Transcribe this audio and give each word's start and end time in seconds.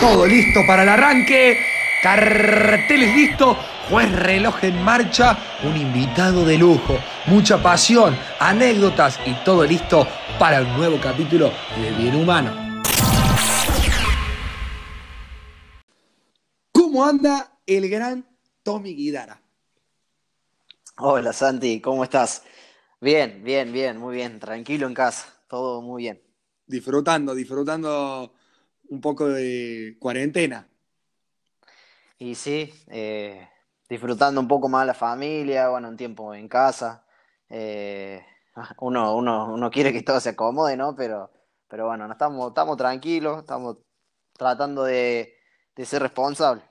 Todo 0.00 0.26
listo 0.26 0.60
para 0.64 0.84
el 0.84 0.88
arranque. 0.90 1.58
Carteles 2.00 3.16
listo. 3.16 3.56
Juez 3.90 4.12
reloj 4.12 4.62
en 4.62 4.80
marcha. 4.80 5.36
Un 5.64 5.76
invitado 5.76 6.44
de 6.44 6.56
lujo. 6.56 6.96
Mucha 7.26 7.60
pasión, 7.60 8.16
anécdotas 8.38 9.18
y 9.26 9.34
todo 9.44 9.64
listo 9.64 10.06
para 10.38 10.60
un 10.60 10.76
nuevo 10.76 11.00
capítulo 11.00 11.50
de 11.80 11.90
Bien 11.96 12.14
Humano. 12.14 12.82
¿Cómo 16.70 17.04
anda 17.04 17.58
el 17.66 17.90
gran 17.90 18.24
Tommy 18.62 18.94
Guidara? 18.94 19.42
Hola 20.98 21.32
Santi, 21.32 21.80
¿cómo 21.80 22.04
estás? 22.04 22.44
Bien, 23.00 23.42
bien, 23.42 23.72
bien, 23.72 23.98
muy 23.98 24.14
bien, 24.14 24.38
tranquilo 24.38 24.86
en 24.86 24.94
casa, 24.94 25.26
todo 25.48 25.82
muy 25.82 26.04
bien. 26.04 26.22
Disfrutando, 26.66 27.34
disfrutando 27.34 28.37
un 28.88 29.00
poco 29.00 29.28
de 29.28 29.96
cuarentena. 30.00 30.68
Y 32.18 32.34
sí, 32.34 32.72
eh, 32.88 33.48
disfrutando 33.88 34.40
un 34.40 34.48
poco 34.48 34.68
más 34.68 34.86
la 34.86 34.94
familia, 34.94 35.68
bueno, 35.68 35.88
un 35.88 35.96
tiempo 35.96 36.34
en 36.34 36.48
casa. 36.48 37.04
Eh, 37.48 38.22
uno, 38.80 39.16
uno, 39.16 39.52
uno 39.54 39.70
quiere 39.70 39.92
que 39.92 40.02
todo 40.02 40.20
se 40.20 40.30
acomode, 40.30 40.76
¿no? 40.76 40.94
Pero, 40.96 41.30
pero 41.68 41.86
bueno, 41.86 42.06
no 42.06 42.12
estamos, 42.12 42.48
estamos 42.48 42.76
tranquilos, 42.76 43.38
estamos 43.40 43.78
tratando 44.34 44.84
de, 44.84 45.34
de 45.76 45.86
ser 45.86 46.02
responsables. 46.02 46.64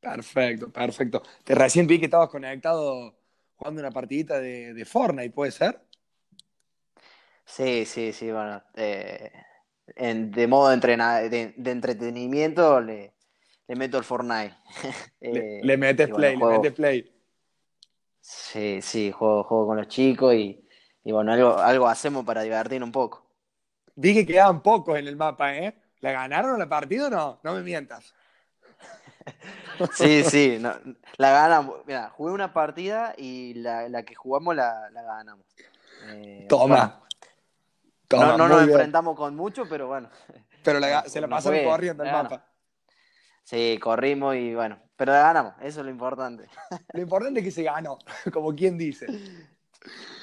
Perfecto, 0.00 0.70
perfecto. 0.70 1.22
Te 1.44 1.54
recién 1.54 1.86
vi 1.86 1.98
que 1.98 2.04
estabas 2.06 2.28
conectado 2.28 3.16
jugando 3.56 3.80
una 3.80 3.90
partidita 3.90 4.38
de, 4.38 4.74
de 4.74 4.84
Fortnite, 4.84 5.30
¿puede 5.30 5.50
ser? 5.52 5.80
Sí, 7.44 7.84
sí, 7.86 8.12
sí, 8.12 8.30
bueno. 8.32 8.62
eh, 8.74 9.30
en- 9.96 10.30
de 10.32 10.46
modo 10.46 10.68
de, 10.70 10.74
entrena- 10.76 11.20
de, 11.28 11.54
de 11.56 11.70
entretenimiento 11.70 12.80
le, 12.80 13.14
le 13.68 13.76
meto 13.76 13.98
el 13.98 14.04
Fortnite. 14.04 14.56
Le, 15.30 15.40
Eh, 15.60 15.60
le 15.60 15.76
metes 15.76 16.08
bueno, 16.08 16.16
play, 16.16 16.36
le 16.36 16.46
metes 16.46 16.72
play. 16.72 17.10
Sí, 18.20 18.80
sí, 18.82 19.12
juego, 19.12 19.44
juego 19.44 19.66
con 19.68 19.76
los 19.76 19.88
chicos 19.88 20.34
y, 20.34 20.66
y 21.04 21.12
bueno, 21.12 21.32
algo, 21.32 21.58
algo 21.58 21.88
hacemos 21.88 22.24
para 22.24 22.42
divertirnos 22.42 22.86
un 22.88 22.92
poco. 22.92 23.26
Vi 23.96 24.14
que 24.14 24.26
quedaban 24.26 24.62
pocos 24.62 24.98
en 24.98 25.08
el 25.08 25.16
mapa, 25.16 25.56
¿eh? 25.56 25.74
¿La 26.00 26.12
ganaron 26.12 26.58
la 26.58 26.68
partida 26.68 27.08
o 27.08 27.10
no? 27.10 27.40
No 27.44 27.54
me 27.54 27.62
mientas. 27.62 28.14
Sí, 29.92 30.24
sí, 30.24 30.58
no, 30.60 30.72
la 31.18 31.30
ganamos. 31.30 31.84
Mira, 31.86 32.10
jugué 32.10 32.32
una 32.32 32.52
partida 32.52 33.14
y 33.16 33.54
la, 33.54 33.88
la 33.88 34.02
que 34.04 34.14
jugamos 34.14 34.54
la, 34.54 34.90
la 34.90 35.02
ganamos. 35.02 35.46
Eh, 36.00 36.48
Toma. 36.48 37.00
Toma, 38.14 38.36
no, 38.36 38.48
nos 38.48 38.58
bien. 38.58 38.70
enfrentamos 38.70 39.16
con 39.16 39.34
mucho, 39.36 39.64
pero 39.68 39.88
bueno. 39.88 40.08
Pero 40.62 40.80
se 41.06 41.20
la 41.20 41.28
pasaron 41.28 41.58
fue, 41.58 41.68
corriendo 41.68 42.04
el 42.04 42.12
mapa. 42.12 42.46
Sí, 43.42 43.78
corrimos 43.80 44.34
y 44.36 44.54
bueno, 44.54 44.78
pero 44.96 45.12
la 45.12 45.18
ganamos, 45.20 45.54
eso 45.60 45.80
es 45.80 45.84
lo 45.84 45.90
importante. 45.90 46.48
Lo 46.92 47.02
importante 47.02 47.40
es 47.40 47.44
que 47.44 47.50
se 47.50 47.62
ganó, 47.62 47.98
como 48.32 48.54
quien 48.54 48.78
dice. 48.78 49.06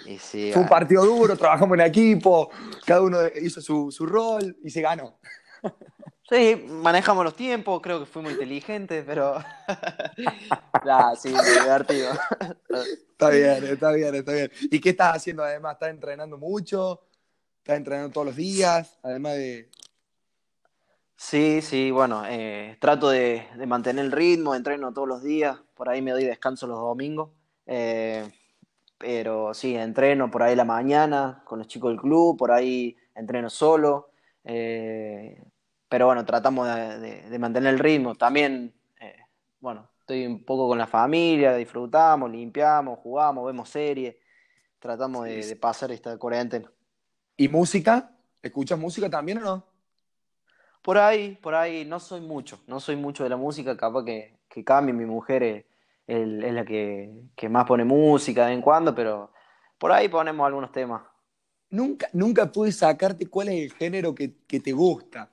Y 0.05 0.17
sí, 0.17 0.51
Fue 0.51 0.63
un 0.63 0.67
partido 0.67 1.05
duro, 1.05 1.37
trabajamos 1.37 1.77
en 1.77 1.85
equipo, 1.85 2.49
cada 2.85 3.01
uno 3.01 3.19
hizo 3.41 3.61
su, 3.61 3.91
su 3.91 4.05
rol 4.07 4.57
y 4.63 4.71
se 4.71 4.81
ganó. 4.81 5.19
Sí, 6.31 6.65
manejamos 6.65 7.25
los 7.25 7.35
tiempos, 7.35 7.81
creo 7.81 7.99
que 7.99 8.05
fuimos 8.05 8.31
inteligentes, 8.31 9.03
pero. 9.05 9.43
Nah, 10.85 11.13
sí, 11.13 11.29
divertido. 11.29 12.11
Está 13.11 13.29
bien, 13.29 13.63
está 13.65 13.91
bien, 13.91 14.15
está 14.15 14.31
bien. 14.31 14.51
¿Y 14.71 14.79
qué 14.79 14.89
estás 14.91 15.17
haciendo 15.17 15.43
además? 15.43 15.73
¿Estás 15.73 15.89
entrenando 15.89 16.39
mucho? 16.39 17.01
¿Estás 17.61 17.77
entrenando 17.77 18.11
todos 18.11 18.27
los 18.27 18.35
días? 18.35 18.97
Además 19.03 19.33
de... 19.35 19.69
Sí, 21.15 21.61
sí, 21.61 21.91
bueno, 21.91 22.23
eh, 22.27 22.77
trato 22.79 23.09
de, 23.09 23.45
de 23.55 23.67
mantener 23.67 24.03
el 24.05 24.11
ritmo, 24.11 24.55
entreno 24.55 24.91
todos 24.91 25.07
los 25.07 25.21
días, 25.21 25.59
por 25.75 25.87
ahí 25.87 26.01
me 26.01 26.11
doy 26.11 26.23
descanso 26.23 26.65
los 26.65 26.79
domingos, 26.79 27.29
eh, 27.67 28.27
pero 28.97 29.53
sí, 29.53 29.75
entreno 29.75 30.31
por 30.31 30.41
ahí 30.41 30.55
la 30.55 30.65
mañana 30.65 31.43
con 31.45 31.59
los 31.59 31.67
chicos 31.67 31.91
del 31.91 32.01
club, 32.01 32.37
por 32.37 32.51
ahí 32.51 32.97
entreno 33.13 33.51
solo, 33.51 34.09
eh, 34.43 35.43
pero 35.87 36.07
bueno, 36.07 36.25
tratamos 36.25 36.67
de, 36.67 36.99
de- 36.99 37.29
de 37.29 37.39
mantener 37.39 37.73
el 37.75 37.79
ritmo. 37.79 38.15
También, 38.15 38.73
bueno, 39.59 39.89
estoy 39.99 40.25
un 40.25 40.43
poco 40.43 40.67
con 40.67 40.79
la 40.79 40.87
familia, 40.87 41.53
disfrutamos, 41.55 42.31
limpiamos, 42.31 42.97
jugamos, 42.99 43.45
vemos 43.45 43.69
series, 43.69 44.15
tratamos 44.79 45.25
de, 45.25 45.45
de 45.45 45.55
pasar 45.55 45.91
esta 45.91 46.17
cuarentena. 46.17 46.71
¿Y 47.41 47.49
música? 47.49 48.11
¿Escuchas 48.43 48.77
música 48.77 49.09
también 49.09 49.39
o 49.39 49.41
no? 49.41 49.65
Por 50.83 50.99
ahí, 50.99 51.39
por 51.41 51.55
ahí, 51.55 51.85
no 51.85 51.99
soy 51.99 52.21
mucho, 52.21 52.59
no 52.67 52.79
soy 52.79 52.95
mucho 52.95 53.23
de 53.23 53.29
la 53.29 53.37
música, 53.37 53.75
capaz 53.75 54.05
que, 54.05 54.37
que 54.47 54.63
cambie, 54.63 54.93
mi 54.93 55.05
mujer 55.05 55.41
es, 55.43 55.65
la 56.27 56.63
que, 56.63 57.11
que 57.35 57.49
más 57.49 57.65
pone 57.65 57.83
música 57.83 58.41
de 58.43 58.49
vez 58.49 58.57
en 58.57 58.61
cuando, 58.61 58.93
pero 58.93 59.31
por 59.79 59.91
ahí 59.91 60.07
ponemos 60.07 60.45
algunos 60.45 60.71
temas. 60.71 61.01
Nunca, 61.71 62.09
nunca 62.13 62.51
pude 62.51 62.71
sacarte 62.71 63.25
cuál 63.25 63.49
es 63.49 63.71
el 63.71 63.73
género 63.77 64.13
que, 64.13 64.35
que 64.47 64.59
te 64.59 64.71
gusta, 64.71 65.31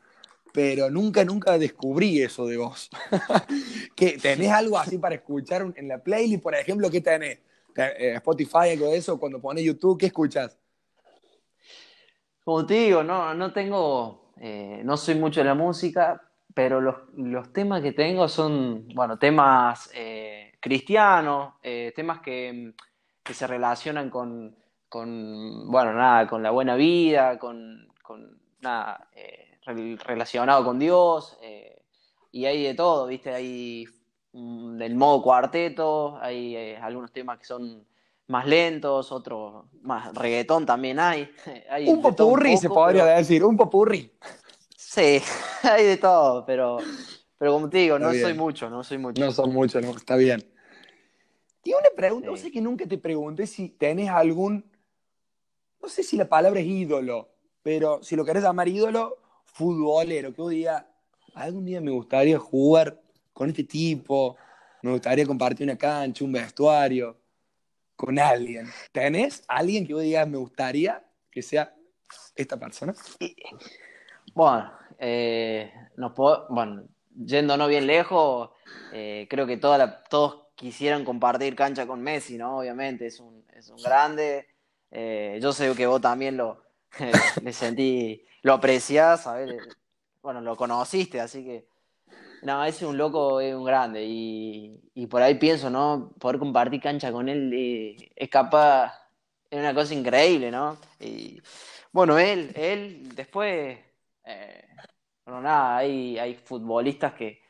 pero 0.52 0.90
nunca, 0.90 1.24
nunca 1.26 1.58
descubrí 1.58 2.22
eso 2.22 2.46
de 2.46 2.56
vos. 2.56 2.88
¿Qué, 3.96 4.18
¿Tenés 4.18 4.50
algo 4.50 4.78
así 4.78 4.96
para 4.96 5.16
escuchar 5.16 5.72
en 5.76 5.88
la 5.88 6.02
playlist, 6.02 6.42
por 6.42 6.54
ejemplo? 6.54 6.90
¿Qué 6.90 7.02
tenés? 7.02 7.40
¿Te- 7.74 8.12
eh, 8.12 8.14
Spotify, 8.14 8.70
algo 8.72 8.86
de 8.90 8.96
eso? 8.96 9.18
Cuando 9.20 9.40
pones 9.40 9.62
YouTube, 9.64 9.98
¿qué 9.98 10.06
escuchas? 10.06 10.58
Como 12.48 12.64
te 12.64 12.72
digo, 12.72 13.02
no, 13.04 13.34
no 13.34 13.52
tengo, 13.52 14.32
eh, 14.38 14.80
no 14.82 14.96
soy 14.96 15.16
mucho 15.16 15.40
de 15.40 15.44
la 15.44 15.54
música, 15.54 16.18
pero 16.54 16.80
los, 16.80 16.94
los 17.14 17.52
temas 17.52 17.82
que 17.82 17.92
tengo 17.92 18.26
son, 18.26 18.88
bueno, 18.94 19.18
temas 19.18 19.90
eh, 19.94 20.54
cristianos, 20.58 21.52
eh, 21.62 21.92
temas 21.94 22.22
que, 22.22 22.72
que 23.22 23.34
se 23.34 23.46
relacionan 23.46 24.08
con, 24.08 24.56
con, 24.88 25.70
bueno, 25.70 25.92
nada, 25.92 26.26
con 26.26 26.42
la 26.42 26.50
buena 26.50 26.74
vida, 26.74 27.38
con, 27.38 27.86
con 28.02 28.40
nada, 28.62 29.10
rel- 29.66 29.98
relacionado 29.98 30.64
con 30.64 30.78
Dios, 30.78 31.38
y 32.32 32.46
hay 32.46 32.62
de 32.64 32.72
todo, 32.72 33.08
¿viste? 33.08 33.34
Hay 33.34 33.84
mm, 34.32 34.78
del 34.78 34.94
modo 34.94 35.20
cuarteto, 35.20 36.16
hay 36.18 36.56
algunos 36.76 37.12
temas 37.12 37.38
que 37.40 37.44
son 37.44 37.86
más 38.28 38.46
lentos, 38.46 39.10
otros 39.12 39.64
más 39.82 40.14
reggaetón 40.14 40.64
también 40.64 40.98
hay. 41.00 41.28
hay 41.70 41.88
Un 41.88 42.00
popurrí, 42.00 42.56
se 42.56 42.68
podría 42.68 43.04
pero- 43.04 43.16
decir, 43.18 43.44
un 43.44 43.56
popurrí. 43.56 44.12
Sí, 44.76 45.20
hay 45.62 45.84
de 45.84 45.96
todo, 45.96 46.44
pero, 46.46 46.78
pero 47.36 47.52
como 47.52 47.68
te 47.68 47.78
digo, 47.78 47.96
Está 47.96 48.08
no 48.12 48.18
soy 48.18 48.34
mucho, 48.34 48.70
no 48.70 48.84
soy 48.84 48.98
mucho. 48.98 49.20
No 49.24 49.32
son 49.32 49.52
muchos, 49.52 49.82
no, 49.84 49.90
está 49.96 50.16
bien. 50.16 50.44
Y 51.64 51.72
una 51.72 51.88
pregunta, 51.94 52.26
Sí. 52.28 52.30
no 52.32 52.36
sé 52.38 52.50
que 52.50 52.60
nunca 52.60 52.86
te 52.86 52.96
pregunté 52.98 53.46
si 53.46 53.68
tenés 53.70 54.08
algún, 54.08 54.64
no 55.82 55.88
sé 55.88 56.02
si 56.02 56.16
la 56.16 56.28
palabra 56.28 56.60
es 56.60 56.66
ídolo, 56.66 57.28
pero 57.62 58.02
si 58.02 58.16
lo 58.16 58.24
querés 58.24 58.42
llamar 58.42 58.68
ídolo, 58.68 59.16
futbolero, 59.44 60.32
que 60.32 60.40
vos 60.40 60.50
digas, 60.50 60.84
algún 61.34 61.64
día 61.66 61.80
me 61.80 61.90
gustaría 61.90 62.38
jugar 62.38 63.00
con 63.32 63.50
este 63.50 63.64
tipo, 63.64 64.36
me 64.82 64.92
gustaría 64.92 65.26
compartir 65.26 65.64
una 65.66 65.76
cancha, 65.76 66.24
un 66.24 66.32
vestuario, 66.32 67.16
con 67.98 68.18
alguien. 68.18 68.68
¿Tenés 68.92 69.44
alguien 69.48 69.86
que 69.86 69.94
vos 69.94 70.04
digas, 70.04 70.28
me 70.28 70.38
gustaría 70.38 71.04
que 71.30 71.42
sea 71.42 71.74
esta 72.36 72.58
persona? 72.58 72.94
Bueno, 74.34 74.72
eh, 74.98 75.72
po- 76.14 76.46
bueno, 76.50 76.84
yéndonos 77.14 77.68
bien 77.68 77.86
lejos, 77.86 78.50
eh, 78.90 79.26
creo 79.30 79.46
que 79.46 79.56
toda 79.56 79.78
la- 79.78 80.04
todos 80.04 80.48
quisieran 80.54 81.04
compartir 81.04 81.56
cancha 81.56 81.86
con 81.86 82.00
Messi, 82.02 82.36
¿no? 82.38 82.58
Obviamente, 82.58 83.06
es 83.06 83.20
un, 83.20 83.44
es 83.52 83.68
un 83.70 83.82
grande. 83.82 84.48
Eh, 84.90 85.38
yo 85.42 85.52
sé 85.52 85.74
que 85.74 85.86
vos 85.86 86.00
también 86.00 86.36
lo 86.36 86.64
le 87.42 87.52
sentí, 87.52 88.24
lo 88.42 88.54
apreciás, 88.54 89.24
¿sabés? 89.24 89.64
Bueno, 90.22 90.40
lo 90.40 90.56
conociste, 90.56 91.20
así 91.20 91.44
que 91.44 91.67
no, 92.42 92.64
ese 92.64 92.84
es 92.84 92.90
un 92.90 92.98
loco, 92.98 93.40
es 93.40 93.54
un 93.54 93.64
grande. 93.64 94.04
Y, 94.04 94.80
y 94.94 95.06
por 95.06 95.22
ahí 95.22 95.36
pienso, 95.36 95.70
¿no? 95.70 96.12
Poder 96.18 96.38
compartir 96.38 96.80
cancha 96.80 97.12
con 97.12 97.28
él 97.28 97.52
eh, 97.54 98.12
es 98.16 98.28
capaz, 98.28 98.94
es 99.50 99.58
una 99.58 99.74
cosa 99.74 99.94
increíble, 99.94 100.50
¿no? 100.50 100.78
Y 101.00 101.40
bueno, 101.92 102.18
él, 102.18 102.52
él, 102.54 103.14
después, 103.14 103.78
eh, 104.24 104.64
bueno, 105.24 105.40
nada, 105.42 105.78
hay, 105.78 106.18
hay 106.18 106.34
futbolistas 106.34 107.14
que 107.14 107.40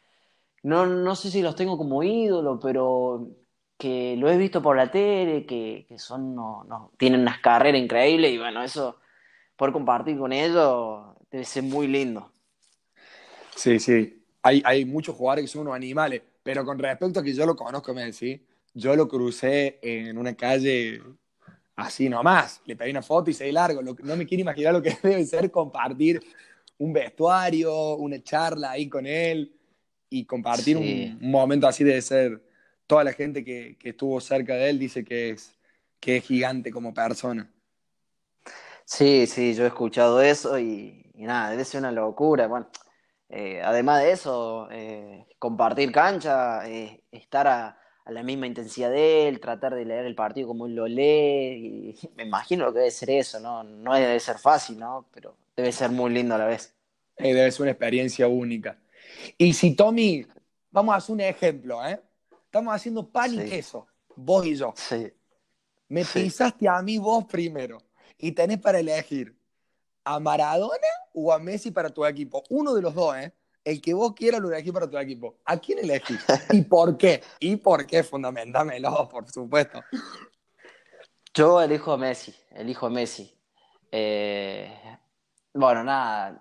no, 0.62 0.86
no 0.86 1.14
sé 1.16 1.30
si 1.30 1.42
los 1.42 1.56
tengo 1.56 1.78
como 1.78 2.02
ídolo, 2.02 2.58
pero 2.60 3.28
que 3.78 4.16
lo 4.16 4.30
he 4.30 4.36
visto 4.36 4.60
por 4.62 4.76
la 4.76 4.90
tele, 4.90 5.46
que, 5.46 5.86
que 5.88 5.98
son, 5.98 6.34
no, 6.34 6.64
no, 6.64 6.92
tienen 6.98 7.20
unas 7.22 7.40
carreras 7.40 7.80
increíbles 7.80 8.32
y 8.32 8.38
bueno, 8.38 8.62
eso, 8.62 9.00
poder 9.56 9.72
compartir 9.72 10.18
con 10.18 10.32
ellos 10.32 11.16
debe 11.30 11.44
ser 11.44 11.62
muy 11.64 11.86
lindo. 11.86 12.32
Sí, 13.54 13.78
sí. 13.78 14.17
Hay, 14.48 14.62
hay 14.64 14.84
muchos 14.86 15.14
jugadores 15.14 15.44
que 15.44 15.48
son 15.48 15.62
unos 15.62 15.74
animales, 15.74 16.22
pero 16.42 16.64
con 16.64 16.78
respecto 16.78 17.20
a 17.20 17.22
que 17.22 17.34
yo 17.34 17.44
lo 17.44 17.54
conozco, 17.54 17.92
Messi, 17.92 18.42
yo 18.72 18.96
lo 18.96 19.06
crucé 19.06 19.78
en 19.82 20.16
una 20.16 20.34
calle 20.34 21.02
así 21.76 22.08
nomás. 22.08 22.62
Le 22.64 22.74
pedí 22.74 22.90
una 22.90 23.02
foto 23.02 23.28
y 23.30 23.34
seguí 23.34 23.52
largo. 23.52 23.82
Lo- 23.82 23.94
no 24.02 24.16
me 24.16 24.24
quiero 24.24 24.40
imaginar 24.40 24.72
lo 24.72 24.80
que 24.80 24.96
debe 25.02 25.22
ser 25.26 25.50
compartir 25.50 26.22
un 26.78 26.94
vestuario, 26.94 27.96
una 27.96 28.22
charla 28.22 28.70
ahí 28.70 28.88
con 28.88 29.04
él 29.06 29.52
y 30.08 30.24
compartir 30.24 30.78
Sí. 30.78 31.10
un, 31.18 31.22
un 31.22 31.30
momento 31.30 31.66
así 31.68 31.84
de 31.84 32.00
ser. 32.00 32.42
Toda 32.86 33.04
la 33.04 33.12
gente 33.12 33.44
que, 33.44 33.76
que 33.78 33.90
estuvo 33.90 34.18
cerca 34.18 34.54
de 34.54 34.70
él 34.70 34.78
dice 34.78 35.04
que 35.04 35.28
es, 35.28 35.54
que 36.00 36.16
es 36.16 36.24
gigante 36.24 36.70
como 36.70 36.94
persona. 36.94 37.52
Sí, 38.86 39.26
sí, 39.26 39.52
yo 39.54 39.64
he 39.64 39.66
escuchado 39.66 40.22
eso 40.22 40.58
y, 40.58 41.10
y 41.14 41.24
nada, 41.24 41.50
debe 41.50 41.66
ser 41.66 41.80
una 41.80 41.92
locura. 41.92 42.46
Bueno, 42.46 42.68
eh, 43.28 43.60
además 43.62 44.02
de 44.02 44.12
eso, 44.12 44.68
eh, 44.70 45.26
compartir 45.38 45.92
cancha, 45.92 46.68
eh, 46.68 47.02
estar 47.12 47.46
a, 47.46 47.78
a 48.04 48.12
la 48.12 48.22
misma 48.22 48.46
intensidad 48.46 48.90
de 48.90 49.28
él, 49.28 49.40
tratar 49.40 49.74
de 49.74 49.84
leer 49.84 50.06
el 50.06 50.14
partido 50.14 50.48
como 50.48 50.66
él 50.66 50.74
lo 50.74 50.86
lee, 50.88 51.94
y 52.00 52.08
me 52.16 52.24
imagino 52.24 52.66
lo 52.66 52.72
que 52.72 52.78
debe 52.80 52.90
ser 52.90 53.10
eso, 53.10 53.40
¿no? 53.40 53.62
No 53.64 53.94
debe 53.94 54.18
ser 54.20 54.38
fácil, 54.38 54.78
¿no? 54.78 55.06
Pero 55.12 55.36
debe 55.56 55.72
ser 55.72 55.90
muy 55.90 56.12
lindo 56.12 56.34
a 56.34 56.38
la 56.38 56.46
vez. 56.46 56.74
Debe 57.18 57.50
ser 57.50 57.62
una 57.62 57.70
experiencia 57.72 58.28
única. 58.28 58.78
Y 59.36 59.52
si 59.52 59.74
Tommy, 59.74 60.26
vamos 60.70 60.94
a 60.94 60.98
hacer 60.98 61.14
un 61.14 61.20
ejemplo, 61.20 61.86
¿eh? 61.86 62.00
Estamos 62.44 62.74
haciendo 62.74 63.06
pan 63.08 63.34
y 63.34 63.38
Sí. 63.38 63.44
queso, 63.50 63.86
vos 64.16 64.46
y 64.46 64.54
yo. 64.54 64.72
Sí, 64.76 65.12
Me 65.88 66.04
Sí. 66.04 66.24
pisaste 66.24 66.68
a 66.68 66.82
mí 66.82 66.98
vos 66.98 67.24
primero 67.24 67.78
y 68.18 68.32
tenés 68.32 68.58
para 68.58 68.78
elegir 68.78 69.37
a 70.08 70.18
Maradona 70.20 70.88
o 71.12 71.30
a 71.30 71.38
Messi 71.38 71.70
para 71.70 71.90
tu 71.90 72.04
equipo. 72.06 72.42
Uno 72.48 72.72
de 72.72 72.80
los 72.80 72.94
dos, 72.94 73.14
¿eh? 73.16 73.30
El 73.62 73.82
que 73.82 73.92
vos 73.92 74.14
quieras 74.14 74.40
lo 74.40 74.48
elegís 74.48 74.72
para 74.72 74.88
tu 74.88 74.96
equipo. 74.96 75.36
¿A 75.44 75.58
quién 75.58 75.80
elegís? 75.80 76.24
¿Y 76.50 76.62
por 76.62 76.96
qué? 76.96 77.22
¿Y 77.40 77.56
por 77.56 77.86
qué? 77.86 78.02
Fundamentámelo, 78.02 79.06
por 79.10 79.30
supuesto. 79.30 79.82
Yo 81.34 81.60
elijo 81.60 81.92
a 81.92 81.98
Messi, 81.98 82.34
elijo 82.52 82.86
a 82.86 82.90
Messi. 82.90 83.30
Eh, 83.92 84.72
bueno, 85.52 85.84
nada, 85.84 86.40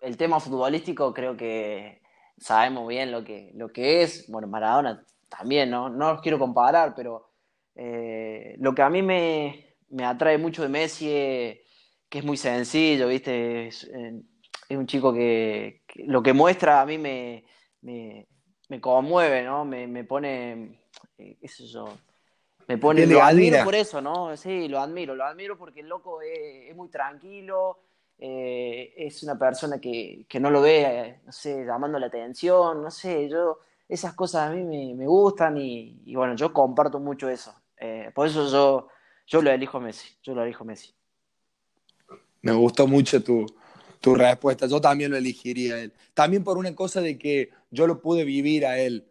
el 0.00 0.16
tema 0.16 0.38
futbolístico 0.38 1.12
creo 1.12 1.36
que 1.36 2.00
sabemos 2.38 2.86
bien 2.86 3.10
lo 3.10 3.24
que, 3.24 3.50
lo 3.56 3.72
que 3.72 4.04
es. 4.04 4.30
Bueno, 4.30 4.46
Maradona 4.46 5.04
también, 5.28 5.68
¿no? 5.68 5.88
No 5.88 6.12
los 6.12 6.22
quiero 6.22 6.38
comparar, 6.38 6.94
pero 6.94 7.28
eh, 7.74 8.54
lo 8.60 8.72
que 8.72 8.82
a 8.82 8.88
mí 8.88 9.02
me, 9.02 9.74
me 9.88 10.04
atrae 10.04 10.38
mucho 10.38 10.62
de 10.62 10.68
Messi 10.68 11.10
es 11.10 11.63
que 12.14 12.20
es 12.20 12.24
muy 12.24 12.36
sencillo, 12.36 13.08
¿viste? 13.08 13.66
Es, 13.66 13.90
eh, 13.92 14.22
es 14.68 14.78
un 14.78 14.86
chico 14.86 15.12
que, 15.12 15.82
que 15.84 16.04
lo 16.06 16.22
que 16.22 16.32
muestra 16.32 16.80
a 16.80 16.86
mí 16.86 16.96
me, 16.96 17.44
me, 17.80 18.28
me 18.68 18.80
conmueve, 18.80 19.42
¿no? 19.42 19.64
Me, 19.64 19.88
me 19.88 20.04
pone, 20.04 20.80
eh, 21.18 21.36
qué 21.40 21.48
sé 21.48 21.66
yo, 21.66 21.86
me 22.68 22.78
pone, 22.78 23.04
lo 23.04 23.20
admiro 23.20 23.64
por 23.64 23.74
eso, 23.74 24.00
¿no? 24.00 24.36
Sí, 24.36 24.68
lo 24.68 24.78
admiro, 24.78 25.16
lo 25.16 25.24
admiro 25.24 25.58
porque 25.58 25.80
el 25.80 25.88
loco 25.88 26.22
es, 26.22 26.70
es 26.70 26.76
muy 26.76 26.88
tranquilo, 26.88 27.80
eh, 28.16 28.94
es 28.96 29.20
una 29.24 29.36
persona 29.36 29.80
que, 29.80 30.24
que 30.28 30.38
no 30.38 30.50
lo 30.50 30.62
ve, 30.62 30.82
eh, 30.82 31.20
no 31.24 31.32
sé, 31.32 31.64
llamando 31.66 31.98
la 31.98 32.06
atención, 32.06 32.80
no 32.80 32.92
sé, 32.92 33.28
yo, 33.28 33.58
esas 33.88 34.14
cosas 34.14 34.50
a 34.50 34.54
mí 34.54 34.62
me, 34.62 34.94
me 34.94 35.08
gustan 35.08 35.56
y, 35.56 36.00
y 36.06 36.14
bueno, 36.14 36.36
yo 36.36 36.52
comparto 36.52 37.00
mucho 37.00 37.28
eso. 37.28 37.52
Eh, 37.76 38.12
por 38.14 38.28
eso 38.28 38.48
yo, 38.48 38.86
yo 39.26 39.42
lo 39.42 39.50
elijo 39.50 39.80
Messi, 39.80 40.16
yo 40.22 40.32
lo 40.32 40.44
elijo 40.44 40.64
Messi. 40.64 40.94
Me 42.44 42.52
gustó 42.52 42.86
mucho 42.86 43.22
tu, 43.22 43.46
tu 44.00 44.14
respuesta. 44.14 44.66
Yo 44.66 44.80
también 44.80 45.10
lo 45.10 45.16
elegiría 45.16 45.74
a 45.76 45.80
él. 45.80 45.92
También 46.12 46.44
por 46.44 46.58
una 46.58 46.74
cosa 46.74 47.00
de 47.00 47.18
que 47.18 47.50
yo 47.70 47.86
lo 47.86 48.00
pude 48.00 48.24
vivir 48.24 48.66
a 48.66 48.78
él. 48.78 49.04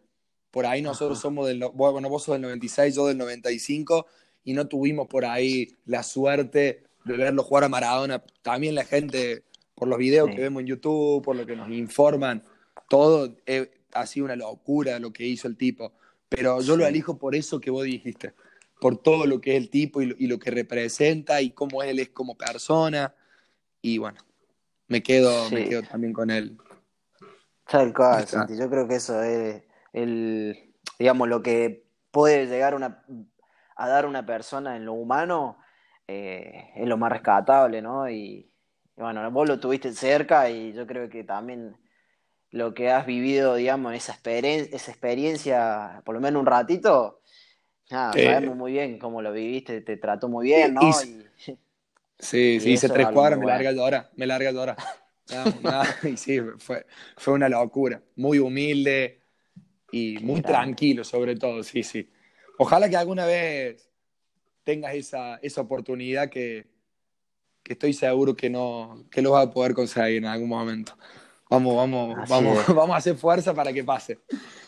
Por 0.50 0.66
ahí 0.66 0.82
nosotros 0.82 1.18
Ajá. 1.18 1.22
somos 1.22 1.48
del, 1.48 1.58
no- 1.58 1.72
bueno, 1.72 2.08
vos 2.08 2.22
sos 2.22 2.34
del 2.36 2.42
96, 2.42 2.94
yo 2.94 3.06
del 3.08 3.18
95, 3.18 4.06
y 4.44 4.52
no 4.52 4.68
tuvimos 4.68 5.08
por 5.08 5.24
ahí 5.24 5.74
la 5.84 6.02
suerte 6.04 6.84
de 7.04 7.16
verlo 7.16 7.42
jugar 7.42 7.64
a 7.64 7.68
Maradona. 7.68 8.22
También 8.42 8.74
la 8.76 8.84
gente, 8.84 9.42
por 9.74 9.88
los 9.88 9.98
videos 9.98 10.28
Sí. 10.30 10.36
que 10.36 10.42
vemos 10.42 10.60
en 10.60 10.66
YouTube, 10.68 11.22
por 11.24 11.34
lo 11.34 11.44
que 11.44 11.56
nos 11.56 11.68
informan, 11.70 12.44
todo 12.88 13.36
eh, 13.46 13.70
ha 13.94 14.06
sido 14.06 14.26
una 14.26 14.36
locura 14.36 14.98
lo 15.00 15.12
que 15.12 15.26
hizo 15.26 15.48
el 15.48 15.56
tipo. 15.56 15.92
Pero 16.28 16.60
yo 16.60 16.76
lo 16.76 16.86
elijo 16.86 17.18
por 17.18 17.34
eso 17.34 17.60
que 17.60 17.70
vos 17.70 17.84
dijiste, 17.84 18.32
por 18.80 18.96
todo 19.02 19.26
lo 19.26 19.40
que 19.40 19.56
es 19.56 19.62
el 19.62 19.70
tipo 19.70 20.02
y 20.02 20.06
lo, 20.06 20.14
y 20.18 20.26
lo 20.28 20.38
que 20.38 20.50
representa 20.52 21.42
y 21.42 21.50
cómo 21.50 21.82
él 21.82 21.98
es 21.98 22.10
como 22.10 22.36
persona. 22.36 23.12
Y 23.84 23.98
bueno, 23.98 24.18
me 24.88 25.02
quedo, 25.02 25.50
me 25.50 25.68
quedo 25.68 25.82
también 25.82 26.14
con 26.14 26.30
él. 26.30 26.56
Tal 27.70 27.92
cual. 27.92 28.26
Santi. 28.26 28.56
Yo 28.56 28.70
creo 28.70 28.88
que 28.88 28.94
eso 28.94 29.22
es 29.22 29.62
el, 29.92 30.72
digamos, 30.98 31.28
lo 31.28 31.42
que 31.42 31.84
puede 32.10 32.46
llegar 32.46 32.74
una, 32.74 33.04
a 33.76 33.88
dar 33.88 34.06
una 34.06 34.24
persona 34.24 34.76
en 34.76 34.86
lo 34.86 34.94
humano, 34.94 35.58
eh, 36.08 36.70
es 36.76 36.88
lo 36.88 36.96
más 36.96 37.12
rescatable, 37.12 37.82
¿no? 37.82 38.08
Y, 38.08 38.50
y 38.96 39.00
bueno, 39.02 39.30
vos 39.30 39.46
lo 39.46 39.60
tuviste 39.60 39.92
cerca 39.92 40.48
y 40.48 40.72
yo 40.72 40.86
creo 40.86 41.10
que 41.10 41.22
también 41.22 41.76
lo 42.52 42.72
que 42.72 42.90
has 42.90 43.04
vivido, 43.04 43.54
digamos, 43.54 43.92
esa 43.94 44.12
experiencia, 44.12 44.74
esa 44.74 44.92
experiencia, 44.92 46.02
por 46.06 46.14
lo 46.14 46.22
menos 46.22 46.40
un 46.40 46.46
ratito, 46.46 47.20
nada, 47.90 48.12
Eh. 48.16 48.24
sabemos 48.24 48.56
muy 48.56 48.72
bien 48.72 48.98
cómo 48.98 49.20
lo 49.20 49.30
viviste, 49.30 49.82
te 49.82 49.98
trató 49.98 50.30
muy 50.30 50.46
bien, 50.46 50.72
¿no? 50.72 50.80
y- 51.02 51.26
Y- 51.46 51.58
Sí, 52.18 52.60
sí, 52.60 52.72
hice 52.72 52.88
tres 52.90 53.08
cuadras, 53.08 53.38
me 53.38 53.46
bueno. 53.46 53.46
larga 53.46 53.70
a 53.70 53.72
llorar, 53.72 54.10
me 54.16 54.26
larga 54.26 54.48
a 54.50 54.52
llorar. 54.52 54.76
No, 55.28 55.58
nada, 55.60 55.86
y 56.04 56.16
sí, 56.16 56.38
fue, 56.58 56.86
fue 57.16 57.34
una 57.34 57.48
locura. 57.48 58.02
Muy 58.16 58.38
humilde 58.38 59.22
y 59.90 60.20
Qué 60.20 60.20
muy 60.20 60.42
grande. 60.42 60.42
tranquilo, 60.42 61.04
sobre 61.04 61.36
todo, 61.36 61.62
sí, 61.64 61.82
sí. 61.82 62.10
Ojalá 62.58 62.88
que 62.90 62.96
alguna 62.96 63.26
vez 63.26 63.90
tengas 64.64 64.94
esa, 64.94 65.36
esa 65.38 65.62
oportunidad 65.62 66.30
que, 66.30 66.68
que 67.62 67.74
estoy 67.74 67.92
seguro 67.94 68.36
que 68.36 68.50
no 68.50 69.06
que 69.10 69.22
lo 69.22 69.32
vas 69.32 69.46
a 69.48 69.50
poder 69.52 69.74
conseguir 69.74 70.18
en 70.18 70.26
algún 70.26 70.48
momento. 70.50 70.96
Vamos, 71.50 71.76
vamos, 71.76 72.18
Así 72.22 72.30
vamos, 72.30 72.58
es. 72.58 72.68
vamos 72.74 72.94
a 72.94 72.98
hacer 72.98 73.16
fuerza 73.16 73.54
para 73.54 73.72
que 73.72 73.84
pase. 73.84 74.20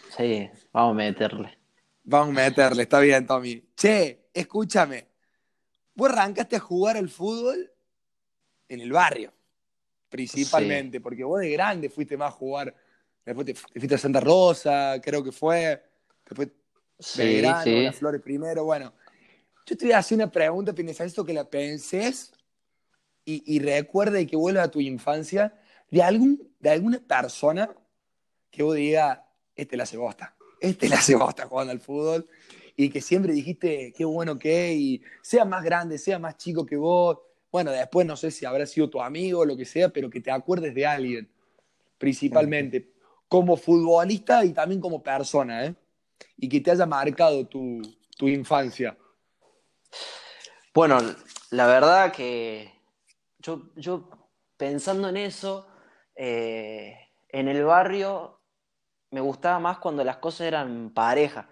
sí, 0.08 0.50
vamos 0.72 0.92
a 0.92 0.94
meterle. 0.94 1.58
Vamos 2.04 2.28
a 2.30 2.32
meterle, 2.32 2.82
está 2.84 3.00
bien, 3.00 3.26
Tommy. 3.26 3.62
Che, 3.76 4.28
escúchame. 4.32 5.08
Vos 5.96 6.10
arrancaste 6.10 6.54
a 6.54 6.60
jugar 6.60 6.96
al 6.96 7.08
fútbol 7.08 7.72
en 8.68 8.80
el 8.80 8.92
barrio, 8.92 9.32
principalmente, 10.08 11.00
porque 11.00 11.24
vos 11.24 11.40
de 11.40 11.50
grande 11.50 11.90
fuiste 11.90 12.16
más 12.16 12.28
a 12.28 12.36
jugar. 12.36 12.74
Después 13.24 13.46
te, 13.46 13.54
te 13.54 13.80
fuiste 13.80 13.96
a 13.96 13.98
Santa 13.98 14.20
Rosa, 14.20 15.00
creo 15.02 15.24
que 15.24 15.32
fue. 15.32 15.82
Después 16.24 16.50
Sí, 16.98 17.22
Belgrano, 17.22 17.62
sí. 17.62 17.82
Las 17.82 17.96
Flores 17.96 18.22
primero. 18.22 18.64
Bueno, 18.64 18.92
yo 19.66 19.76
te 19.76 19.84
voy 19.84 19.92
a 19.92 19.98
hacer 19.98 20.16
una 20.16 20.30
pregunta, 20.30 20.72
necesito 20.72 21.24
que 21.24 21.32
la 21.32 21.48
penses 21.48 22.32
y, 23.24 23.54
y 23.54 23.58
recuerde 23.58 24.22
y 24.22 24.26
que 24.26 24.36
vuelva 24.36 24.62
a 24.62 24.70
tu 24.70 24.80
infancia 24.80 25.58
de, 25.90 26.02
algún, 26.02 26.54
de 26.58 26.70
alguna 26.70 26.98
persona 26.98 27.74
que 28.50 28.62
vos 28.62 28.76
digas, 28.76 29.20
este 29.54 29.76
la 29.76 29.82
hace 29.82 29.96
bosta, 29.96 30.34
este 30.60 30.88
la 30.88 30.96
hace 30.96 31.14
bosta 31.14 31.46
jugando 31.46 31.72
al 31.72 31.80
fútbol 31.80 32.28
y 32.76 32.90
que 32.90 33.00
siempre 33.00 33.32
dijiste 33.32 33.92
qué 33.96 34.04
bueno 34.04 34.38
que 34.38 34.72
es 34.72 34.78
y 34.78 35.02
sea 35.22 35.44
más 35.44 35.64
grande, 35.64 35.98
sea 35.98 36.18
más 36.18 36.36
chico 36.36 36.66
que 36.66 36.76
vos. 36.76 37.18
Bueno, 37.50 37.70
después 37.70 38.06
no 38.06 38.16
sé 38.16 38.30
si 38.30 38.44
habrá 38.44 38.66
sido 38.66 38.90
tu 38.90 39.00
amigo 39.00 39.40
o 39.40 39.44
lo 39.44 39.56
que 39.56 39.64
sea, 39.64 39.88
pero 39.88 40.10
que 40.10 40.20
te 40.20 40.30
acuerdes 40.30 40.74
de 40.74 40.86
alguien, 40.86 41.30
principalmente 41.96 42.92
como 43.28 43.56
futbolista 43.56 44.44
y 44.44 44.52
también 44.52 44.80
como 44.80 45.02
persona, 45.02 45.64
¿eh? 45.64 45.74
Y 46.36 46.48
que 46.48 46.60
te 46.60 46.70
haya 46.70 46.86
marcado 46.86 47.46
tu, 47.46 47.80
tu 48.16 48.28
infancia. 48.28 48.96
Bueno, 50.72 50.98
la 51.50 51.66
verdad 51.66 52.12
que 52.12 52.70
yo, 53.38 53.70
yo 53.76 54.10
pensando 54.56 55.08
en 55.08 55.16
eso, 55.16 55.66
eh, 56.14 56.94
en 57.28 57.48
el 57.48 57.64
barrio 57.64 58.40
me 59.10 59.20
gustaba 59.20 59.58
más 59.58 59.78
cuando 59.78 60.04
las 60.04 60.18
cosas 60.18 60.42
eran 60.42 60.90
pareja. 60.90 61.48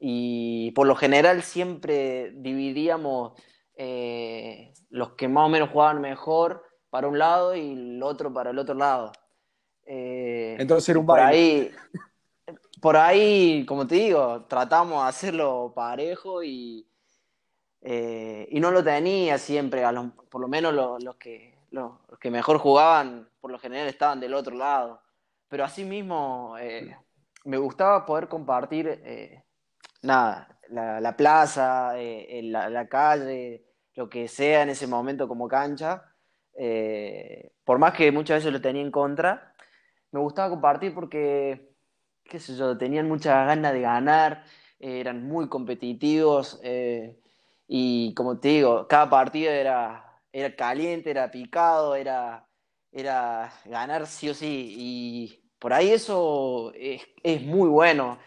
Y 0.00 0.72
por 0.72 0.86
lo 0.88 0.96
general 0.96 1.42
siempre 1.44 2.32
dividíamos 2.36 3.34
eh, 3.76 4.72
los 4.90 5.12
que 5.14 5.28
más 5.28 5.46
o 5.46 5.50
menos 5.50 5.70
jugaban 5.70 6.00
mejor 6.02 6.64
para 6.90 7.08
un 7.08 7.18
lado 7.18 7.54
y 7.56 7.72
el 7.72 8.02
otro 8.02 8.32
para 8.32 8.50
el 8.50 8.58
otro 8.58 8.74
lado. 8.76 9.12
Eh, 9.86 10.58
Entonces 10.58 10.88
era 10.88 10.98
un 11.00 11.06
por 11.06 11.20
baile. 11.20 11.36
ahí, 11.36 11.72
por 12.80 12.96
ahí, 12.96 13.64
como 13.66 13.86
te 13.86 13.96
digo, 13.96 14.46
tratamos 14.46 15.02
de 15.02 15.08
hacerlo 15.08 15.72
parejo 15.74 16.42
y, 16.42 16.88
eh, 17.82 18.48
y 18.50 18.60
no 18.60 18.70
lo 18.70 18.84
tenía 18.84 19.38
siempre, 19.38 19.84
a 19.84 19.92
por 20.30 20.40
lo 20.40 20.48
menos 20.48 20.74
los, 20.74 21.02
los 21.02 21.16
que, 21.16 21.58
los, 21.70 21.92
los 22.08 22.18
que 22.18 22.30
mejor 22.30 22.58
jugaban, 22.58 23.28
por 23.40 23.50
lo 23.50 23.58
general 23.58 23.88
estaban 23.88 24.20
del 24.20 24.34
otro 24.34 24.56
lado. 24.56 25.02
Pero 25.48 25.64
así 25.64 25.84
mismo 25.84 26.56
eh, 26.58 26.96
me 27.44 27.58
gustaba 27.58 28.06
poder 28.06 28.28
compartir, 28.28 28.88
eh, 29.04 29.44
nada, 30.02 30.58
la, 30.70 31.00
la 31.00 31.16
plaza, 31.16 31.92
eh, 31.98 32.40
la, 32.44 32.88
calle, 32.88 33.64
lo 33.94 34.08
que 34.08 34.28
sea 34.28 34.62
en 34.62 34.70
ese 34.70 34.86
momento 34.86 35.28
como 35.28 35.48
cancha. 35.48 36.04
Eh, 36.56 37.52
por 37.64 37.78
más 37.78 37.94
que 37.94 38.12
muchas 38.12 38.38
veces 38.38 38.52
lo 38.52 38.60
tenía 38.60 38.82
en 38.82 38.90
contra, 38.90 39.54
me 40.12 40.20
gustaba 40.20 40.50
compartir 40.50 40.94
porque, 40.94 41.74
qué 42.24 42.38
sé 42.40 42.56
yo, 42.56 42.76
tenían 42.76 43.08
muchas 43.08 43.46
ganas 43.46 43.72
de 43.72 43.80
ganar, 43.80 44.44
eran 44.78 45.26
muy 45.26 45.48
competitivos 45.48 46.58
eh, 46.62 47.18
y 47.68 48.14
como 48.14 48.38
te 48.40 48.48
digo, 48.48 48.88
cada 48.88 49.08
partido 49.10 49.52
era, 49.52 50.20
era 50.32 50.56
caliente, 50.56 51.10
era 51.10 51.30
picado, 51.30 51.94
era, 51.94 52.48
era 52.90 53.52
ganar 53.64 54.06
sí 54.06 54.30
o 54.30 54.34
sí. 54.34 54.74
Y 54.76 55.52
por 55.58 55.72
ahí 55.72 55.90
eso 55.90 56.72
es, 56.74 57.02
es 57.22 57.42
muy 57.42 57.68
bueno, 57.68 58.18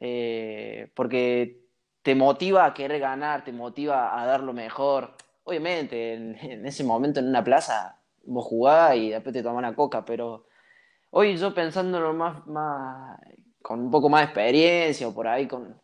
eh, 0.00 0.90
porque 0.94 1.68
te 2.02 2.14
motiva 2.14 2.64
a 2.64 2.74
querer 2.74 3.00
ganar, 3.00 3.44
te 3.44 3.52
motiva 3.52 4.20
a 4.20 4.26
dar 4.26 4.42
lo 4.42 4.52
mejor. 4.52 5.14
Obviamente, 5.44 6.14
en, 6.14 6.66
ese 6.66 6.84
momento 6.84 7.20
en 7.20 7.28
una 7.28 7.44
plaza 7.44 8.00
vos 8.24 8.44
jugás 8.44 8.96
y 8.96 9.10
después 9.10 9.32
te 9.32 9.42
tomás 9.42 9.58
una 9.58 9.74
coca, 9.74 10.04
pero 10.04 10.46
hoy 11.10 11.36
yo 11.36 11.54
pensándolo 11.54 12.12
más, 12.12 12.46
más 12.46 13.18
con 13.62 13.80
un 13.80 13.90
poco 13.90 14.08
más 14.08 14.20
de 14.20 14.24
experiencia 14.26 15.08
o 15.08 15.14
por 15.14 15.28
ahí 15.28 15.46
con 15.46 15.80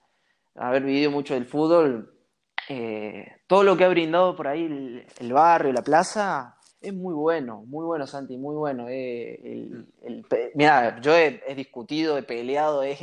haber 0.55 0.83
vivido 0.85 1.11
mucho 1.11 1.35
del 1.35 1.47
fútbol, 1.47 2.15
eh, 2.69 3.27
todo 3.47 3.63
lo 3.63 3.77
que 3.77 3.85
ha 3.85 3.89
brindado 3.89 4.37
por 4.37 4.49
ahí 4.49 4.65
el, 4.65 5.07
el, 5.19 5.33
barrio, 5.33 5.73
la 5.73 5.83
plaza, 5.83 6.57
es 6.81 6.95
muy 6.95 7.15
bueno, 7.15 7.65
muy 7.67 7.85
bueno 7.85 8.07
Santi, 8.07 8.37
muy 8.37 8.55
bueno. 8.55 8.87
Eh, 8.89 9.85
mira, 10.55 11.01
yo 11.01 11.17
he, 11.17 11.43
he, 11.47 11.55
discutido, 11.55 12.17
he 12.17 12.23
peleado, 12.23 12.83
he, 12.83 12.97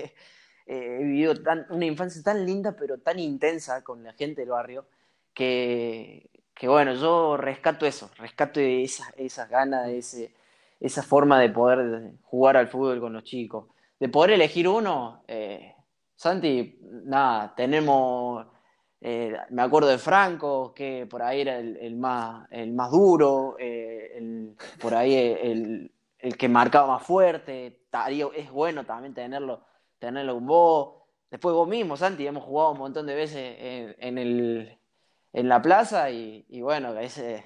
he 0.71 1.03
vivido 1.03 1.33
una 1.69 1.85
infancia 1.85 2.21
tan 2.23 2.45
linda 2.45 2.75
pero 2.77 2.97
tan 2.99 3.19
intensa 3.19 3.83
con 3.83 4.03
la 4.03 4.13
gente 4.13 4.41
del 4.41 4.51
barrio 4.51 4.85
que, 5.33 6.29
que 6.53 6.67
bueno, 6.67 6.93
yo 6.93 7.37
rescato 7.37 7.85
eso, 7.85 8.11
rescato 8.17 8.59
esas, 8.59 9.11
esas 9.17 9.49
ganas, 9.49 9.89
ese, 9.89 10.33
esa 10.79 11.03
forma 11.03 11.39
de 11.39 11.49
poder 11.49 12.11
jugar 12.23 12.57
al 12.57 12.67
fútbol 12.67 12.99
con 12.99 13.13
los 13.13 13.23
chicos. 13.23 13.67
De 13.99 14.09
poder 14.09 14.31
elegir 14.31 14.67
uno, 14.67 15.23
eh, 15.27 15.75
Santi, 16.15 16.79
nada, 17.03 17.53
tenemos, 17.55 18.45
eh, 18.99 19.35
me 19.49 19.61
acuerdo 19.61 19.89
de 19.89 19.97
Franco, 19.97 20.73
que 20.73 21.07
por 21.07 21.21
ahí 21.21 21.41
era 21.41 21.57
el, 21.57 21.95
más, 21.95 22.47
el 22.51 22.73
más 22.73 22.91
duro, 22.91 23.55
eh, 23.59 24.53
por 24.79 24.95
ahí 24.95 25.15
el, 25.15 25.91
el, 26.19 26.37
que 26.37 26.49
marcaba 26.49 26.93
más 26.93 27.03
fuerte, 27.03 27.85
es 28.35 28.51
bueno 28.51 28.83
también 28.85 29.13
tenerlo, 29.13 29.61
tenerlo 30.01 30.33
con 30.33 30.47
vos. 30.47 30.95
Después 31.29 31.55
vos 31.55 31.67
mismo, 31.67 31.95
Santi, 31.95 32.27
hemos 32.27 32.43
jugado 32.43 32.71
un 32.71 32.79
montón 32.79 33.05
de 33.05 33.15
veces 33.15 33.55
en, 33.57 33.95
en 33.99 34.17
el, 34.17 34.77
en 35.31 35.47
la 35.47 35.61
plaza 35.61 36.09
y, 36.09 36.45
y 36.49 36.59
bueno, 36.59 36.97
ese, 36.99 37.45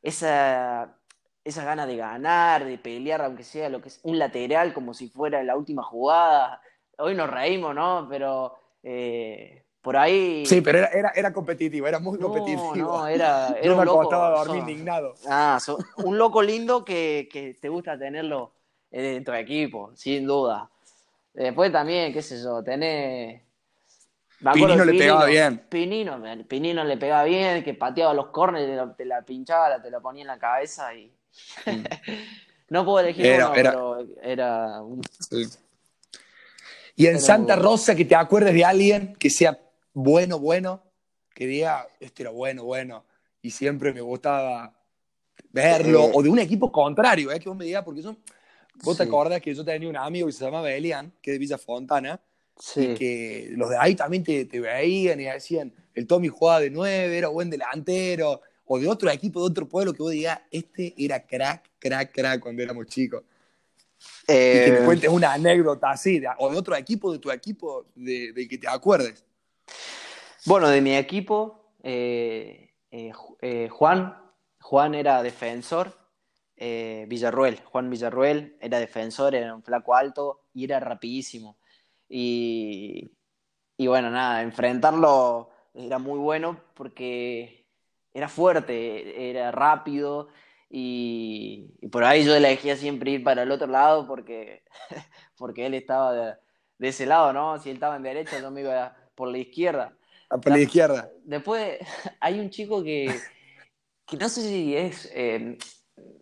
esa, 0.00 0.96
esa 1.44 1.64
gana 1.64 1.84
de 1.84 1.96
ganar, 1.98 2.64
de 2.64 2.78
pelear, 2.78 3.20
aunque 3.20 3.44
sea 3.44 3.68
lo 3.68 3.82
que 3.82 3.88
es 3.88 4.00
un 4.04 4.18
lateral, 4.18 4.72
como 4.72 4.94
si 4.94 5.10
fuera 5.10 5.42
la 5.42 5.56
última 5.56 5.82
jugada. 5.82 6.62
Hoy 6.96 7.14
nos 7.14 7.28
reímos, 7.28 7.74
¿no? 7.74 8.06
Pero 8.08 8.54
eh, 8.82 9.64
por 9.82 9.98
ahí. 9.98 10.46
Sí, 10.46 10.62
pero 10.62 10.78
era, 10.78 10.88
era, 10.88 11.12
era, 11.14 11.32
competitivo, 11.32 11.86
era 11.88 11.98
muy 11.98 12.18
competitivo. 12.18 12.74
No, 12.76 13.06
era, 13.08 13.48
era 13.48 13.62
Yo 13.62 13.76
un 13.76 13.84
loco. 13.84 14.10
dormir 14.10 14.60
indignado. 14.60 15.14
Ah, 15.28 15.58
un 15.96 16.16
loco 16.16 16.40
lindo 16.40 16.84
que, 16.86 17.28
que 17.30 17.52
te 17.60 17.68
gusta 17.68 17.98
tenerlo 17.98 18.52
en 18.90 19.24
tu 19.24 19.32
equipo, 19.32 19.90
sin 19.94 20.26
duda. 20.26 20.70
Después 21.32 21.70
también, 21.72 22.12
qué 22.12 22.22
sé 22.22 22.42
yo, 22.42 22.62
tenés. 22.62 23.42
Pinino 24.54 24.84
le 24.84 24.92
pegaba 24.98 25.26
bien. 25.26 25.66
Pinino, 25.68 26.22
Pinino 26.48 26.82
le 26.84 26.96
pegaba 26.96 27.24
bien, 27.24 27.62
que 27.62 27.74
pateaba 27.74 28.14
los 28.14 28.28
corners, 28.28 28.66
te 28.66 28.74
la, 28.74 28.94
te 28.96 29.04
la 29.04 29.22
pinchaba, 29.22 29.80
te 29.82 29.90
la 29.90 30.00
ponía 30.00 30.22
en 30.22 30.28
la 30.28 30.38
cabeza 30.38 30.94
y. 30.94 31.12
no 32.70 32.84
puedo 32.84 33.00
elegir 33.00 33.26
Era- 33.26 33.48
uno, 33.48 33.54
era- 33.56 33.70
pero 33.72 34.06
era 34.22 34.82
un. 34.82 35.02
Sí. 35.18 35.44
Y 36.96 37.06
en 37.06 37.20
Santa. 37.20 37.56
Rosa, 37.56 37.94
que 37.94 38.04
te 38.04 38.14
acuerdes 38.14 38.54
de 38.54 38.64
alguien 38.64 39.14
que 39.16 39.30
sea 39.30 39.58
bueno, 39.92 40.38
bueno, 40.38 40.82
que 41.34 41.46
diga, 41.46 41.86
este 42.00 42.22
era 42.24 42.30
bueno, 42.30 42.64
bueno, 42.64 43.04
y 43.42 43.50
siempre 43.50 43.92
me 43.92 44.00
gustaba 44.00 44.74
verlo, 45.50 46.04
Eh. 46.06 46.10
o 46.14 46.22
de 46.22 46.28
un 46.28 46.38
equipo 46.38 46.70
contrario, 46.72 47.30
¿eh? 47.32 47.40
que 47.40 47.48
vos 47.48 47.56
me 47.56 47.64
digas, 47.64 47.84
porque 47.84 48.02
son, 48.02 48.18
vos 48.82 48.96
te 48.96 49.02
acordás 49.04 49.40
que 49.40 49.54
yo 49.54 49.64
tenía 49.64 49.88
un 49.88 49.96
amigo 49.96 50.26
que 50.26 50.32
se 50.32 50.44
llamaba 50.44 50.70
Elian, 50.72 51.12
que 51.20 51.30
es 51.30 51.34
de 51.34 51.38
Villa 51.38 51.58
Fontana, 51.58 52.20
Sí. 52.58 52.80
y 52.90 52.94
que 52.94 53.48
los 53.52 53.70
de 53.70 53.76
ahí 53.78 53.94
también 53.94 54.22
te, 54.22 54.44
te 54.44 54.60
veían 54.60 55.18
y 55.20 55.24
decían, 55.24 55.72
el 55.94 56.06
Tommy 56.06 56.28
jugaba 56.28 56.60
de 56.60 56.70
nueve, 56.70 57.16
era 57.16 57.28
buen 57.28 57.48
delantero, 57.48 58.42
o 58.66 58.78
de 58.78 58.86
otro 58.86 59.10
equipo, 59.10 59.40
de 59.40 59.46
otro 59.46 59.66
pueblo, 59.66 59.92
que 59.94 60.02
vos 60.02 60.12
digas, 60.12 60.40
este 60.50 60.94
era 60.98 61.26
crack, 61.26 61.70
crack, 61.78 62.12
crack 62.12 62.40
cuando 62.40 62.62
éramos 62.62 62.86
chicos. 62.86 63.22
Y 64.24 64.26
que 64.26 64.66
Eh, 64.68 64.72
te 64.78 64.84
cuentes 64.84 65.10
una 65.10 65.32
anécdota 65.32 65.90
así, 65.90 66.20
de- 66.20 66.28
o 66.38 66.50
de 66.50 66.58
otro 66.58 66.76
equipo, 66.76 67.12
de 67.12 67.18
tu 67.18 67.30
equipo, 67.30 67.86
de, 67.94 68.32
de 68.32 68.46
que 68.48 68.58
te 68.58 68.68
acuerdes. 68.68 69.24
Bueno, 70.46 70.68
de 70.68 70.80
mi 70.80 70.94
equipo, 70.96 71.72
eh, 71.82 72.70
eh, 72.90 73.12
eh, 73.40 73.68
Juan, 73.70 74.16
Juan 74.60 74.94
era 74.94 75.22
defensor, 75.22 75.96
eh, 76.60 77.06
Villarruel, 77.08 77.60
Juan 77.64 77.90
Villarruel 77.90 78.58
era 78.60 78.78
defensor, 78.80 79.34
era 79.36 79.54
un 79.56 79.64
flaco 79.64 79.96
alto 79.96 80.42
y 80.54 80.64
era 80.66 80.80
rapidísimo. 80.80 81.58
Y, 82.08 83.12
y 83.76 83.86
bueno, 83.86 84.10
nada, 84.10 84.42
enfrentarlo 84.42 85.50
era 85.74 85.98
muy 85.98 86.18
bueno 86.18 86.60
porque 86.74 87.66
era 88.12 88.28
fuerte, 88.28 89.30
era 89.30 89.50
rápido 89.52 90.28
y, 90.68 91.74
y 91.80 91.88
por 91.88 92.04
ahí 92.04 92.24
yo 92.24 92.34
elegía 92.34 92.76
siempre 92.76 93.12
ir 93.12 93.24
para 93.24 93.42
el 93.44 93.50
otro 93.52 93.66
lado 93.68 94.06
porque, 94.06 94.64
porque 95.38 95.66
él 95.66 95.74
estaba 95.74 96.12
de, 96.14 96.34
de 96.78 96.88
ese 96.88 97.06
lado, 97.06 97.32
¿no? 97.32 97.58
Si 97.58 97.70
él 97.70 97.76
estaba 97.76 97.96
en 97.96 98.02
derecha, 98.02 98.40
yo 98.40 98.50
me 98.50 98.62
iba 98.62 98.96
por 99.14 99.28
la 99.28 99.38
izquierda. 99.38 99.96
A 100.30 100.38
por 100.38 100.52
la 100.52 100.58
La- 100.58 100.64
izquierda. 100.64 101.10
Después 101.24 101.78
hay 102.20 102.40
un 102.40 102.50
chico 102.50 102.82
que, 102.82 103.20
que 104.06 104.16
no 104.16 104.28
sé 104.28 104.42
si 104.42 104.76
es, 104.76 105.10
eh, 105.14 105.58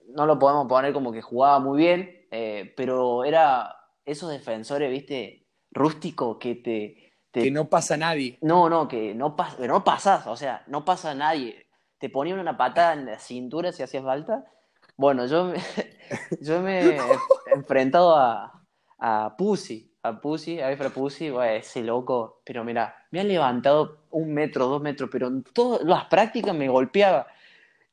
no 0.09 0.27
lo 0.27 0.39
podemos 0.39 0.67
poner 0.67 0.93
como 0.93 1.13
que 1.13 1.23
jugaba 1.23 1.59
muy 1.61 1.79
bien, 1.79 2.27
eh, 2.31 2.73
pero 2.77 3.25
era 3.25 3.75
esos 4.05 4.31
defensores, 4.31 4.91
viste, 4.91 5.47
rústicos 5.71 6.39
que 6.39 6.55
te, 6.57 7.13
te- 7.31 7.43
Que 7.43 7.51
no 7.51 7.69
pasa 7.69 7.97
nadie. 7.97 8.39
no, 8.41 8.69
no, 8.69 8.89
que 8.89 9.15
no, 9.15 9.37
pas, 9.37 9.55
que 9.55 9.69
no 9.69 9.85
pasas, 9.85 10.27
o 10.27 10.37
sea, 10.37 10.65
no 10.67 10.85
pasa 10.85 11.15
nadie. 11.15 11.67
Te 11.99 12.09
ponían 12.09 12.39
una 12.39 12.57
patada 12.57 12.93
en 12.95 13.07
la 13.07 13.19
cintura 13.19 13.73
si 13.73 13.83
hacía 13.83 14.03
falta. 14.03 14.45
Bueno, 14.97 15.27
yo 15.27 15.45
me, 15.47 15.57
yo 16.41 16.61
me 16.61 16.81
he 16.97 16.99
enfrentado 17.55 18.17
a, 18.17 18.65
a 18.99 19.35
Pussy, 19.37 19.93
a 20.03 20.21
Pussy, 20.21 20.61
a 20.61 20.71
Efra 20.73 20.91
Pussy, 20.91 21.31
bueno, 21.31 21.53
ese 21.53 21.83
loco, 21.83 22.41
pero 22.45 22.65
mira, 22.65 23.07
me 23.11 23.21
ha 23.21 23.25
levantado 23.25 23.99
un 24.11 24.33
metro, 24.33 24.67
dos 24.69 24.81
metros, 24.81 25.11
pero 25.13 25.27
en 25.29 25.43
todas 25.43 25.83
las 25.83 26.05
prácticas 26.07 26.55
me 26.55 26.69
golpeaba. 26.69 27.27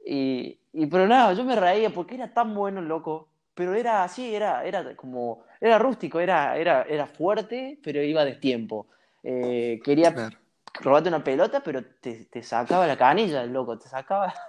Y, 0.06 0.60
y 0.75 0.86
pero 0.88 1.08
nada, 1.08 1.34
yo 1.34 1.44
me 1.44 1.55
reía 1.55 1.89
porque 1.89 2.15
era 2.15 2.34
tan 2.34 2.53
bueno 2.53 2.79
el 2.82 2.88
loco, 2.88 3.29
pero 3.53 3.74
era 3.74 4.03
así, 4.03 4.36
era, 4.36 4.63
era 4.65 4.96
como, 4.96 5.44
era 5.62 5.79
rústico, 5.79 6.20
era, 6.20 6.58
era, 6.58 6.84
era 6.84 7.08
fuerte, 7.08 7.79
pero 7.84 8.01
iba 8.03 8.24
de 8.25 8.34
tiempo. 8.36 8.88
Eh, 9.24 9.79
quería 9.84 10.13
Claro. 10.13 10.38
robarte 10.82 11.10
una 11.10 11.24
pelota, 11.24 11.62
pero 11.63 11.84
te, 12.01 12.25
te 12.25 12.44
sacaba 12.44 12.86
la 12.86 12.98
canilla, 12.98 13.41
el 13.44 13.53
loco, 13.53 13.77
te 13.79 13.88
sacaba. 13.89 14.34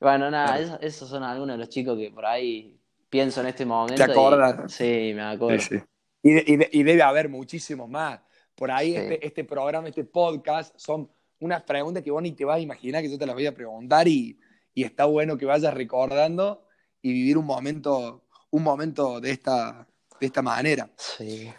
Bueno, 0.00 0.30
nada, 0.30 0.56
Claro. 0.58 0.78
esos 0.80 1.08
son 1.08 1.24
algunos 1.24 1.54
de 1.54 1.58
los 1.58 1.68
chicos 1.70 1.98
que 1.98 2.10
por 2.12 2.24
ahí 2.24 2.78
pienso 3.10 3.40
en 3.40 3.48
este 3.48 3.64
momento. 3.66 4.04
¿Te 4.04 4.08
y- 4.08 4.12
acordás? 4.12 4.72
sí, 4.72 5.12
me 5.12 5.22
acuerdo. 5.22 5.58
Sí, 5.60 5.78
sí. 5.78 5.84
Y, 6.22 6.32
de- 6.34 6.44
y 6.46 6.56
de- 6.56 6.68
y 6.70 6.82
debe 6.84 7.02
haber 7.02 7.28
muchísimos 7.28 7.88
más. 7.88 8.20
Por 8.54 8.70
ahí 8.70 8.92
Sí. 8.92 8.96
este, 8.96 9.26
este 9.26 9.44
programa, 9.44 9.88
este 9.88 10.04
podcast, 10.04 10.72
son 10.78 11.10
unas 11.40 11.62
preguntas 11.64 12.02
que 12.04 12.12
vos 12.12 12.22
ni 12.22 12.30
te 12.30 12.44
vas 12.44 12.58
a 12.58 12.60
imaginar 12.60 13.02
que 13.02 13.10
yo 13.10 13.18
te 13.18 13.26
las 13.26 13.34
voy 13.34 13.46
a 13.46 13.52
preguntar 13.54 14.06
y, 14.06 14.38
y 14.78 14.84
está 14.84 15.04
bueno 15.06 15.36
que 15.36 15.46
vayas 15.46 15.74
recordando 15.74 16.64
y 17.02 17.12
vivir 17.12 17.38
un 17.38 17.46
momento, 17.46 18.24
un 18.50 18.62
momento 18.62 19.20
de 19.20 19.30
esta, 19.32 19.86
de 20.20 20.26
esta 20.26 20.42
manera. 20.42 20.90
Sí, 20.96 21.52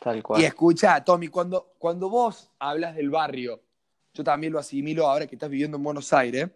tal 0.00 0.18
Y 0.18 0.22
cual. 0.22 0.42
escucha, 0.44 1.02
Tommy, 1.04 1.28
cuando, 1.28 1.74
cuando 1.78 2.08
vos 2.10 2.50
hablas 2.58 2.94
del 2.96 3.10
barrio, 3.10 3.62
yo 4.14 4.24
también 4.24 4.52
lo 4.52 4.58
asimilo 4.58 5.06
ahora 5.08 5.26
que 5.26 5.34
estás 5.36 5.50
viviendo 5.50 5.76
en 5.76 5.82
Buenos 5.84 6.12
Aires, 6.12 6.50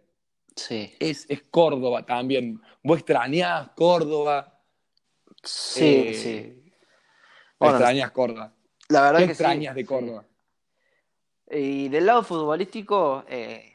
Sí, 0.54 0.94
es, 1.00 1.24
es 1.30 1.42
Córdoba 1.50 2.04
también. 2.04 2.60
Vos 2.82 2.98
extrañás 2.98 3.70
Córdoba. 3.74 4.60
sí, 5.42 5.84
eh, 5.84 6.14
sí. 6.14 6.72
Bueno, 7.58 7.76
extrañas 7.76 8.10
Córdoba. 8.12 8.52
la 8.88 9.02
verdad 9.02 9.20
¿Qué 9.20 9.28
que 9.28 9.34
sí, 9.34 9.42
extrañas 9.42 9.74
de 9.74 9.84
sí. 9.86 9.86
Córdoba? 9.86 10.26
Y 11.50 11.88
del 11.88 12.06
lado 12.06 12.22
futbolístico, 12.22 13.24
eh, 13.28 13.71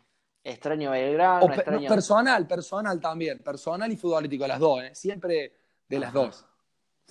extraño 0.51 0.91
Belgrano, 0.91 1.45
O 1.45 1.47
pe- 1.47 1.55
no, 1.55 1.61
extraño... 1.61 1.89
personal, 1.89 2.47
personal 2.47 2.99
también. 2.99 3.39
Personal 3.39 3.91
y 3.91 3.97
futbolístico, 3.97 4.47
las 4.47 4.59
dos, 4.59 4.83
¿eh? 4.83 4.95
Siempre 4.95 5.53
de 5.87 5.99
las 5.99 6.09
Ajá. 6.09 6.19
dos. 6.19 6.45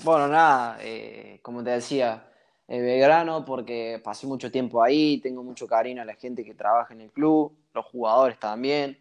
Bueno, 0.03 0.29
nada, 0.29 0.79
eh, 0.81 1.41
como 1.43 1.65
te 1.65 1.71
decía, 1.71 2.31
eh, 2.69 2.81
Belgrano 2.81 3.45
porque 3.45 4.01
pasé 4.03 4.27
mucho 4.27 4.51
tiempo 4.51 4.83
ahí, 4.83 5.19
tengo 5.19 5.43
mucho 5.43 5.67
cariño 5.67 6.03
a 6.03 6.05
la 6.05 6.15
gente 6.15 6.45
que 6.45 6.55
trabaja 6.55 6.93
en 6.93 7.01
el 7.03 7.11
club, 7.11 7.57
los 7.73 7.87
jugadores 7.87 8.39
también, 8.39 8.99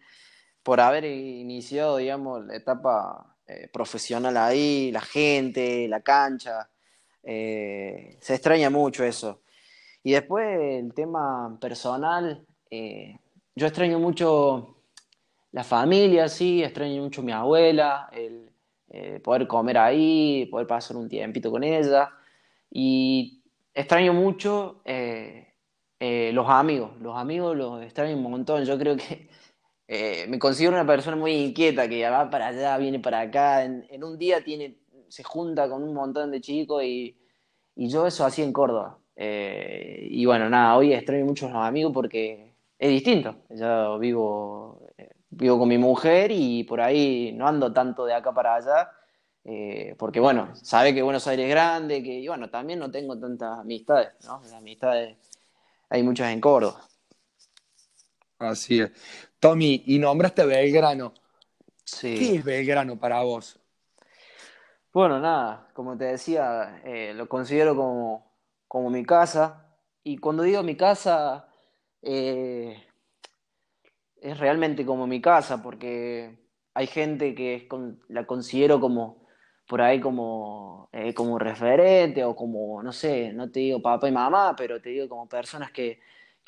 por 0.63 0.80
haber 0.80 1.06
iniciado, 1.06 1.98
digamos, 1.98 2.46
la 2.46 2.56
etapa 2.56 3.36
profesional 3.72 4.36
ahí, 4.38 4.92
la 4.92 5.01
gente, 5.01 5.88
la 5.88 6.01
cancha, 6.01 6.70
se 7.24 8.18
extraña 8.34 8.70
mucho 8.70 9.04
eso. 9.04 9.42
Y 10.01 10.12
después 10.13 10.60
el 10.60 10.94
tema 10.94 11.58
personal, 11.60 12.46
eh, 12.70 13.18
yo 13.55 13.67
extraño 13.67 14.00
mucho 14.00 14.77
la 15.51 15.63
familia, 15.63 16.27
sí, 16.27 16.63
extraño 16.63 17.01
mucho 17.03 17.21
a 17.21 17.24
mi 17.24 17.31
abuela, 17.31 18.09
el, 18.12 18.51
eh, 18.89 19.19
poder 19.19 19.47
comer 19.47 19.77
ahí, 19.77 20.45
poder 20.51 20.67
pasar 20.67 20.97
un 20.97 21.09
tiempito 21.09 21.51
con 21.51 21.63
ella. 21.63 22.12
Y 22.71 23.43
extraño 23.74 24.13
mucho 24.13 24.81
eh, 24.85 25.53
eh, 26.00 26.31
los 26.33 26.50
amigos, 26.50 26.91
los 27.01 27.17
amigos 27.17 27.55
los 27.57 27.83
extraño 27.83 28.15
un 28.15 28.24
montón. 28.24 28.63
Yo 28.65 28.77
creo 28.77 28.95
que 28.97 29.29
me 30.27 30.39
considero 30.39 30.74
una 30.74 30.85
persona 30.88 31.15
muy 31.17 31.33
inquieta, 31.33 31.88
que 31.89 32.09
va 32.09 32.29
para 32.29 32.47
allá, 32.47 32.77
viene 32.77 33.00
para 33.00 33.21
acá, 33.21 33.63
en, 33.63 34.03
un 34.03 34.17
día 34.17 34.43
tiene, 34.43 34.77
se 35.09 35.24
junta 35.24 35.69
con 35.69 35.83
un 35.83 35.93
montón 35.93 36.31
de 36.31 36.41
chicos 36.41 36.83
y, 36.83 37.17
y 37.75 37.89
yo 37.89 38.07
eso 38.07 38.25
así 38.25 38.41
en 38.41 38.53
Córdoba. 38.53 39.00
y 39.17 40.25
bueno, 40.25 40.50
nada, 40.50 40.77
hoy 40.77 40.93
extraño 40.93 41.25
mucho 41.25 41.47
a 41.47 41.51
los 41.51 41.63
amigos 41.65 41.91
porque 41.93 42.44
es 42.77 42.89
distinto. 42.89 43.36
Yo 43.50 43.98
vivo 44.00 44.86
vivo 45.36 45.60
con 45.60 45.67
mi 45.67 45.77
mujer 45.77 46.32
y 46.32 46.63
por 46.63 46.82
ahí 46.82 47.34
no 47.34 47.48
ando 47.48 47.74
tanto 47.74 48.05
de 48.05 48.13
acá 48.13 48.34
para 48.34 48.55
allá, 48.55 48.91
eh, 49.44 49.96
porque 49.98 50.20
bueno, 50.20 50.55
sabe 50.55 50.94
que 50.94 51.01
Buenos 51.01 51.27
Aires 51.27 51.46
es 51.46 51.51
grande, 51.51 52.01
que 52.01 52.20
y 52.20 52.27
bueno, 52.27 52.50
también 52.50 52.79
no 52.79 52.89
tengo 52.89 53.20
tantas 53.20 53.60
amistades, 53.60 54.13
¿no? 54.25 54.39
Las 54.41 54.53
amistades 54.53 55.17
hay 55.89 56.03
muchas 56.03 56.32
en 56.32 56.41
Córdoba. 56.41 56.82
Así 58.39 58.82
es. 58.82 58.91
Tommy, 59.39 59.84
y 59.86 60.00
nombraste 60.00 60.46
Belgrano. 60.46 61.13
Sí. 61.84 62.15
¿Qué 62.17 62.36
es 62.36 62.44
Belgrano 62.44 62.98
para 62.98 63.22
vos? 63.22 63.60
Bueno, 64.91 65.20
nada, 65.20 65.67
como 65.74 65.98
te 65.98 66.05
decía, 66.05 66.82
eh, 66.86 67.13
lo 67.13 67.27
considero 67.27 67.75
como, 67.75 68.32
como 68.67 68.89
mi 68.89 69.05
casa. 69.05 69.77
Y 70.03 70.17
cuando 70.17 70.44
digo 70.44 70.63
mi 70.63 70.75
casa, 70.75 71.48
eh, 72.05 72.81
es 74.21 74.39
realmente 74.39 74.85
como 74.85 75.07
mi 75.07 75.21
casa, 75.21 75.62
porque 75.62 76.38
hay 76.74 76.88
gente 76.88 77.35
que 77.35 77.67
la 78.09 78.25
considero 78.25 78.79
como 78.79 79.25
por 79.67 79.81
ahí 79.81 80.00
como, 80.00 80.89
eh, 80.91 81.13
como 81.13 81.39
referente 81.39 82.24
o 82.24 82.35
como, 82.35 82.83
no 82.83 82.91
sé, 82.91 83.33
no 83.33 83.50
te 83.51 83.62
digo 83.62 83.81
papá 83.81 84.07
y 84.07 84.12
mamá, 84.12 84.55
pero 84.55 84.81
te 84.81 84.89
digo 84.89 85.09
como 85.09 85.27
personas 85.27 85.71
que, 85.71 86.00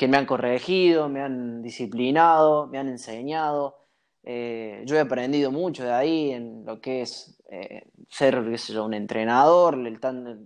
me 0.08 0.18
han 0.18 0.28
corregido, 0.28 1.10
me 1.10 1.22
han 1.22 1.64
disciplinado, 1.64 2.68
me 2.68 2.78
han 2.78 2.88
enseñado. 2.88 3.78
Eh, 4.24 4.84
yo 4.86 4.96
he 4.96 5.00
aprendido 5.00 5.52
mucho 5.52 5.84
de 5.84 5.94
ahí 5.94 6.32
en 6.32 6.66
lo 6.66 6.80
que 6.82 7.02
es 7.02 7.42
eh, 7.50 7.90
ser 8.10 8.38
un 8.40 8.94
entrenador, 8.94 9.78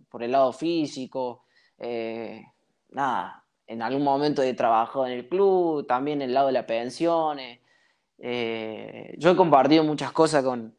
por 0.10 0.24
el 0.24 0.32
lado 0.32 0.53
físico, 0.53 1.46
nada, 2.91 3.41
en 3.72 3.82
algún 3.82 4.04
momento 4.04 4.42
he 4.42 4.54
trabajado 4.54 5.08
en 5.08 5.13
el 5.13 5.30
club, 5.30 5.88
también 5.88 6.22
el 6.22 6.34
lado 6.34 6.48
de 6.48 6.54
las 6.54 6.66
pensiones. 6.66 7.62
Eh, 8.18 9.16
yo 9.18 9.32
he 9.32 9.36
compartido 9.38 9.84
muchas 9.86 10.12
cosas 10.12 10.44
con, 10.44 10.75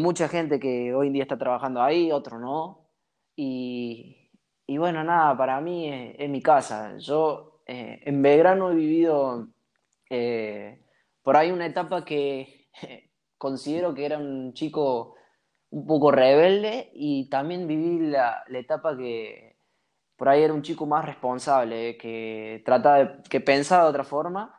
mucha 0.00 0.28
gente 0.28 0.60
que 0.60 0.94
hoy 0.94 1.08
en 1.08 1.12
día 1.14 1.24
está 1.24 1.36
trabajando 1.36 1.82
ahí, 1.82 2.12
otro 2.12 2.38
no. 2.38 2.88
Y, 3.34 4.28
bueno, 4.68 5.02
nada, 5.02 5.36
para 5.36 5.60
mí 5.60 5.88
es, 5.90 6.30
mi 6.30 6.40
casa. 6.40 6.96
Yo 6.98 7.62
eh, 7.66 8.00
en 8.04 8.22
Belgrano 8.22 8.70
he 8.70 8.76
vivido 8.76 9.48
eh, 10.08 10.84
por 11.22 11.36
ahí 11.36 11.50
una 11.50 11.66
etapa 11.66 12.04
que 12.04 12.68
considero 13.38 13.92
que 13.92 14.06
era 14.06 14.18
un 14.18 14.52
chico 14.54 15.16
un 15.70 15.84
poco 15.84 16.12
rebelde 16.12 16.90
y 16.94 17.28
también 17.28 17.66
viví 17.66 18.06
la 18.08 18.44
etapa 18.52 18.96
que 18.96 19.49
por 20.20 20.28
ahí 20.28 20.42
era 20.42 20.52
un 20.52 20.60
chico 20.60 20.84
más 20.84 21.06
responsable, 21.06 21.96
que 21.96 22.60
trataba 22.66 22.98
de, 22.98 23.22
que 23.22 23.40
pensaba 23.40 23.84
de 23.84 23.88
otra 23.88 24.04
forma 24.04 24.54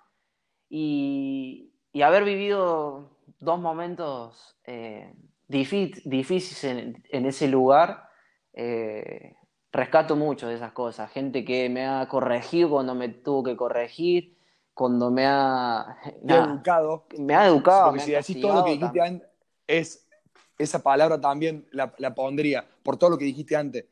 y, 0.68 1.72
haber 2.04 2.24
vivido 2.24 3.20
dos 3.40 3.60
momentos 3.60 4.58
eh, 4.66 5.14
difíciles 5.48 6.64
en, 6.64 7.26
ese 7.28 7.48
lugar, 7.48 8.10
eh, 8.54 9.36
rescato 9.72 10.16
mucho 10.16 10.48
de 10.48 10.56
esas 10.56 10.72
cosas. 10.72 11.12
Gente 11.12 11.46
que 11.46 11.70
me 11.70 11.86
ha 11.86 12.08
corregido 12.08 12.72
cuando 12.72 12.96
me 12.96 13.10
tuvo 13.10 13.44
que 13.44 13.56
corregir, 13.56 14.40
cuando 14.74 15.12
me 15.12 15.28
ha... 15.28 15.96
educado. 16.28 17.06
Me 17.20 17.36
ha 17.36 17.46
educado. 17.46 17.92
Porque 17.92 18.00
si 18.00 18.14
decís 18.14 18.42
todo 18.42 18.56
lo 18.56 18.66
que 18.66 18.72
dijiste 18.72 19.00
antes, 19.00 19.30
es, 19.68 20.10
esa 20.58 20.82
palabra 20.82 21.22
también 21.22 21.68
la, 21.72 21.94
la 22.00 22.16
pondría, 22.16 22.68
por 22.82 22.98
todo 22.98 23.12
lo 23.12 23.18
que 23.20 23.26
dijiste 23.26 23.56
antes 23.56 23.86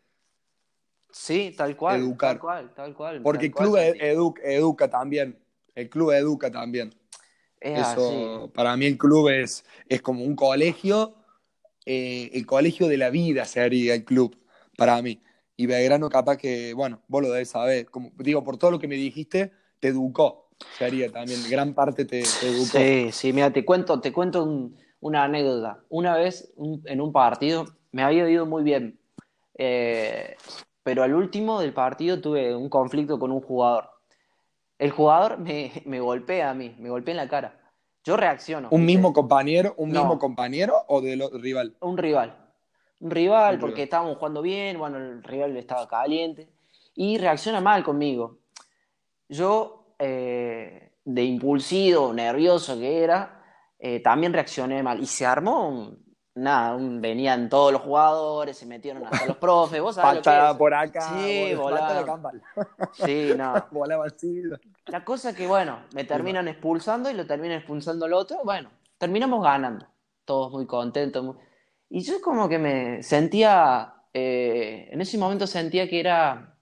Sí, 1.11 1.53
tal 1.57 1.75
cual. 1.75 1.99
Educar. 1.99 2.31
Tal 2.31 2.39
cual, 2.39 2.73
tal 2.73 2.93
cual. 2.93 3.21
Porque 3.21 3.47
el 3.47 3.51
club 3.51 3.77
educa 3.77 4.89
también. 4.89 5.37
El 5.75 5.89
club 5.89 6.11
educa 6.11 6.51
también. 6.51 6.93
Eso, 7.59 8.49
para 8.53 8.75
mí 8.77 8.85
el 8.85 8.97
club 8.97 9.29
es, 9.29 9.65
es 9.87 10.01
como 10.01 10.23
un 10.23 10.35
colegio, 10.35 11.15
eh, 11.85 12.29
el 12.33 12.45
colegio 12.45 12.87
de 12.87 12.97
la 12.97 13.09
vida 13.09 13.45
sería 13.45 13.95
el 13.95 14.05
club, 14.05 14.37
para 14.77 15.01
mí. 15.01 15.21
Y 15.57 15.65
Belgrano 15.65 16.09
capaz 16.09 16.37
que, 16.37 16.73
bueno, 16.73 17.01
vos 17.07 17.21
lo 17.21 17.31
debes 17.31 17.49
saber, 17.49 17.85
como 17.87 18.11
digo, 18.17 18.43
por 18.43 18.57
todo 18.57 18.71
lo 18.71 18.79
que 18.79 18.87
me 18.87 18.95
dijiste, 18.95 19.51
te 19.81 19.89
educó, 19.89 20.49
sería 20.77 21.11
también, 21.11 21.41
gran 21.49 21.73
parte 21.73 22.05
te, 22.05 22.21
educó. 22.21 22.77
Sí, 22.77 23.09
sí, 23.11 23.33
mira, 23.33 23.51
te 23.51 23.65
cuento, 23.65 23.99
te 23.99 24.13
cuento 24.13 24.71
una 25.01 25.23
anécdota. 25.25 25.83
Una 25.89 26.15
vez 26.15 26.53
en 26.85 27.01
un 27.01 27.11
partido 27.11 27.65
me 27.91 28.03
había 28.03 28.29
ido 28.29 28.45
muy 28.45 28.63
bien. 28.63 28.99
Eh, 29.57 30.37
pero 30.89 31.03
al 31.03 31.13
último 31.13 31.61
del 31.61 31.71
partido 31.71 32.19
tuve 32.19 32.55
un 32.55 32.67
conflicto 32.67 33.19
con 33.19 33.31
un 33.31 33.41
jugador. 33.41 33.91
El 34.79 34.89
jugador 34.89 35.37
me, 35.37 35.99
golpea 35.99 36.49
a 36.49 36.55
mí, 36.55 36.75
me 36.79 36.89
golpea 36.89 37.11
en 37.11 37.17
la 37.17 37.27
cara. 37.29 37.61
Yo 38.03 38.17
reacciono. 38.17 38.69
¿Un 38.71 38.85
mismo 38.85 39.13
compañero, 39.13 39.75
un 39.77 39.91
mismo 39.91 40.17
compañero 40.17 40.73
o 40.87 40.99
del 40.99 41.21
rival? 41.43 41.75
Un 41.81 41.95
rival. 41.95 42.35
Un 43.01 43.11
rival, 43.11 43.59
porque 43.59 43.83
estábamos 43.83 44.17
jugando 44.17 44.41
bien, 44.41 44.79
bueno, 44.79 44.97
el 44.97 45.21
rival 45.21 45.55
estaba 45.57 45.87
caliente. 45.87 46.49
Y 46.95 47.19
reacciona 47.19 47.61
mal 47.61 47.83
conmigo. 47.83 48.39
Yo, 49.27 49.93
eh, 49.99 50.93
de 51.05 51.23
impulsivo, 51.23 52.11
nervioso 52.15 52.79
que 52.79 53.03
era, 53.03 53.43
eh, 53.77 53.99
también 53.99 54.33
reaccioné 54.33 54.81
mal. 54.81 54.99
Y 54.99 55.05
se 55.05 55.23
armó 55.23 55.69
un, 55.69 56.08
nada, 56.39 56.77
venían 56.79 57.49
todos 57.49 57.71
los 57.71 57.81
jugadores, 57.81 58.57
se 58.57 58.65
metieron 58.65 59.05
hasta 59.05 59.25
los 59.25 59.37
profes, 59.37 59.81
vos 59.81 59.95
sabés 59.95 60.25
lo 60.25 60.31
que 60.31 60.57
por 60.57 60.73
acá, 60.73 61.01
sí, 61.01 61.53
volaba. 61.55 62.31
Sí, 62.93 63.33
no. 63.37 63.65
volaba 63.71 64.05
así. 64.05 64.43
La 64.87 65.03
cosa 65.03 65.35
que, 65.35 65.47
bueno, 65.47 65.79
me 65.93 66.03
terminan 66.03 66.47
expulsando 66.47 67.09
y 67.09 67.13
lo 67.13 67.25
terminan 67.25 67.57
expulsando 67.57 68.05
el 68.05 68.13
otro, 68.13 68.39
bueno, 68.43 68.69
terminamos 68.97 69.43
ganando, 69.43 69.85
todos 70.25 70.51
muy 70.51 70.65
contentos. 70.65 71.35
Y 71.89 72.01
yo 72.01 72.21
como 72.21 72.47
que 72.47 72.59
me 72.59 73.03
sentía, 73.03 73.93
eh, 74.13 74.89
en 74.91 75.01
ese 75.01 75.17
momento 75.17 75.47
sentía 75.47 75.87
que 75.89 75.99
era, 75.99 76.55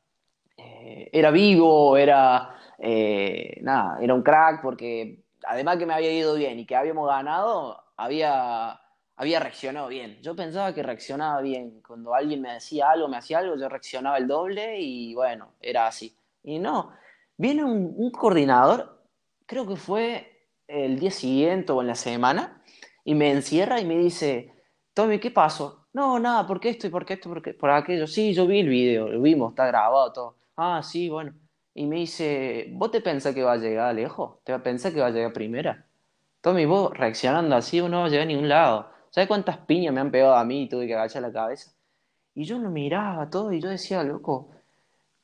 eh, 0.57 1.09
era 1.11 1.31
vivo, 1.31 1.97
era, 1.97 2.55
eh, 2.79 3.59
nada, 3.61 3.99
era 4.01 4.13
un 4.13 4.23
crack, 4.23 4.61
porque 4.61 5.23
además 5.43 5.77
que 5.77 5.85
me 5.85 5.93
había 5.93 6.11
ido 6.11 6.35
bien 6.35 6.59
y 6.59 6.65
que 6.65 6.75
habíamos 6.75 7.07
ganado, 7.07 7.83
había 7.97 8.79
había 9.17 9.39
reaccionado 9.39 9.87
bien. 9.87 10.19
Yo 10.21 10.35
pensaba 10.35 10.73
que 10.73 10.83
reaccionaba 10.83 11.41
bien. 11.41 11.81
Cuando 11.85 12.13
alguien 12.13 12.41
me 12.41 12.53
decía 12.53 12.91
algo, 12.91 13.07
me 13.07 13.17
hacía 13.17 13.39
algo, 13.39 13.57
yo 13.57 13.67
reaccionaba 13.67 14.17
el 14.17 14.27
doble 14.27 14.79
y 14.79 15.13
bueno, 15.15 15.53
era 15.59 15.87
así. 15.87 16.15
Y 16.43 16.59
no, 16.59 16.91
viene 17.35 17.63
un, 17.63 18.11
coordinador, 18.11 19.03
creo 19.45 19.67
que 19.67 19.75
fue 19.75 20.49
el 20.67 20.99
día 20.99 21.11
siguiente 21.11 21.71
o 21.71 21.81
en 21.81 21.87
la 21.87 21.95
semana, 21.95 22.61
y 23.03 23.15
me 23.15 23.31
encierra 23.31 23.81
y 23.81 23.85
me 23.85 23.97
dice, 23.97 24.53
Tommy, 24.93 25.19
¿qué 25.19 25.31
pasó? 25.31 25.87
No, 25.93 26.19
nada, 26.19 26.45
¿por 26.45 26.59
qué 26.59 26.69
esto 26.69 26.87
y 26.87 26.89
por 26.91 27.05
qué 27.05 27.13
esto? 27.15 27.29
Por, 27.29 27.57
por 27.57 27.69
aquello. 27.71 28.05
Sí, 28.05 28.33
yo 28.33 28.45
vi 28.45 28.59
el 28.59 28.69
video, 28.69 29.09
lo 29.09 29.21
vimos, 29.21 29.51
está 29.51 29.65
grabado 29.65 30.13
todo. 30.13 30.35
Ah, 30.55 30.81
sí, 30.83 31.09
bueno. 31.09 31.33
Y 31.73 31.85
me 31.85 31.97
dice, 31.97 32.67
¿vos 32.73 32.91
te 32.91 33.01
pensás 33.01 33.33
que 33.33 33.43
va 33.43 33.53
a 33.53 33.57
llegar 33.57 33.93
lejos? 33.95 34.43
¿Te 34.43 34.57
pensás 34.59 34.93
que 34.93 34.99
va 34.99 35.07
a 35.07 35.11
llegar 35.11 35.33
primera? 35.33 35.87
Tommy, 36.41 36.65
vos 36.65 36.91
reaccionando 36.95 37.55
así, 37.55 37.81
uno 37.81 37.89
no 37.89 37.99
va 38.01 38.05
a 38.05 38.09
llegar 38.09 38.23
a 38.23 38.27
ningún 38.27 38.49
lado. 38.49 38.96
¿Sabes 39.17 39.29
cuántas 39.29 39.57
piñas 39.57 39.91
me 39.95 39.99
han 39.99 40.11
pegado 40.11 40.35
a 40.35 40.45
mí 40.45 40.61
y 40.61 40.69
tuve 40.69 40.85
que 40.85 40.93
agachar 40.93 41.23
la 41.23 41.31
cabeza? 41.31 41.71
Y 42.35 42.43
yo 42.43 42.59
lo 42.59 42.69
miraba 42.69 43.27
todo 43.31 43.51
y 43.51 43.59
yo 43.59 43.67
decía, 43.67 44.03
loco, 44.03 44.51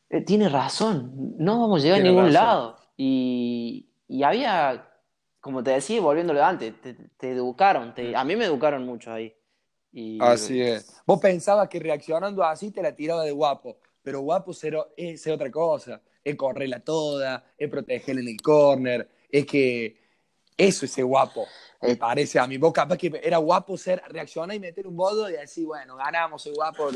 eh, 0.10 0.22
tiene 0.22 0.50
razón, 0.50 1.36
no 1.38 1.60
vamos 1.60 1.80
a 1.80 1.84
llegar 1.84 2.00
a 2.00 2.04
ningún 2.04 2.34
lado. 2.34 2.76
Y, 2.98 3.88
había, 4.26 4.90
como 5.40 5.64
te 5.64 5.70
decía, 5.70 6.02
volviéndolo 6.02 6.44
antes, 6.44 6.74
te, 6.82 7.32
educaron, 7.32 7.94
a 8.16 8.24
mí 8.24 8.36
me 8.36 8.46
educaron 8.46 8.84
mucho 8.84 9.14
ahí. 9.14 9.32
así 10.20 10.60
es. 10.60 11.00
Vos 11.06 11.20
pensabas 11.20 11.70
que 11.70 11.80
reaccionando 11.80 12.44
así 12.44 12.72
te 12.72 12.82
la 12.82 12.96
tiraba 12.96 13.24
de 13.24 13.32
guapo, 13.32 13.78
pero 14.02 14.22
guapo 14.22 14.54
es 14.98 15.28
otra 15.28 15.52
cosa, 15.52 16.02
es 16.24 16.36
correrla 16.36 16.80
toda, 16.80 17.46
es 17.56 17.70
protegerla 17.70 18.22
en 18.22 18.28
el 18.28 18.42
corner, 18.42 19.08
es 19.30 19.46
que 19.46 20.03
eso 20.58 20.86
es 20.86 20.96
guapo 20.98 21.48
me 21.84 21.96
parece 21.96 22.40
a 22.40 22.48
mi 22.48 22.58
Vos 22.58 22.74
capaz 22.74 22.98
que 22.98 23.20
era 23.22 23.38
guapo 23.38 23.78
ser, 23.78 24.02
reaccionar 24.08 24.56
y 24.56 24.60
meter 24.60 24.88
un 24.88 24.96
bodo 24.96 25.30
y 25.30 25.34
decir, 25.34 25.66
bueno, 25.66 25.96
ganamos, 25.98 26.42
soy 26.42 26.54
guapo, 26.54 26.90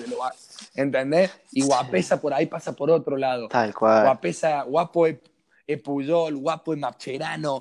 ¿entendés? 0.76 1.32
Y 1.52 1.64
guapesa 1.64 2.20
por 2.20 2.34
ahí 2.34 2.46
pasa 2.46 2.74
por 2.74 2.90
otro 2.90 3.18
lado. 3.18 3.48
Tal 3.50 3.74
cual. 3.74 4.04
Guapesa, 4.04 4.64
guapo 4.64 5.08
es, 5.08 5.18
Puyol, 5.84 6.36
guapo 6.38 6.74
es 6.74 6.80
Macherano, 6.80 7.60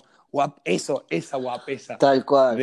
eso, 0.65 1.05
esa 1.11 1.37
guapesa. 1.37 1.99
Tal 1.99 2.25
cual, 2.25 2.59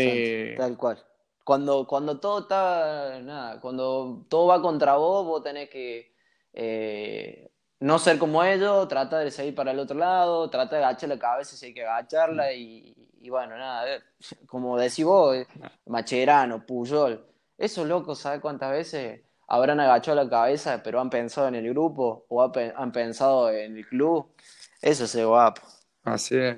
tal 0.57 0.77
cual. 0.77 1.03
cuando, 1.43 1.85
cuando 1.85 2.19
todo 2.19 2.39
está, 2.39 3.19
nada, 3.21 3.59
cuando 3.59 4.25
todo 4.29 4.47
va 4.47 4.61
contra 4.61 4.95
vos, 4.95 5.25
vos 5.25 5.43
tenés 5.43 5.69
que 5.69 6.13
eh, 6.53 7.51
no 7.83 7.99
ser 7.99 8.17
como 8.17 8.41
ellos, 8.45 8.87
trata 8.87 9.19
de 9.19 9.29
seguir 9.29 9.53
para 9.53 9.71
el 9.71 9.79
otro 9.79 9.97
lado, 9.97 10.49
trata 10.49 10.77
de 10.77 10.85
agachar 10.85 11.09
la 11.09 11.19
cabeza 11.19 11.57
si 11.57 11.65
hay 11.65 11.73
que 11.73 11.83
agacharla 11.83 12.45
mm. 12.45 12.55
y, 12.55 13.29
bueno, 13.29 13.57
nada, 13.57 14.01
como 14.47 14.77
decís 14.77 15.03
vos, 15.03 15.35
eh, 15.35 15.45
Macherano, 15.87 16.65
Puyol, 16.65 17.25
esos 17.57 17.85
locos, 17.85 18.19
¿sabes 18.19 18.39
cuántas 18.39 18.71
veces 18.71 19.21
habrán 19.49 19.81
agachado 19.81 20.15
la 20.15 20.29
cabeza 20.29 20.81
pero 20.81 21.01
han 21.01 21.09
pensado 21.09 21.49
en 21.49 21.55
el 21.55 21.69
grupo 21.71 22.25
o 22.29 22.41
han 22.41 22.91
pensado 22.93 23.51
en 23.51 23.75
el 23.75 23.85
club? 23.85 24.33
Eso 24.81 25.03
es 25.03 25.25
guapo. 25.25 25.61
Así 26.03 26.37
es. 26.37 26.57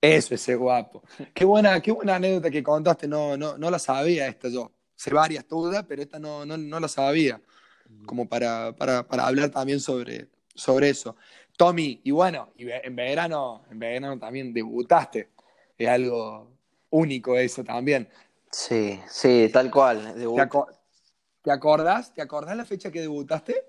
Eso 0.00 0.34
es 0.34 0.56
guapo. 0.56 1.02
Qué 1.34 1.44
buena, 1.44 1.82
qué 1.82 1.92
buena 1.92 2.14
anécdota 2.14 2.50
que 2.50 2.62
contaste, 2.62 3.06
no, 3.06 3.36
no, 3.36 3.58
no 3.58 3.70
la 3.70 3.78
sabía 3.78 4.26
esta 4.26 4.48
yo. 4.48 4.72
Sé 4.96 5.12
varias 5.12 5.44
todas, 5.46 5.84
pero 5.84 6.00
esta 6.00 6.18
no, 6.18 6.46
no, 6.46 6.56
no 6.56 6.80
la 6.80 6.88
sabía. 6.88 7.42
Como 8.06 8.26
para, 8.26 8.74
para, 8.74 9.06
para 9.06 9.26
hablar 9.26 9.50
también 9.50 9.78
sobre, 9.78 10.30
sobre 10.54 10.90
eso. 10.90 11.16
Tommy, 11.56 12.00
y 12.04 12.10
bueno, 12.10 12.50
y 12.56 12.70
en 12.70 12.96
verano, 12.96 13.64
en 13.70 13.78
verano 13.78 14.18
también 14.18 14.52
debutaste. 14.52 15.30
Es 15.76 15.88
algo 15.88 16.50
único 16.90 17.36
eso 17.36 17.64
también. 17.64 18.08
Sí, 18.50 19.00
sí, 19.08 19.50
tal 19.52 19.70
cual. 19.70 20.14
¿Te, 21.42 21.50
acordás? 21.50 22.12
¿Te 22.12 22.22
acordás 22.22 22.56
la 22.56 22.64
fecha 22.64 22.90
que 22.90 23.00
debutaste? 23.00 23.66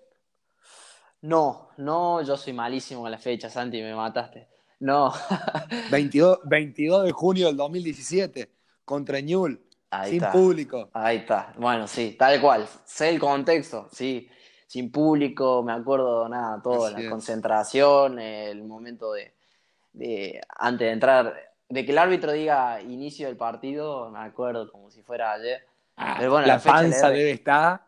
No, 1.21 1.69
no, 1.77 2.21
yo 2.21 2.35
soy 2.35 2.53
malísimo 2.53 3.01
con 3.01 3.11
la 3.11 3.17
fecha, 3.17 3.49
Santi, 3.49 3.81
me 3.81 3.95
mataste. 3.95 4.49
No. 4.79 5.13
22, 5.91 6.39
22 6.43 7.05
de 7.05 7.11
junio 7.11 7.47
del 7.47 7.55
2017, 7.55 8.51
contra 8.83 9.21
Ñul, 9.21 9.61
sin 10.09 10.21
público. 10.31 10.89
Ahí 10.93 11.17
está. 11.17 11.53
Bueno, 11.57 11.87
sí, 11.87 12.15
tal 12.19 12.41
cual. 12.41 12.67
Sé 12.83 13.09
el 13.09 13.19
contexto, 13.19 13.87
sí 13.91 14.29
sin 14.73 14.91
público, 14.91 15.61
me 15.61 15.71
acuerdo, 15.71 16.27
nada, 16.27 16.59
todo, 16.59 16.89
la 16.89 17.07
concentración, 17.07 18.17
el 18.17 18.63
momento 18.63 19.13
de, 19.13 20.41
antes 20.57 20.87
de 20.87 20.91
entrar, 20.91 21.35
de 21.69 21.85
que 21.85 21.91
el 21.91 21.97
árbitro 21.99 22.31
diga 22.31 22.81
inicio 22.81 23.27
del 23.27 23.37
partido, 23.37 24.09
me 24.09 24.21
acuerdo 24.21 24.71
como 24.71 24.89
si 24.89 25.03
fuera 25.03 25.33
ayer. 25.33 25.63
Ah, 25.95 26.19
la, 26.19 26.57
panza 26.57 27.11
debe 27.11 27.29
estar. 27.29 27.85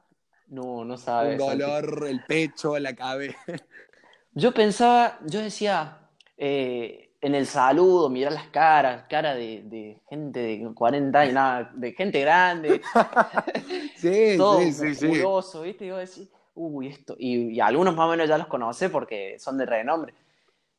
No, 0.50 0.86
no 0.86 0.96
sabes. 0.96 1.42
Un 1.42 1.58
dolor, 1.58 2.06
el 2.08 2.24
pecho, 2.24 2.78
la 2.78 2.96
cabeza. 2.96 3.40
Yo 4.34 4.54
pensaba, 4.54 5.18
yo 5.26 5.40
decía, 5.40 5.98
eh, 6.38 7.16
en 7.22 7.34
el 7.34 7.48
saludo, 7.48 8.10
mirar 8.10 8.34
las 8.34 8.50
caras, 8.50 9.06
cara 9.10 9.34
de, 9.34 10.04
gente 10.10 10.40
de 10.40 10.72
40 10.72 11.20
años, 11.20 11.34
nada, 11.34 11.72
de 11.74 11.94
gente 11.94 12.20
grande. 12.20 12.82
sí, 13.96 14.38
sí, 14.38 14.72
sí, 14.74 14.96
sí. 14.96 15.24
¿viste? 15.64 15.88
Yo 15.88 15.98
decía, 15.98 16.26
uy, 16.56 16.88
esto, 16.88 17.16
y, 17.18 17.60
algunos 17.60 17.96
más 17.96 18.08
o 18.08 18.10
menos 18.10 18.28
ya 18.28 18.38
los 18.38 18.48
conoce 18.48 18.90
porque 18.90 19.38
son 19.40 19.58
de 19.58 19.66
renombre. 19.66 20.14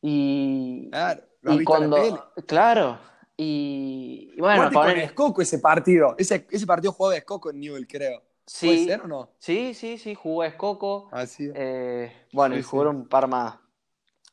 Y, 0.02 0.90
claro, 0.90 1.22
y 1.42 1.64
cuando, 1.64 2.32
claro, 2.46 2.98
y, 3.36 4.34
bueno, 4.38 4.70
con 4.72 4.90
el... 4.90 5.00
Escoco 5.00 5.42
ese 5.42 5.58
partido, 5.58 6.14
ese, 6.18 6.46
ese 6.50 6.66
partido 6.66 6.92
jugó 6.92 7.10
de 7.10 7.18
Escoco 7.18 7.50
en 7.50 7.60
Newell, 7.60 7.86
creo. 7.86 8.22
Sí, 8.46 8.66
¿Puede 8.66 8.84
ser 8.84 9.00
o 9.02 9.08
no? 9.08 9.30
Sí, 9.38 9.74
sí, 9.74 9.98
sí, 9.98 10.14
jugó 10.14 10.44
Escoco. 10.44 11.08
Así 11.12 11.50
eh, 11.54 12.12
bueno, 12.32 12.56
y 12.56 12.62
jugaron 12.62 12.96
un 12.96 13.08
par 13.08 13.26
más. 13.26 13.58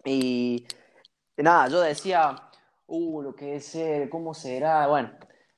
Y 0.06 0.66
nada, 1.38 1.68
yo 1.68 1.82
decía, 1.82 2.36
uh, 2.88 3.22
lo 3.22 3.36
que 3.36 3.56
es 3.56 3.66
ser, 3.66 4.10
cómo 4.10 4.34
será, 4.34 4.88
bueno, 4.88 5.12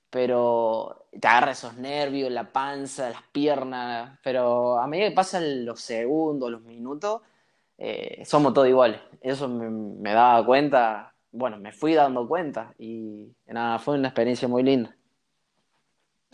pero 0.10 1.05
te 1.20 1.28
agarra 1.28 1.52
esos 1.52 1.76
nervios, 1.78 2.32
la 2.32 2.52
panza, 2.52 3.10
las 3.10 3.22
piernas, 3.32 4.20
pero 4.24 4.80
a 4.80 4.88
medida 4.88 5.10
que 5.10 5.16
pasan 5.16 5.66
los 5.66 5.82
segundos, 5.82 6.52
los 6.52 6.62
minutos, 6.62 7.22
eh, 7.78 8.24
somos 8.26 8.54
todos 8.54 8.68
iguales. 8.68 9.00
Eso 9.22 9.48
me, 9.48 10.12
daba 10.14 10.46
cuenta, 10.46 11.14
bueno, 11.32 11.58
me 11.58 11.72
fui 11.72 11.94
dando 11.94 12.28
cuenta 12.28 12.74
y 12.78 13.34
nada, 13.48 13.80
fue 13.80 13.98
una 13.98 14.10
experiencia 14.10 14.48
muy 14.48 14.64
linda. 14.64 14.96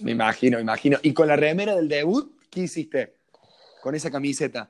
Me 0.04 0.12
imagino, 0.12 0.58
me 0.58 0.64
imagino. 0.64 0.98
¿Y 1.04 1.14
con 1.14 1.28
la 1.28 1.36
remera 1.36 1.76
del 1.76 1.88
debut, 1.88 2.40
qué 2.50 2.62
hiciste? 2.62 3.18
Con 3.82 3.94
esa 3.94 4.10
camiseta. 4.10 4.70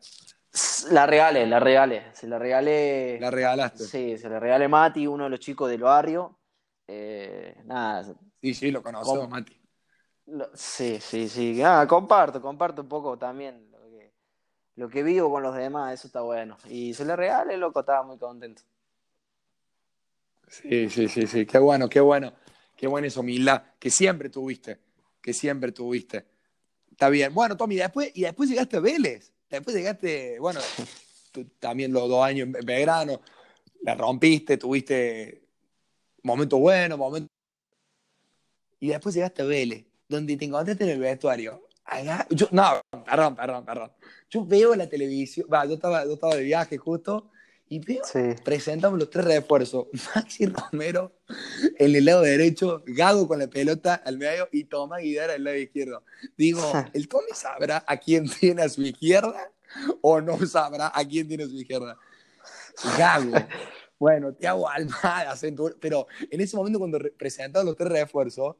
La 0.90 1.06
regalé, 1.06 1.48
la 1.48 1.60
regalé. 1.60 2.04
Se 2.14 2.28
la 2.28 2.38
regalé. 2.38 3.18
La 3.22 3.32
regalaste. 3.32 3.86
Sí, 3.86 4.18
se 4.18 4.30
la 4.30 4.40
regalé 4.40 4.68
Mati, 4.68 5.08
uno 5.08 5.26
de 5.26 5.30
los 5.30 5.40
chicos 5.40 5.70
del 5.70 5.82
barrio. 5.82 6.38
Eh, 6.88 7.56
nada, 7.66 8.04
Sí, 8.42 8.54
sí, 8.54 8.72
lo 8.72 8.82
conozco, 8.82 9.28
Mati. 9.28 9.61
Sí, 10.54 11.00
sí, 11.00 11.30
sí. 11.30 11.62
Ah, 11.64 11.86
comparto, 11.88 12.42
comparto 12.42 12.82
un 12.82 12.88
poco 12.88 13.18
también 13.18 13.70
lo 13.72 13.90
que, 13.90 14.12
lo 14.76 14.90
que 14.90 15.04
vivo 15.04 15.30
con 15.30 15.44
los 15.44 15.56
demás, 15.56 15.94
eso 15.94 16.08
está 16.08 16.22
bueno. 16.22 16.58
Y 16.70 16.94
se 16.94 17.06
le 17.06 17.16
regale, 17.16 17.58
loco, 17.58 17.82
estaba 17.82 18.04
muy 18.04 18.18
contento. 18.18 18.62
Sí, 20.48 20.90
sí, 20.90 21.08
sí, 21.08 21.28
sí. 21.28 21.46
Qué 21.46 21.60
bueno, 21.60 21.88
qué 21.88 22.02
bueno. 22.02 22.34
Qué 22.76 22.88
buena 22.88 23.08
esa 23.08 23.20
humildad 23.20 23.64
que 23.80 23.90
siempre 23.90 24.30
tuviste. 24.30 24.80
Que 25.22 25.34
siempre 25.34 25.72
tuviste. 25.72 26.26
Está 26.90 27.10
bien. 27.10 27.34
Bueno, 27.34 27.56
Tommy, 27.56 27.76
después, 27.76 28.12
y 28.14 28.22
después 28.24 28.50
llegaste 28.50 28.78
a 28.78 28.80
Vélez. 28.80 29.32
Después 29.50 29.76
llegaste, 29.76 30.40
bueno, 30.40 30.60
también 31.60 31.94
los 31.94 32.10
dos 32.10 32.24
años 32.24 32.48
en 32.48 32.52
Belgrano. 32.66 33.22
La 33.82 33.96
rompiste, 33.96 34.58
tuviste 34.58 35.42
momentos 36.24 36.60
buenos, 36.60 36.98
momentos 36.98 37.32
y 38.82 38.88
después 38.88 39.14
llegaste 39.14 39.44
a 39.44 39.46
Vélez, 39.46 39.86
donde 40.12 40.38
te 40.38 40.46
encontraste 40.46 40.84
en 40.84 40.90
el 40.92 41.00
vestuario. 41.00 41.68
yo, 42.30 42.48
no, 42.52 42.82
perdón, 43.06 43.36
perdón, 43.36 43.66
perdón. 43.66 43.92
Yo 44.30 44.46
veo 44.46 44.76
la 44.76 44.88
televisión, 44.88 45.48
va, 45.52 45.66
yo 45.66 45.74
estaba, 45.74 46.06
yo 46.06 46.14
estaba 46.14 46.36
de 46.36 46.44
viaje 46.44 46.78
justo, 46.78 47.32
y 47.72 47.80
veo, 47.80 48.02
presentamos 48.44 49.00
los 49.00 49.10
tres 49.10 49.24
refuerzos. 49.24 49.88
Maxi 50.16 50.46
Romero 50.46 51.14
en 51.80 51.96
el 51.96 52.04
lado 52.04 52.22
derecho, 52.22 52.84
Gago 52.86 53.30
con 53.30 53.40
la 53.40 53.48
pelota 53.48 53.96
al 53.96 54.18
medio 54.18 54.50
y 54.52 54.66
Tomás 54.66 55.02
Guidara 55.02 55.34
al 55.34 55.44
lado 55.46 55.56
izquierdo. 55.56 56.04
Digo, 56.38 56.62
¿el 56.94 57.08
Tommy 57.08 57.32
sabrá 57.34 57.84
a 57.88 57.96
quién 57.96 58.30
tiene 58.30 58.64
a 58.64 58.70
su 58.70 58.82
izquierda 58.82 59.50
o 60.02 60.20
no 60.20 60.46
sabrá 60.46 60.92
a 60.94 61.06
quién 61.06 61.30
tiene 61.30 61.46
a 61.46 61.48
su 61.48 61.56
izquierda? 61.56 61.98
Gago. 62.98 63.34
Bueno, 64.02 64.34
te 64.34 64.48
hago 64.48 64.68
Almada, 64.68 65.36
pero 65.80 66.08
en 66.32 66.42
ese 66.42 66.58
momento 66.58 66.80
cuando 66.80 66.98
presentaban 67.20 67.68
los 67.68 67.76
tres 67.76 67.92
refuerzos, 67.92 68.56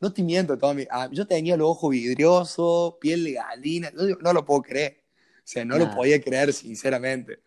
no 0.00 0.12
te 0.12 0.22
miento, 0.22 0.56
Tommy. 0.56 0.86
Ah, 0.90 1.08
yo 1.10 1.26
tenía 1.26 1.56
los 1.56 1.68
ojos 1.68 1.90
vidriosos, 1.90 2.94
piel 3.00 3.24
de 3.24 3.32
gallina. 3.32 3.90
No, 3.92 4.32
lo 4.32 4.44
puedo 4.44 4.62
creer. 4.62 5.02
O 5.38 5.50
sea, 5.50 5.64
no 5.64 5.78
lo 5.78 5.90
podía 5.90 6.20
creer, 6.20 6.52
sinceramente. 6.52 7.40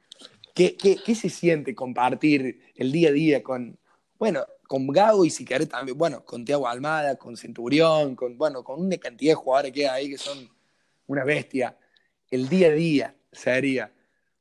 ¿Qué, 0.54 0.76
¿Qué, 0.76 0.98
qué, 1.04 1.16
se 1.16 1.30
siente 1.30 1.74
compartir 1.74 2.62
el 2.76 2.92
día 2.92 3.10
a 3.10 3.12
día 3.14 3.42
con, 3.42 3.80
bueno, 4.20 4.46
con 4.68 4.88
Gago 4.88 5.24
y 5.24 5.30
si 5.30 5.46
querés 5.46 5.70
también, 5.70 5.98
bueno, 5.98 6.26
con 6.26 6.44
Tiago 6.44 6.68
Almada, 6.68 7.16
con 7.16 7.38
Centurión, 7.38 8.16
con, 8.16 8.38
bueno, 8.38 8.64
con 8.64 8.82
una 8.82 8.98
cantidad 8.98 9.32
de 9.32 9.36
jugadores 9.36 9.72
que 9.72 9.88
hay 9.88 10.06
ahí 10.06 10.10
que 10.10 10.18
son 10.18 10.50
una 11.08 11.24
bestia? 11.24 11.78
El 12.30 12.50
día 12.50 12.68
a 12.68 12.72
día 12.72 13.16
sería. 13.32 13.94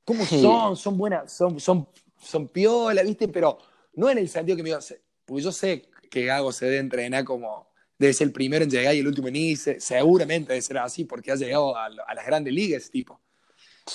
¿Cómo 0.04 0.24
son? 0.26 0.76
Son 0.76 0.98
buenas, 0.98 1.32
son, 1.32 1.60
son, 1.60 1.88
son 2.20 2.48
piola, 2.48 3.02
¿viste? 3.04 3.28
Pero 3.28 3.58
no 3.94 4.10
en 4.10 4.18
el 4.18 4.28
sentido 4.28 4.56
que 4.56 4.64
me 4.64 4.70
digo, 4.70 4.80
porque 5.24 5.42
yo 5.42 5.52
sé 5.52 5.88
que 6.10 6.24
Gago 6.24 6.50
se 6.50 6.64
debe 6.64 6.78
entrenar 6.78 7.24
como 7.24 7.69
debe 8.00 8.14
ser 8.14 8.28
el 8.28 8.32
primero 8.32 8.64
en 8.64 8.70
llegar 8.70 8.94
y 8.94 9.00
el 9.00 9.06
último 9.06 9.28
en 9.28 9.36
irse. 9.36 9.78
Seguramente 9.78 10.54
debe 10.54 10.62
ser 10.62 10.78
así 10.78 11.04
porque 11.04 11.30
ha 11.30 11.34
llegado 11.34 11.76
a, 11.76 11.90
las 11.90 12.26
grandes 12.26 12.54
ligas, 12.54 12.90
tipo. 12.90 13.20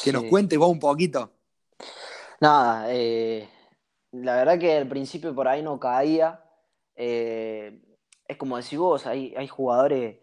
Que 0.04 0.14
nos 0.14 0.26
cuente 0.26 0.58
vos 0.58 0.70
un 0.70 0.80
poquito. 0.80 1.32
Nada, 2.40 2.86
eh, 2.94 3.50
la 4.12 4.36
verdad 4.36 4.60
que 4.60 4.78
al 4.78 4.88
principio 4.88 5.34
por 5.34 5.48
ahí 5.48 5.64
no 5.64 5.80
caía. 5.80 6.40
Eh, 6.96 7.82
es 8.28 8.38
como 8.38 8.58
decís 8.58 8.78
vos, 8.78 9.08
hay, 9.08 9.34
hay 9.36 9.48
jugadores 9.48 10.18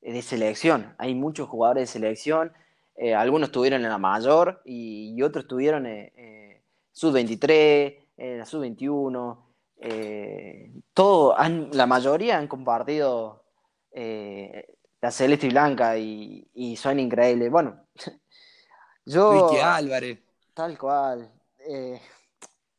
de 0.00 0.22
selección, 0.22 0.94
hay 0.96 1.14
muchos 1.14 1.46
jugadores 1.46 1.82
de 1.82 1.92
selección. 1.92 2.54
Eh, 2.96 3.14
algunos 3.14 3.50
estuvieron 3.50 3.84
en 3.84 3.90
la 3.90 3.98
mayor 3.98 4.62
y, 4.64 5.20
otros 5.20 5.44
estuvieron 5.44 5.84
en 5.84 6.62
sub-23, 6.92 7.98
en 8.16 8.38
la 8.38 8.46
sub-21. 8.46 9.45
Eh, 9.78 10.72
todo, 10.94 11.36
la 11.72 11.86
mayoría 11.86 12.38
han 12.38 12.48
compartido 12.48 13.44
eh, 13.92 14.76
la 15.00 15.10
celeste 15.10 15.46
y 15.46 15.50
blanca 15.50 15.98
y, 15.98 16.76
son 16.76 16.98
increíbles. 16.98 17.50
Bueno, 17.50 17.80
yo. 19.04 19.50
Álvarez. 19.62 20.18
Tal 20.54 20.78
cual. 20.78 21.30
Eh, 21.58 22.00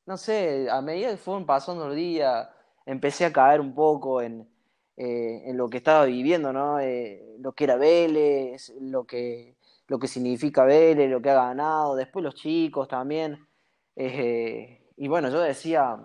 no 0.05 0.17
sé, 0.17 0.67
a 0.69 0.81
medida 0.81 1.11
que 1.11 1.17
fueron 1.17 1.45
pasando 1.45 1.87
los 1.87 1.95
días, 1.95 2.49
empecé 2.85 3.25
a 3.25 3.33
caer 3.33 3.59
un 3.59 3.75
poco 3.75 4.21
en, 4.21 4.49
en 4.95 5.57
lo 5.57 5.69
que 5.69 5.77
estaba 5.77 6.05
viviendo, 6.05 6.53
¿no? 6.53 6.79
lo 7.39 7.53
que 7.53 7.63
era 7.65 7.75
Vélez, 7.75 8.73
lo 8.79 9.05
que, 9.05 9.57
lo 9.87 9.99
que 9.99 10.07
significa 10.07 10.63
Vélez, 10.63 11.09
lo 11.11 11.21
que 11.21 11.29
ha 11.29 11.35
ganado, 11.35 11.95
después 11.95 12.23
los 12.23 12.35
chicos 12.35 12.87
también. 12.87 13.45
y 13.95 15.07
bueno, 15.09 15.29
yo 15.29 15.41
decía, 15.41 15.99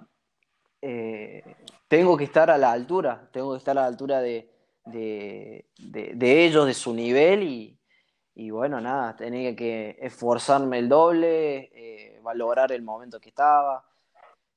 eh, 0.83 1.43
tengo 1.87 2.17
que 2.17 2.25
estar 2.25 2.51
a 2.51 2.59
la 2.59 2.73
altura, 2.73 3.29
tengo 3.33 3.53
que 3.53 3.59
estar 3.59 3.79
a 3.79 3.83
la 3.83 3.87
altura 3.87 4.21
de, 4.21 4.51
de, 4.85 6.45
ellos, 6.45 6.67
de 6.67 6.75
su 6.75 6.93
nivel 6.93 7.79
y, 8.35 8.51
bueno, 8.51 8.81
nada, 8.81 9.15
tenía 9.15 9.55
que 9.55 9.97
esforzarme 10.01 10.81
el 10.81 10.89
doble, 10.89 11.71
eh, 11.73 12.21
valorar 12.23 12.73
el 12.73 12.83
momento 12.83 13.21
que 13.21 13.29
estaba. 13.29 13.85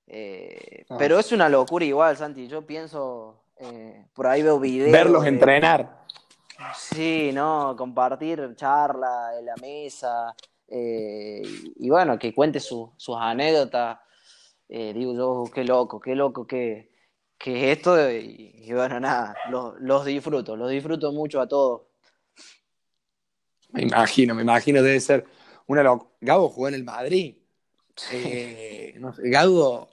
Eh, 0.08 0.86
ah. 0.90 0.96
Pero 0.98 1.20
es 1.20 1.32
una 1.32 1.48
locura 1.48 1.86
igual, 1.86 2.18
Santi. 2.18 2.48
Yo 2.48 2.66
pienso, 2.66 3.44
eh, 3.58 4.06
por 4.14 4.26
ahí 4.26 4.42
veo 4.42 4.60
videos. 4.60 4.92
Verlos 4.92 5.26
entrenar. 5.26 6.06
Sí, 6.76 7.32
¿no? 7.34 7.76
Compartir 7.78 8.56
charla 8.56 9.38
en 9.38 9.46
la 9.46 9.56
mesa. 9.58 10.34
y 10.68 11.90
bueno, 11.90 12.18
que 12.18 12.34
cuente 12.34 12.60
sus 12.60 12.90
anécdotas. 13.20 14.00
Digo 14.68 15.14
yo, 15.14 15.52
qué 15.54 15.64
loco, 15.64 16.00
qué 16.00 16.16
loco 16.16 16.46
que, 16.48 16.92
que 17.38 17.72
esto, 17.72 18.12
y, 18.12 18.72
bueno, 18.74 19.00
nada, 19.00 19.36
los, 19.50 20.06
disfruto, 20.06 20.56
los 20.56 20.70
disfruto 20.70 21.12
mucho 21.12 21.42
a 21.42 21.48
todos. 21.48 21.84
Me 23.72 23.84
imagino, 23.84 24.34
me 24.34 24.42
imagino, 24.42 24.82
debe 24.82 25.00
ser 25.00 25.26
una 25.68 25.84
Gago 26.22 26.50
jugó 26.50 26.68
en 26.68 26.76
el 26.76 26.84
Madrid. 26.84 27.36
Eh, 28.12 29.00
Gago, 29.18 29.90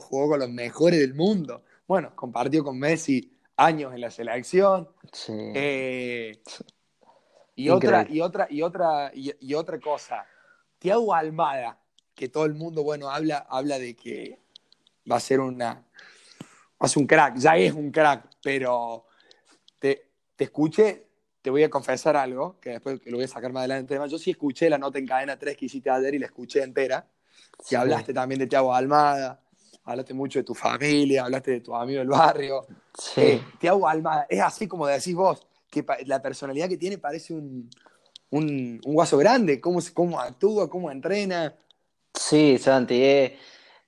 jugó 0.00 0.28
con 0.28 0.40
los 0.40 0.50
mejores 0.50 1.00
del 1.00 1.14
mundo. 1.14 1.62
Bueno, 1.86 2.14
compartió 2.14 2.64
con 2.64 2.78
Messi 2.78 3.32
años 3.56 3.94
en 3.94 4.00
la 4.00 4.10
selección. 4.10 4.88
Eh, 5.28 6.42
y, 7.54 7.68
otra, 7.68 8.06
y 8.08 8.20
otra, 8.20 8.46
y 8.50 8.62
otra, 8.62 9.12
y, 9.14 9.54
otra 9.54 9.78
cosa. 9.78 10.26
Tiago 10.78 11.14
Almada, 11.14 11.78
que 12.14 12.28
todo 12.28 12.44
el 12.44 12.54
mundo, 12.54 12.82
bueno, 12.82 13.10
habla, 13.10 13.46
habla 13.48 13.78
de 13.78 13.94
que 13.94 14.38
va 15.10 15.16
a 15.16 15.20
ser 15.20 15.40
una, 15.40 15.84
es 16.80 16.96
un 16.96 17.06
crack, 17.06 17.36
ya 17.36 17.56
es 17.56 17.72
un 17.72 17.90
crack, 17.90 18.28
pero 18.42 19.06
te, 19.78 20.08
te 20.36 20.44
escuché, 20.44 21.06
te 21.40 21.50
voy 21.50 21.62
a 21.62 21.70
confesar 21.70 22.16
algo, 22.16 22.58
que 22.60 22.70
después 22.70 23.00
lo 23.06 23.16
voy 23.16 23.24
a 23.24 23.28
sacar 23.28 23.52
más 23.52 23.60
adelante. 23.60 23.98
Yo 24.08 24.18
sí 24.18 24.30
escuché 24.30 24.70
la 24.70 24.78
nota 24.78 24.98
en 24.98 25.06
cadena 25.06 25.38
3 25.38 25.56
que 25.56 25.66
hiciste 25.66 25.90
ayer 25.90 26.14
y 26.14 26.18
la 26.18 26.26
escuché 26.26 26.62
entera. 26.62 27.06
Si 27.62 27.74
hablaste 27.74 28.12
también 28.12 28.38
de 28.38 28.46
Tiago 28.46 28.74
Almada, 28.74 29.40
hablaste 29.84 30.14
mucho 30.14 30.38
de 30.38 30.44
tu 30.44 30.54
familia, 30.54 31.24
hablaste 31.24 31.52
de 31.52 31.60
tu 31.60 31.74
amigo 31.74 31.98
del 31.98 32.08
barrio. 32.08 32.66
Sí. 32.98 33.20
Eh, 33.20 33.42
Tiago 33.58 33.88
Almada, 33.88 34.26
es 34.28 34.40
así 34.40 34.68
como 34.68 34.86
decís 34.86 35.14
vos, 35.14 35.46
que 35.70 35.84
la 36.06 36.20
personalidad 36.20 36.68
que 36.68 36.76
tiene 36.76 36.98
parece 36.98 37.34
un, 37.34 37.68
un, 38.30 38.80
un 38.84 38.94
guaso 38.94 39.16
grande, 39.18 39.60
cómo, 39.60 39.80
cómo 39.94 40.20
actúa, 40.20 40.68
cómo 40.68 40.90
entrena. 40.90 41.54
Sí, 42.32 42.56
Santi, 42.56 42.94
eh, 43.04 43.36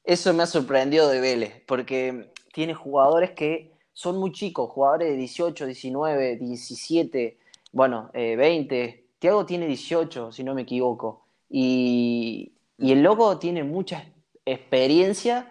eso 0.05 0.35
me 0.35 0.43
ha 0.43 0.47
sorprendido 0.47 1.09
de 1.09 1.19
Vélez, 1.19 1.63
porque 1.67 2.31
tiene 2.53 2.75
jugadores 2.75 3.31
que 3.31 3.73
son 3.95 4.19
muy 4.19 4.33
chicos, 4.33 4.69
jugadores 4.71 5.09
de 5.09 5.17
18, 5.17 5.65
19, 5.65 6.37
17, 6.37 7.39
bueno, 7.73 8.11
20. 8.13 8.85
Eh, 8.85 9.05
Tiago 9.19 9.47
tiene 9.47 9.67
18, 9.67 10.31
si 10.31 10.45
no 10.45 10.53
me 10.55 10.61
equivoco. 10.61 11.25
Y, 11.49 12.53
el 12.79 13.03
loco 13.03 13.39
tiene 13.39 13.65
mucha 13.65 14.13
experiencia. 14.45 15.51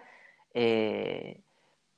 Eh, 0.54 1.40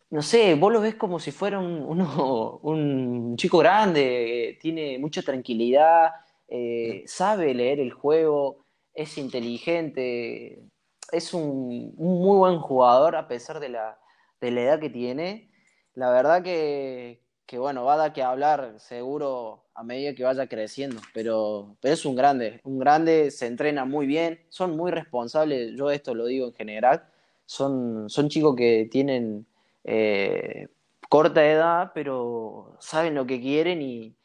no 0.09 0.23
sé, 0.23 0.55
vos 0.55 0.73
lo 0.73 0.81
ves 0.81 0.95
como 0.95 1.21
si 1.21 1.31
fuera 1.31 1.59
un, 1.59 3.37
chico 3.37 3.59
grande, 3.59 4.57
tiene 4.63 4.99
mucha 4.99 5.21
tranquilidad, 5.21 6.13
eh, 6.49 7.05
sabe 7.07 7.53
leer 7.53 7.81
el 7.81 7.93
juego, 7.93 8.65
es 8.95 9.19
inteligente, 9.19 10.63
es 11.13 11.35
un 11.35 11.95
muy 11.97 12.39
buen 12.39 12.59
jugador 12.59 13.17
a 13.17 13.29
pesar 13.29 13.61
de 13.61 13.69
la, 13.69 13.99
de 14.41 14.51
la 14.51 14.63
edad 14.63 14.81
que 14.81 14.91
tiene, 14.91 15.51
la 15.95 16.11
verdad 16.11 16.43
que, 16.43 17.23
bueno, 17.53 17.85
va 17.85 17.95
a 17.95 17.97
dar 17.97 18.13
que 18.13 18.23
hablar 18.23 18.79
seguro 18.79 19.65
a 19.75 19.83
medida 19.83 20.15
que 20.15 20.25
vaya 20.25 20.47
creciendo, 20.47 21.01
pero, 21.15 21.77
pero 21.81 21.95
es 21.95 22.05
un 22.05 22.17
grande, 22.17 22.61
un 22.65 22.79
grande, 22.79 23.31
se 23.31 23.47
entrena 23.47 23.85
muy 23.85 24.07
bien, 24.07 24.45
son 24.49 24.77
muy 24.77 24.91
responsables, 24.91 25.75
yo 25.77 25.91
esto 25.91 26.15
lo 26.15 26.27
digo 26.27 26.47
en 26.47 26.55
general, 26.55 27.09
son, 27.47 28.09
son 28.11 28.29
chicos 28.29 28.55
que 28.57 28.89
tienen 28.91 29.47
eh, 29.85 30.69
corta 31.09 31.47
edad, 31.47 31.93
pero 31.95 32.77
saben 32.81 33.15
lo 33.15 33.27
que 33.27 33.41
quieren 33.41 33.83
y, 33.83 34.17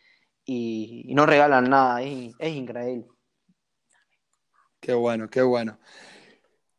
no 1.14 1.26
regalan 1.26 1.70
nada, 1.70 2.02
es, 2.02 2.34
es 2.38 2.54
increíble. 2.54 3.08
Qué 4.82 4.94
bueno, 4.94 5.30
qué 5.30 5.42
bueno. 5.42 5.78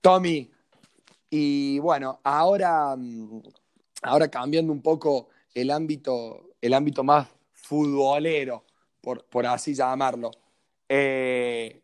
Tommy, 0.02 0.50
y 1.30 1.78
bueno, 1.78 2.20
ahora, 2.24 2.96
mm, 2.96 3.40
ahora 4.02 4.28
cambiando 4.28 4.72
un 4.72 4.82
poco 4.82 5.28
el 5.54 5.70
ámbito, 5.70 6.50
el 6.60 6.74
ámbito 6.74 7.04
más 7.04 7.28
futbolero, 7.52 8.64
por, 9.00 9.24
por 9.26 9.46
así 9.46 9.74
llamarlo, 9.74 10.32
eh, 10.88 11.80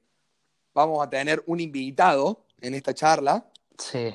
vamos 0.74 1.00
a 1.00 1.08
tener 1.08 1.42
un 1.46 1.60
invitado 1.60 2.44
en 2.60 2.74
esta 2.74 2.92
charla, 2.92 3.50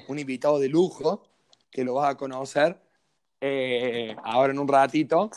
un 0.09 0.19
invitado 0.19 0.59
de 0.59 0.67
lujo, 0.67 1.23
que 1.71 1.85
lo 1.85 1.93
vas 1.95 2.11
a 2.11 2.17
conocer 2.17 2.77
eh, 3.39 4.15
ahora 4.21 4.51
en 4.51 4.59
un 4.59 4.67
ratito. 4.67 5.31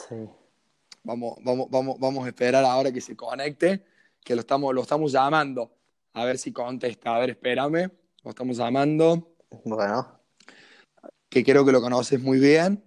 Vamos, 1.04 1.36
vamos, 1.40 1.70
vamos, 1.70 2.00
vamos 2.00 2.24
a 2.26 2.28
esperar 2.28 2.64
ahora 2.64 2.90
que 2.90 3.00
se 3.00 3.14
conecte, 3.14 3.84
que 4.24 4.34
lo 4.34 4.40
estamos, 4.40 4.74
lo 4.74 4.82
estamos 4.82 5.12
llamando. 5.12 5.70
A 6.14 6.24
ver 6.24 6.36
si 6.36 6.52
contesta. 6.52 7.14
A 7.14 7.20
ver, 7.20 7.30
espérame. 7.30 7.90
Lo 8.26 8.30
estamos 8.30 8.56
llamando. 8.56 9.36
Bueno. 9.64 10.20
Que 11.28 11.44
creo 11.44 11.64
que 11.64 11.70
lo 11.70 11.80
conoces 11.80 12.20
muy 12.20 12.40
bien. 12.40 12.82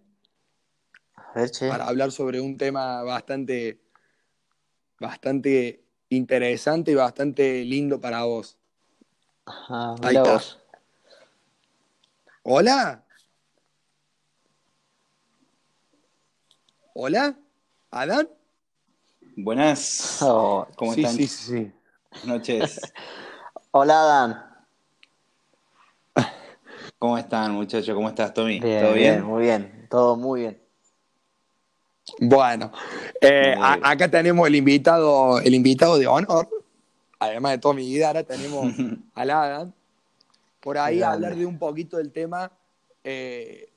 Para 1.61 1.87
hablar 1.87 2.11
sobre 2.11 2.41
un 2.41 2.57
tema 2.57 3.03
bastante, 3.03 3.79
bastante 4.99 5.85
interesante 6.09 6.91
y 6.91 6.95
bastante 6.95 7.63
lindo 7.63 8.01
para 8.01 8.25
vos. 8.25 8.57
Ahí 10.03 10.17
está. 10.17 10.41
Hola. 12.43 13.05
Hola, 16.95 17.39
Adán. 17.91 18.29
Buenas. 19.37 20.17
Oh, 20.21 20.67
¿Cómo 20.75 20.93
están? 20.93 21.15
Sí, 21.15 21.27
sí, 21.27 21.45
sí. 21.45 21.73
Buenas 22.09 22.25
noches. 22.25 22.81
Hola, 23.71 24.01
Adán. 24.01 24.48
¿Cómo 26.99 27.17
están, 27.17 27.53
muchachos? 27.53 27.95
¿Cómo 27.95 28.09
estás, 28.09 28.33
Tommy? 28.33 28.59
¿Todo 28.59 28.91
bien? 28.91 29.23
Muy 29.23 29.43
bien, 29.43 29.87
todo 29.89 30.17
muy 30.17 30.41
bien. 30.41 30.59
Bueno, 32.19 32.73
eh, 33.21 33.55
acá 33.57 34.11
tenemos 34.11 34.45
el 34.45 34.55
invitado, 34.55 35.39
el 35.39 35.55
invitado 35.55 35.97
de 35.97 36.07
honor, 36.07 36.49
además 37.17 37.53
de 37.53 37.57
Tommy 37.59 37.85
Guidara, 37.85 38.23
tenemos 38.23 38.73
a 39.15 39.21
Adam. 39.21 39.71
Por 40.59 40.77
ahí 40.77 41.01
hablar 41.01 41.37
de 41.37 41.45
un 41.45 41.57
poquito 41.57 41.95
del 41.95 42.11
tema 42.11 42.51
eh, 43.05 43.69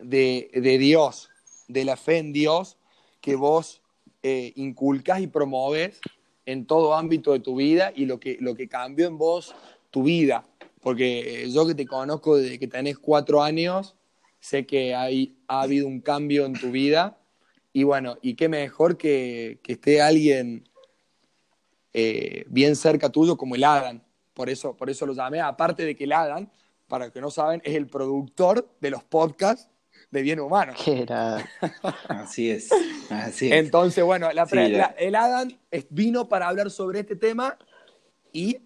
de, 0.00 0.76
Dios, 0.80 1.30
de 1.68 1.84
la 1.84 1.96
fe 1.96 2.18
en 2.18 2.32
Dios 2.32 2.76
que 3.20 3.36
vos 3.36 3.82
eh, 4.24 4.52
inculcas 4.56 5.20
y 5.20 5.28
promoves 5.28 6.00
en 6.44 6.66
todo 6.66 6.96
ámbito 6.96 7.34
de 7.34 7.38
tu 7.38 7.54
vida 7.54 7.92
y 7.94 8.06
lo 8.06 8.18
que, 8.18 8.36
lo 8.40 8.56
que 8.56 8.66
cambió 8.66 9.06
en 9.06 9.16
vos 9.16 9.54
tu 9.92 10.02
vida 10.02 10.44
porque 10.84 11.50
yo 11.50 11.66
que 11.66 11.74
te 11.74 11.86
conozco 11.86 12.36
desde 12.36 12.58
que 12.58 12.68
tenés 12.68 12.98
cuatro 12.98 13.42
años, 13.42 13.96
sé 14.38 14.66
que 14.66 14.94
hay, 14.94 15.34
ha 15.48 15.62
habido 15.62 15.86
un 15.88 16.02
cambio 16.02 16.44
en 16.44 16.52
tu 16.52 16.70
vida 16.70 17.16
y 17.72 17.84
bueno, 17.84 18.18
y 18.20 18.34
qué 18.34 18.50
mejor 18.50 18.98
que, 18.98 19.60
que 19.62 19.72
esté 19.72 20.02
alguien 20.02 20.68
eh, 21.94 22.44
bien 22.48 22.76
cerca 22.76 23.08
tuyo 23.08 23.38
como 23.38 23.54
el 23.54 23.64
Adam. 23.64 24.02
Por 24.34 24.50
eso, 24.50 24.76
por 24.76 24.90
eso 24.90 25.06
lo 25.06 25.14
llamé, 25.14 25.40
aparte 25.40 25.86
de 25.86 25.96
que 25.96 26.04
el 26.04 26.12
Adam, 26.12 26.50
para 26.86 27.06
los 27.06 27.14
que 27.14 27.22
no 27.22 27.30
saben, 27.30 27.62
es 27.64 27.74
el 27.74 27.86
productor 27.86 28.68
de 28.78 28.90
los 28.90 29.02
podcasts 29.04 29.70
de 30.10 30.20
Bien 30.20 30.38
Humano. 30.38 30.74
así 32.08 32.50
es, 32.50 32.70
así 33.08 33.46
es. 33.46 33.52
Entonces, 33.52 34.04
bueno, 34.04 34.28
el 34.30 35.14
Adam 35.14 35.48
vino 35.88 36.28
para 36.28 36.48
hablar 36.48 36.70
sobre 36.70 37.00
este 37.00 37.16
tema 37.16 37.56
y 38.34 38.58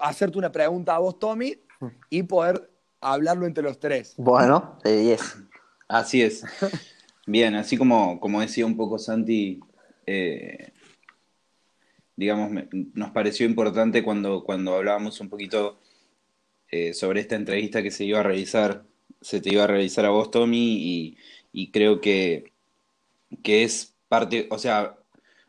hacerte 0.00 0.38
una 0.38 0.52
pregunta 0.52 0.94
a 0.94 0.98
vos, 0.98 1.18
Tommy, 1.18 1.58
y 2.10 2.22
poder 2.22 2.70
hablarlo 3.00 3.46
entre 3.46 3.62
los 3.62 3.78
tres. 3.78 4.14
Bueno, 4.16 4.78
de 4.84 5.18
Así 5.88 6.22
es. 6.22 6.44
Bien, 7.26 7.54
así 7.54 7.76
como, 7.76 8.20
como 8.20 8.40
decía 8.40 8.66
un 8.66 8.76
poco 8.76 8.98
Santi, 8.98 9.60
eh, 10.06 10.72
digamos, 12.14 12.64
nos 12.94 13.10
pareció 13.10 13.46
importante 13.46 14.02
cuando, 14.02 14.44
cuando 14.44 14.74
hablábamos 14.74 15.20
un 15.20 15.28
poquito 15.28 15.78
eh, 16.70 16.94
sobre 16.94 17.20
esta 17.20 17.36
entrevista 17.36 17.82
que 17.82 17.90
se 17.90 18.04
iba 18.04 18.20
a 18.20 18.22
realizar, 18.22 18.84
se 19.20 19.40
te 19.40 19.52
iba 19.52 19.64
a 19.64 19.68
realizar 19.68 20.04
a 20.04 20.10
vos, 20.10 20.30
Tommy, 20.30 20.76
y, 20.78 21.18
y 21.52 21.70
creo 21.70 22.00
que, 22.00 22.52
que 23.42 23.64
es 23.64 23.94
parte, 24.08 24.46
o 24.50 24.58
sea, 24.58 24.96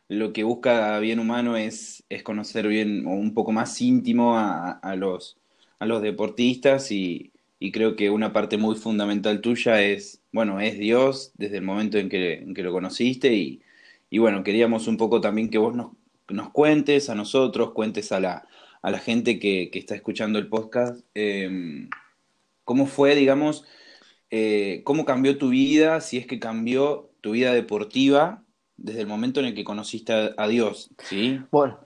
lo 0.08 0.32
que 0.32 0.42
busca 0.42 0.98
bien 1.00 1.20
humano 1.20 1.56
es, 1.56 2.04
es 2.08 2.22
conocer 2.22 2.66
bien 2.66 3.06
o 3.06 3.10
un 3.10 3.34
poco 3.34 3.52
más 3.52 3.80
íntimo 3.80 4.36
a, 4.38 4.96
los, 4.96 5.36
a 5.78 5.86
los 5.86 6.02
deportistas 6.02 6.90
y, 6.90 7.32
creo 7.72 7.96
que 7.96 8.10
una 8.10 8.32
parte 8.32 8.56
muy 8.56 8.76
fundamental 8.76 9.40
tuya 9.40 9.82
es, 9.82 10.22
bueno, 10.32 10.60
es 10.60 10.78
Dios 10.78 11.32
desde 11.36 11.58
el 11.58 11.64
momento 11.64 11.98
en 11.98 12.08
que, 12.08 12.44
lo 12.46 12.72
conociste 12.72 13.34
y, 13.34 13.60
y 14.10 14.18
bueno, 14.18 14.42
queríamos 14.44 14.88
un 14.88 14.96
poco 14.96 15.20
también 15.20 15.50
que 15.50 15.58
vos 15.58 15.74
nos, 15.74 15.92
nos 16.28 16.50
cuentes 16.50 17.10
a 17.10 17.14
nosotros, 17.14 17.72
cuentes 17.72 18.12
a 18.12 18.20
la, 18.20 18.48
a 18.80 18.90
la 18.90 18.98
gente 18.98 19.38
que, 19.38 19.70
que 19.70 19.78
está 19.78 19.94
escuchando 19.94 20.38
el 20.38 20.48
podcast, 20.48 21.04
eh, 21.14 21.88
cómo 22.64 22.86
fue, 22.86 23.14
digamos, 23.14 23.64
eh, 24.30 24.82
cómo 24.84 25.04
cambió 25.04 25.36
tu 25.38 25.50
vida, 25.50 26.00
si 26.00 26.18
es 26.18 26.26
que 26.26 26.38
cambió 26.38 27.10
tu 27.20 27.32
vida 27.32 27.52
deportiva 27.52 28.44
desde 28.78 29.02
el 29.02 29.06
momento 29.06 29.40
en 29.40 29.46
el 29.46 29.54
que 29.54 29.64
conociste 29.64 30.34
a, 30.36 30.46
Dios, 30.48 30.90
¿sí? 30.98 31.40
Bueno, 31.50 31.78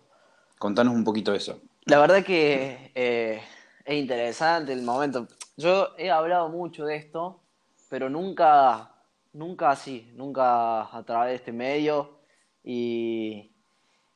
Contanos 0.58 0.94
un 0.94 1.02
poquito 1.02 1.34
eso. 1.34 1.60
la 1.86 1.98
verdad 1.98 2.22
que 2.24 2.92
eh, 2.94 3.42
es 3.84 3.94
interesante 3.96 4.72
el 4.72 4.82
momento. 4.82 5.26
Yo 5.56 5.88
he 5.98 6.10
hablado 6.10 6.48
mucho 6.48 6.84
de 6.84 6.96
esto, 6.96 7.40
pero 7.88 8.08
nunca, 8.08 8.94
nunca 9.32 9.70
así, 9.70 10.12
nunca 10.14 10.96
a 10.96 11.02
través 11.04 11.30
de 11.30 11.36
este 11.36 11.52
medio. 11.52 12.20
Y, 12.62 13.50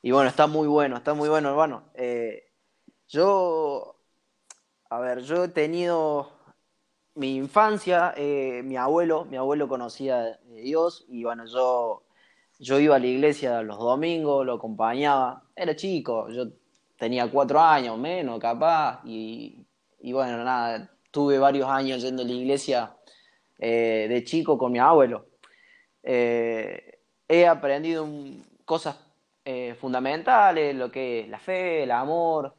y 0.02 0.10
bueno, 0.12 0.28
está 0.28 0.46
muy 0.46 0.68
bueno, 0.68 0.98
está 0.98 1.14
muy 1.14 1.28
bueno, 1.28 1.48
hermano. 1.48 1.82
Eh, 1.94 2.44
yo, 3.08 3.96
a 4.88 5.00
ver, 5.00 5.22
yo 5.22 5.44
he 5.44 5.48
tenido 5.48 6.30
mi 7.16 7.34
infancia, 7.34 8.14
eh, 8.16 8.62
mi 8.62 8.76
abuelo, 8.76 9.24
mi 9.24 9.36
abuelo 9.36 9.66
conocía 9.66 10.38
de 10.44 10.60
Dios 10.60 11.04
y 11.08 11.24
bueno, 11.24 11.44
yo, 11.46 12.05
yo 12.58 12.78
iba 12.78 12.96
a 12.96 12.98
la 12.98 13.06
iglesia 13.06 13.62
los 13.62 13.78
domingos, 13.78 14.46
lo 14.46 14.54
acompañaba, 14.54 15.44
era 15.54 15.76
chico, 15.76 16.28
yo 16.30 16.46
tenía 16.98 17.30
cuatro 17.30 17.60
años 17.60 17.98
menos 17.98 18.38
capaz 18.40 19.00
y, 19.04 19.66
y 20.00 20.12
bueno, 20.12 20.42
nada, 20.44 20.90
tuve 21.10 21.38
varios 21.38 21.68
años 21.68 22.02
yendo 22.02 22.22
a 22.22 22.26
la 22.26 22.32
iglesia 22.32 22.96
eh, 23.58 24.06
de 24.08 24.24
chico 24.24 24.58
con 24.58 24.72
mi 24.72 24.78
abuelo. 24.78 25.26
Eh, 26.02 27.00
he 27.28 27.46
aprendido 27.46 28.06
cosas 28.64 28.98
eh, 29.44 29.74
fundamentales, 29.80 30.74
lo 30.74 30.90
que 30.90 31.20
es 31.20 31.28
la 31.28 31.38
fe, 31.38 31.84
el 31.84 31.90
amor, 31.90 32.54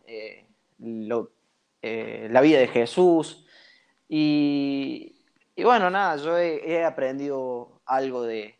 la 0.79 2.41
vida 2.41 2.59
de 2.59 2.67
Jesús. 2.67 3.45
Y, 4.09 5.15
y 5.55 5.63
bueno, 5.63 5.89
nada, 5.89 6.17
yo 6.17 6.37
he 6.37 6.83
aprendido 6.83 7.81
algo 7.85 8.23
de, 8.23 8.56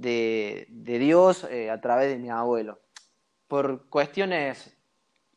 de, 0.00 0.66
de 0.70 0.98
Dios 0.98 1.44
eh, 1.44 1.70
a 1.70 1.80
través 1.80 2.08
de 2.08 2.18
mi 2.18 2.30
abuelo. 2.30 2.80
Por 3.48 3.88
cuestiones 3.88 4.76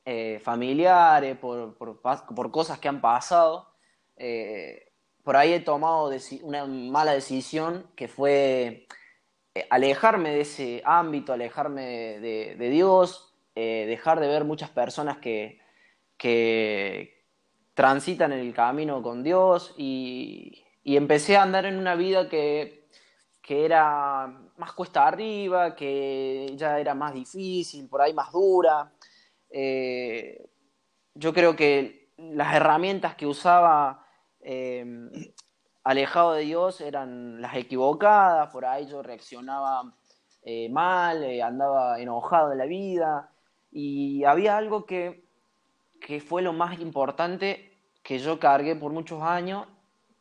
eh, 0.05 0.39
familiares, 0.43 1.37
por, 1.37 1.77
por, 1.77 2.51
cosas 2.51 2.79
que 2.79 2.87
han 2.87 3.01
pasado, 3.01 3.73
eh, 4.15 4.93
por 5.23 5.35
ahí 5.35 5.53
he 5.53 5.59
tomado 5.59 6.11
una 6.43 6.65
mala 6.65 7.13
decisión 7.13 7.87
que 7.95 8.07
fue 8.07 8.87
alejarme 9.69 10.31
de 10.31 10.41
ese 10.41 10.81
ámbito, 10.85 11.33
alejarme 11.33 12.19
de, 12.19 12.55
de 12.57 12.69
Dios, 12.69 13.33
dejar 13.55 14.19
de 14.19 14.27
ver 14.27 14.43
muchas 14.43 14.69
personas 14.69 15.17
que, 15.19 15.61
que 16.17 17.23
transitan 17.73 18.33
el 18.33 18.53
camino 18.53 19.01
con 19.01 19.23
Dios 19.23 19.73
y, 19.77 20.65
y 20.83 20.97
empecé 20.97 21.37
a 21.37 21.43
andar 21.43 21.65
en 21.65 21.77
una 21.77 21.95
vida 21.95 22.27
que, 22.27 22.82
que 23.43 23.65
era 23.65 24.25
más 24.55 24.71
cuesta 24.71 25.05
arriba, 25.05 25.75
que 25.75 26.53
ya 26.55 26.79
era 26.79 26.95
más 26.95 27.13
difícil, 27.13 27.89
por 27.89 28.01
ahí 28.01 28.13
más 28.13 28.31
dura. 28.31 28.89
Eh, 29.49 30.49
yo 31.13 31.33
creo 31.33 31.53
que 31.53 32.13
las 32.17 32.55
herramientas 32.55 33.15
que 33.15 33.27
usaba 33.27 34.07
eh, 34.39 34.85
alejado 35.83 36.33
de 36.33 36.43
Dios 36.43 36.79
eran 36.79 37.41
las 37.41 37.55
equivocadas, 37.57 38.49
por 38.49 38.63
ahí 38.63 38.87
yo 38.87 39.03
reaccionaba 39.03 39.93
eh, 40.43 40.69
mal, 40.69 41.25
andaba 41.41 41.99
enojado 41.99 42.49
de 42.49 42.55
la 42.55 42.65
vida 42.65 43.29
y 43.73 44.23
había 44.23 44.55
algo 44.55 44.85
que, 44.85 45.25
que 45.99 46.21
fue 46.21 46.41
lo 46.41 46.53
más 46.53 46.79
importante 46.79 47.77
que 48.03 48.19
yo 48.19 48.39
cargué 48.39 48.77
por 48.77 48.93
muchos 48.93 49.21
años, 49.21 49.67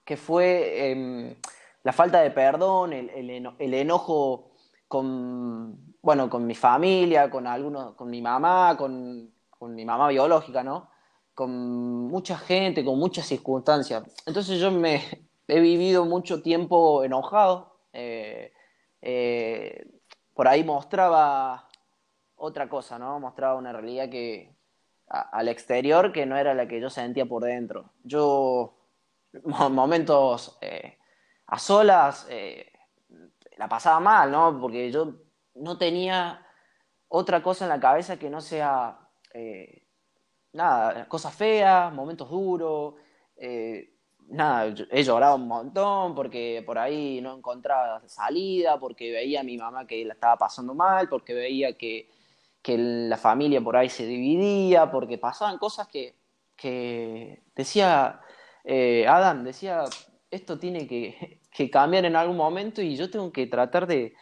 que 0.05 0.17
fue 0.17 0.91
eh, 0.91 1.37
la 1.85 1.93
falta 1.93 2.21
de 2.21 2.31
perdón, 2.31 2.93
el, 2.93 3.11
el 3.11 3.31
eno- 3.31 3.55
el 3.59 3.75
enojo 3.75 4.53
con, 4.89 5.95
bueno, 6.03 6.29
con 6.31 6.47
mi 6.47 6.55
familia, 6.55 7.31
con 7.31 7.47
algunos, 7.47 7.95
con 7.95 8.11
mi 8.11 8.21
mamá, 8.23 8.77
con, 8.77 9.33
con 9.51 9.75
mi 9.75 9.85
mamá 9.85 10.09
biológica, 10.09 10.63
¿no? 10.63 10.91
Con 11.35 11.51
mucha 12.09 12.37
gente, 12.39 12.85
con 12.85 12.99
muchas 12.99 13.27
circunstancias. 13.27 14.05
Entonces 14.27 14.61
yo 14.61 14.71
me 14.71 15.03
he 15.49 15.61
vivido 15.61 16.05
mucho 16.05 16.43
tiempo 16.43 17.05
enojado. 17.05 17.77
eh, 17.93 18.53
eh, 19.01 19.85
por 20.35 20.49
ahí 20.49 20.65
mostraba 20.65 21.69
otra 22.37 22.69
cosa, 22.69 22.99
¿no? 22.99 23.19
Mostraba 23.21 23.57
una 23.57 23.73
realidad 23.73 24.09
que 24.11 24.55
al 25.09 25.49
exterior 25.49 26.13
que 26.13 26.25
no 26.27 26.37
era 26.37 26.55
la 26.55 26.67
que 26.69 26.81
yo 26.81 26.89
sentía 26.91 27.27
por 27.27 27.45
dentro. 27.45 27.91
Yo, 28.05 28.75
mo- 29.45 29.71
momentos 29.71 30.59
eh, 30.63 30.97
a 31.53 31.59
solas, 31.59 32.27
eh, 32.31 32.73
la 33.59 33.69
pasaba 33.69 34.01
mal, 34.01 34.31
¿no? 34.31 34.59
Porque 34.59 34.91
yo 34.91 35.17
no 35.57 35.77
tenía 35.77 36.47
otra 37.09 37.43
cosa 37.43 37.67
en 37.67 37.69
la 37.69 37.79
cabeza 37.79 38.19
que 38.19 38.31
no 38.31 38.41
sea, 38.41 38.99
eh, 39.35 39.87
nada, 40.55 41.07
cosas 41.09 41.35
feas, 41.35 41.93
momentos 41.93 42.31
duros, 42.31 42.95
eh, 43.37 43.97
nada, 44.29 44.75
he 44.91 45.03
llorado 45.03 45.37
un 45.37 45.47
montón 45.47 46.15
porque 46.15 46.63
por 46.65 46.79
ahí 46.79 47.21
no 47.21 47.37
encontraba 47.37 48.01
salida, 48.09 48.79
porque 48.79 49.13
veía 49.13 49.41
a 49.41 49.45
mi 49.45 49.59
mamá 49.59 49.87
que 49.87 50.03
la 50.07 50.15
estaba 50.15 50.39
pasando 50.39 50.75
mal, 50.75 51.11
porque 51.11 51.35
veía 51.35 51.77
que, 51.77 52.09
que 52.63 52.79
la 52.79 53.19
familia 53.19 53.61
por 53.61 53.77
ahí 53.77 53.91
se 53.91 54.07
dividía, 54.07 54.91
porque 54.91 55.19
pasaban 55.19 55.59
cosas 55.59 55.87
que, 55.87 56.17
que 56.57 57.43
decía 57.55 58.23
Adam, 59.07 59.45
decía, 59.45 59.85
esto 60.31 60.59
tiene 60.59 60.87
que, 60.87 61.42
que 61.53 61.71
cambiar 61.71 62.05
en 62.05 62.17
algún 62.17 62.37
momento 62.37 62.81
y 62.83 62.97
yo 62.97 63.11
tengo 63.11 63.31
que 63.33 63.47
tratar 63.47 63.87
de, 63.87 64.15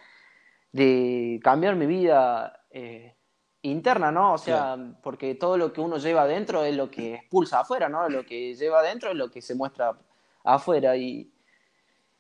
de 0.73 1.41
cambiar 1.43 1.77
mi 1.77 1.87
vida 1.87 2.65
eh, 2.71 3.15
interna, 3.63 4.11
¿no? 4.11 4.35
O 4.35 4.39
sea, 4.39 4.77
porque 5.03 5.35
todo 5.37 5.57
lo 5.57 5.73
que 5.73 5.81
uno 5.81 5.99
lleva 5.99 6.23
adentro 6.23 6.65
es 6.65 6.75
lo 6.75 6.91
que 6.91 7.15
expulsa 7.15 7.61
afuera, 7.61 7.89
¿no? 7.89 8.09
Lo 8.09 8.25
que 8.25 8.55
lleva 8.55 8.81
adentro 8.81 9.11
es 9.11 9.17
lo 9.17 9.31
que 9.31 9.41
se 9.43 9.55
muestra 9.55 9.97
afuera. 10.45 10.97
Y, 10.97 11.31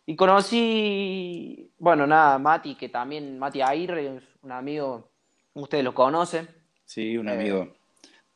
y 0.06 0.16
conocí, 0.16 1.72
bueno, 1.78 2.06
nada, 2.06 2.38
Mati, 2.38 2.74
que 2.76 2.88
también, 2.88 3.38
Mati 3.38 3.60
Aguirre, 3.62 4.20
un 4.42 4.52
amigo, 4.52 5.10
ustedes 5.54 5.82
lo 5.84 5.94
conocen. 5.94 6.48
Sí, 6.84 7.16
un 7.16 7.28
Eh, 7.28 7.32
amigo 7.32 7.74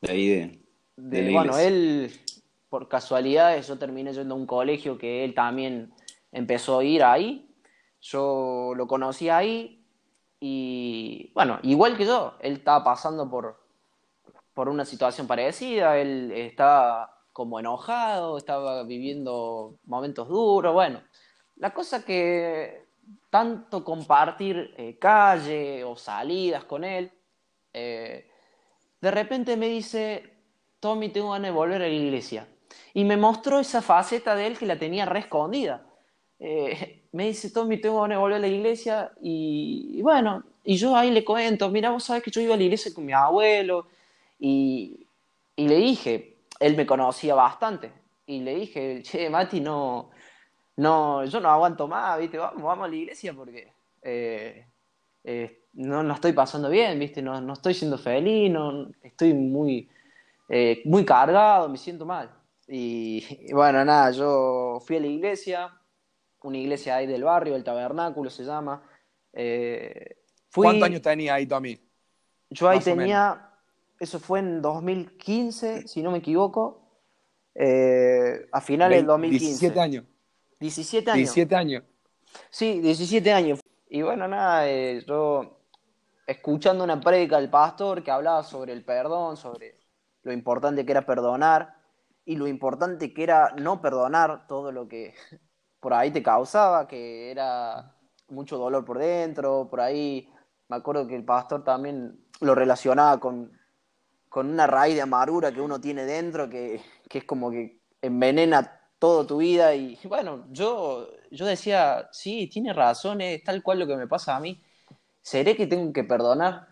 de 0.01 0.11
ahí 0.11 0.27
de, 0.27 0.37
de 0.97 1.21
de- 1.21 1.23
la 1.23 1.31
bueno, 1.31 1.57
él, 1.57 2.11
por 2.69 2.87
casualidades, 2.89 3.67
yo 3.67 3.77
terminé 3.77 4.13
yendo 4.13 4.35
a 4.35 4.37
un 4.37 4.45
colegio 4.45 4.97
que 4.97 5.23
él 5.23 5.33
también 5.33 5.93
empezó 6.35 6.79
a 6.79 6.83
ir 6.83 7.03
ahí. 7.03 7.49
Yo 8.01 8.73
lo 8.75 8.87
conocí 8.87 9.29
ahí 9.29 9.83
y, 10.39 11.31
bueno, 11.33 11.59
igual 11.63 11.97
que 11.97 12.05
yo, 12.05 12.35
él 12.41 12.53
estaba 12.53 12.83
pasando 12.83 13.29
por, 13.29 13.65
por 14.53 14.69
una 14.69 14.85
situación 14.85 15.25
parecida, 15.25 15.97
él 15.97 16.31
estaba 16.31 17.23
como 17.31 17.59
enojado, 17.59 18.37
estaba 18.37 18.83
viviendo 18.83 19.79
momentos 19.85 20.27
duros, 20.27 20.73
bueno, 20.73 21.01
la 21.55 21.73
cosa 21.73 22.05
que 22.05 22.85
tanto 23.29 23.83
compartir 23.83 24.73
eh, 24.77 24.99
calle 24.99 25.83
o 25.83 25.95
salidas 25.95 26.65
con 26.65 26.83
él, 26.83 27.11
eh, 27.73 28.29
de 29.01 29.11
repente 29.11 29.57
me 29.57 29.67
dice, 29.67 30.37
Tommy, 30.79 31.09
tengo 31.09 31.31
ganas 31.31 31.49
de 31.49 31.55
volver 31.55 31.81
a 31.81 31.87
la 31.87 31.93
iglesia. 31.93 32.47
Y 32.93 33.03
me 33.03 33.17
mostró 33.17 33.59
esa 33.59 33.81
faceta 33.81 34.35
de 34.35 34.47
él 34.47 34.57
que 34.57 34.65
la 34.65 34.77
tenía 34.77 35.05
re 35.05 35.19
escondida. 35.19 35.85
Eh, 36.39 37.03
me 37.11 37.27
dice, 37.27 37.49
Tommy, 37.49 37.79
tengo 37.79 38.07
de 38.07 38.17
volver 38.17 38.37
a 38.37 38.39
la 38.39 38.47
iglesia. 38.47 39.11
Y, 39.21 40.01
bueno, 40.01 40.43
y 40.63 40.77
yo 40.77 40.95
ahí 40.95 41.11
le 41.11 41.23
cuento, 41.23 41.69
mira, 41.69 41.91
vos 41.91 42.03
sabés 42.03 42.23
que 42.23 42.31
yo 42.31 42.41
iba 42.41 42.55
a 42.55 42.57
la 42.57 42.63
iglesia 42.63 42.93
con 42.93 43.05
mi 43.05 43.13
abuelo. 43.13 43.87
Y, 44.39 45.07
y 45.55 45.67
le 45.67 45.77
dije, 45.77 46.37
él 46.59 46.75
me 46.75 46.85
conocía 46.85 47.35
bastante. 47.35 47.91
Y 48.25 48.41
le 48.41 48.55
dije, 48.55 49.01
che, 49.03 49.29
Mati, 49.29 49.61
no, 49.61 50.09
no, 50.77 51.25
yo 51.25 51.39
no 51.39 51.49
aguanto 51.49 51.87
más, 51.87 52.19
¿viste? 52.19 52.37
Vamos, 52.37 52.63
vamos 52.63 52.85
a 52.85 52.89
la 52.89 52.95
iglesia 52.95 53.33
porque 53.33 53.71
eh, 54.01 54.65
eh, 55.23 55.63
no, 55.73 56.03
no 56.03 56.13
estoy 56.13 56.33
pasando 56.33 56.69
bien, 56.69 56.99
¿viste? 56.99 57.21
No, 57.21 57.39
no 57.41 57.53
estoy 57.53 57.73
siendo 57.73 57.97
feliz, 57.97 58.51
estoy 59.03 59.33
muy, 59.33 59.89
muy 60.85 61.05
cargado, 61.05 61.69
me 61.69 61.77
siento 61.77 62.05
mal. 62.05 62.31
Y, 62.67 63.23
y 63.47 63.53
bueno, 63.53 63.85
nada, 63.85 64.11
yo 64.11 64.79
fui 64.85 64.97
a 64.97 64.99
la 64.99 65.07
iglesia, 65.07 65.71
una 66.45 66.57
iglesia 66.57 66.95
ahí 66.97 67.07
del 67.07 67.23
barrio, 67.23 67.55
el 67.55 67.63
tabernáculo 67.63 68.29
se 68.29 68.43
llama. 68.43 68.83
Eh, 69.33 70.17
fui- 70.49 70.65
¿Cuántos 70.65 70.85
años 70.87 71.01
tenía 71.01 71.33
ahí, 71.35 71.45
Tommy? 71.45 71.79
yo 72.49 72.69
ahí 72.69 72.77
Más 72.77 72.85
tenía, 72.85 73.49
eso 73.99 74.19
fue 74.19 74.39
en 74.39 74.61
2015, 74.61 75.87
si 75.87 76.01
no 76.01 76.11
me 76.11 76.19
equivoco, 76.19 76.81
eh, 77.55 78.47
a 78.51 78.61
finales 78.61 78.97
del 78.97 79.05
Vein- 79.05 79.07
2015. 79.07 79.45
17 79.45 79.79
años. 79.79 80.05
17 80.59 81.11
años. 81.11 81.17
17 81.17 81.55
años. 81.55 81.83
Sí, 82.49 82.79
17 82.81 83.31
años. 83.33 83.59
Y 83.89 84.01
bueno, 84.01 84.27
nada, 84.27 84.69
eh, 84.69 85.03
yo 85.07 85.59
escuchando 86.27 86.83
una 86.83 86.99
prédica 86.99 87.37
del 87.39 87.49
pastor 87.49 88.03
que 88.03 88.11
hablaba 88.11 88.43
sobre 88.43 88.73
el 88.73 88.83
perdón, 88.83 89.37
sobre 89.37 89.79
lo 90.23 90.31
importante 90.33 90.85
que 90.85 90.91
era 90.91 91.05
perdonar 91.05 91.75
y 92.25 92.35
lo 92.35 92.47
importante 92.47 93.13
que 93.13 93.23
era 93.23 93.53
no 93.61 93.81
perdonar 93.81 94.47
todo 94.47 94.71
lo 94.71 94.87
que 94.87 95.13
por 95.85 95.93
ahí 95.93 96.09
te 96.09 96.23
causaba, 96.23 96.87
que 96.87 97.29
era 97.29 97.93
mucho 98.29 98.57
dolor 98.57 98.83
por 98.83 98.97
dentro, 98.97 99.67
por 99.69 99.81
ahí 99.81 100.27
me 100.67 100.77
acuerdo 100.77 101.05
que 101.05 101.15
el 101.15 101.23
pastor 101.23 101.63
también 101.63 102.25
lo 102.41 102.55
relacionaba 102.55 103.19
con, 103.19 103.55
con 104.27 104.49
una 104.49 104.65
raíz 104.65 104.95
de 104.95 105.03
amargura 105.03 105.51
que 105.51 105.61
uno 105.61 105.79
tiene 105.79 106.05
dentro, 106.05 106.49
que, 106.49 106.81
que 107.07 107.19
es 107.19 107.23
como 107.25 107.51
que 107.51 107.81
envenena 108.01 108.81
toda 108.97 109.27
tu 109.27 109.37
vida 109.37 109.75
y 109.75 109.99
bueno, 110.05 110.47
yo, 110.49 111.07
yo 111.29 111.45
decía, 111.45 112.09
sí, 112.11 112.47
tiene 112.47 112.73
razón, 112.73 113.21
es 113.21 113.43
tal 113.43 113.61
cual 113.61 113.77
lo 113.77 113.85
que 113.85 113.95
me 113.95 114.07
pasa 114.07 114.35
a 114.35 114.39
mí, 114.39 114.59
¿seré 115.21 115.55
que 115.55 115.67
tengo 115.67 115.93
que 115.93 116.03
perdonar? 116.03 116.69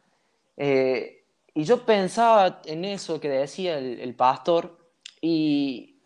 Eh, 0.57 1.23
y 1.53 1.65
yo 1.65 1.85
pensaba 1.85 2.61
en 2.65 2.83
eso 2.83 3.19
que 3.19 3.29
decía 3.29 3.77
el, 3.77 4.15
pastor 4.15 4.75
y, 5.21 6.01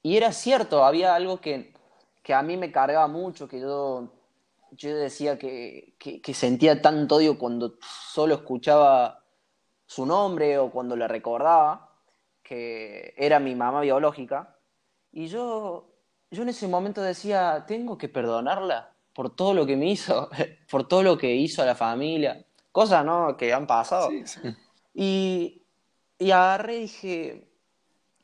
y, 0.00 0.16
era 0.16 0.30
cierto, 0.30 0.84
había 0.84 1.16
algo 1.16 1.40
que, 1.40 1.74
que, 2.26 2.34
a 2.34 2.42
mí 2.42 2.56
me 2.56 2.72
cargaba 2.72 3.06
mucho, 3.06 3.46
que 3.46 3.60
yo, 3.60 4.08
yo 4.72 4.96
decía 4.96 5.38
que, 5.38 5.94
que, 5.96 6.34
sentía 6.34 6.82
tanto 6.82 7.14
odio 7.16 7.38
cuando 7.38 7.74
solo 7.80 8.34
escuchaba 8.34 9.22
su 9.86 10.04
nombre 10.04 10.58
o 10.58 10.72
cuando 10.72 10.96
le 10.96 11.06
recordaba, 11.06 11.88
que 12.42 13.14
era 13.16 13.38
mi 13.38 13.54
mamá 13.54 13.80
biológica. 13.80 14.56
Y 15.12 15.28
yo, 15.28 15.86
yo 16.32 16.42
en 16.42 16.48
ese 16.48 16.66
momento 16.66 17.00
decía, 17.00 17.64
tengo 17.64 17.96
que 17.96 18.08
perdonarla 18.08 18.92
por 19.12 19.34
todo 19.36 19.54
lo 19.54 19.64
que 19.64 19.76
me 19.76 19.88
hizo, 19.88 20.28
por 20.68 20.88
todo 20.88 21.04
lo 21.04 21.16
que 21.16 21.32
hizo 21.32 21.62
a 21.62 21.66
la 21.66 21.76
familia, 21.76 22.44
cosas 22.72 23.04
¿no? 23.04 23.36
que 23.36 23.52
han 23.54 23.68
pasado. 23.68 24.10
Y, 24.92 25.62
y 26.18 26.30
agarré 26.32 26.78
y 26.78 26.80
dije, 26.80 27.45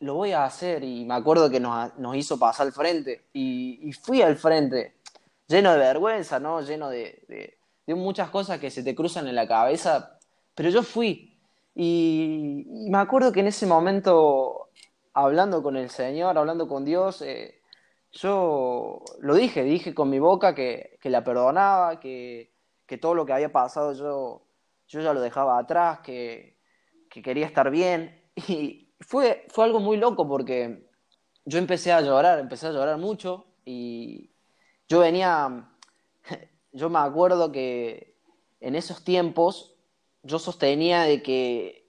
lo 0.02 0.14
voy 0.14 0.32
a 0.32 0.44
hacer. 0.44 0.84
Y 0.84 1.04
me 1.04 1.14
acuerdo 1.14 1.50
que 1.50 1.60
nos, 1.60 1.96
nos 1.98 2.16
hizo 2.16 2.38
pasar 2.38 2.66
al 2.66 2.72
frente. 2.72 3.26
Y, 3.32 3.92
fui 3.94 4.22
al 4.22 4.36
frente, 4.36 4.96
lleno 5.48 5.72
de 5.72 5.78
vergüenza, 5.78 6.38
¿no? 6.38 6.60
Lleno 6.60 6.90
de, 6.90 7.24
de, 7.28 7.58
de, 7.86 7.94
muchas 7.94 8.30
cosas 8.30 8.58
que 8.60 8.70
se 8.70 8.82
te 8.82 8.94
cruzan 8.94 9.28
en 9.28 9.34
la 9.34 9.48
cabeza. 9.48 10.18
Pero 10.54 10.70
yo 10.70 10.82
fui. 10.82 11.38
Y, 11.74 12.66
y 12.86 12.90
me 12.90 12.98
acuerdo 12.98 13.32
que 13.32 13.40
en 13.40 13.46
ese 13.46 13.66
momento 13.66 14.68
hablando 15.14 15.62
con 15.62 15.76
el 15.76 15.90
Señor, 15.90 16.36
hablando 16.38 16.68
con 16.68 16.84
Dios, 16.84 17.22
eh, 17.22 17.60
yo 18.12 19.02
lo 19.20 19.34
dije, 19.34 19.62
dije 19.64 19.94
con 19.94 20.10
mi 20.10 20.18
boca 20.18 20.54
que, 20.54 20.98
la 21.04 21.24
perdonaba, 21.24 22.00
que, 22.00 22.50
todo 23.00 23.14
lo 23.14 23.24
que 23.24 23.32
había 23.32 23.50
pasado 23.50 23.94
yo, 23.94 24.42
yo 24.86 25.00
ya 25.00 25.14
lo 25.14 25.20
dejaba 25.22 25.58
atrás, 25.58 26.00
que, 26.00 26.58
quería 27.10 27.46
estar 27.46 27.70
bien. 27.70 28.18
Y 28.48 28.81
fue, 29.06 29.46
fue 29.48 29.64
algo 29.64 29.80
muy 29.80 29.96
loco 29.96 30.26
porque 30.26 30.88
yo 31.44 31.58
empecé 31.58 31.92
a 31.92 32.00
llorar, 32.00 32.38
empecé 32.38 32.68
a 32.68 32.72
llorar 32.72 32.98
mucho 32.98 33.46
y 33.64 34.30
yo 34.88 35.00
venía, 35.00 35.70
yo 36.72 36.90
me 36.90 36.98
acuerdo 36.98 37.52
que 37.52 38.16
en 38.60 38.74
esos 38.74 39.04
tiempos 39.04 39.74
yo 40.22 40.38
sostenía 40.38 41.02
de 41.02 41.22
que 41.22 41.82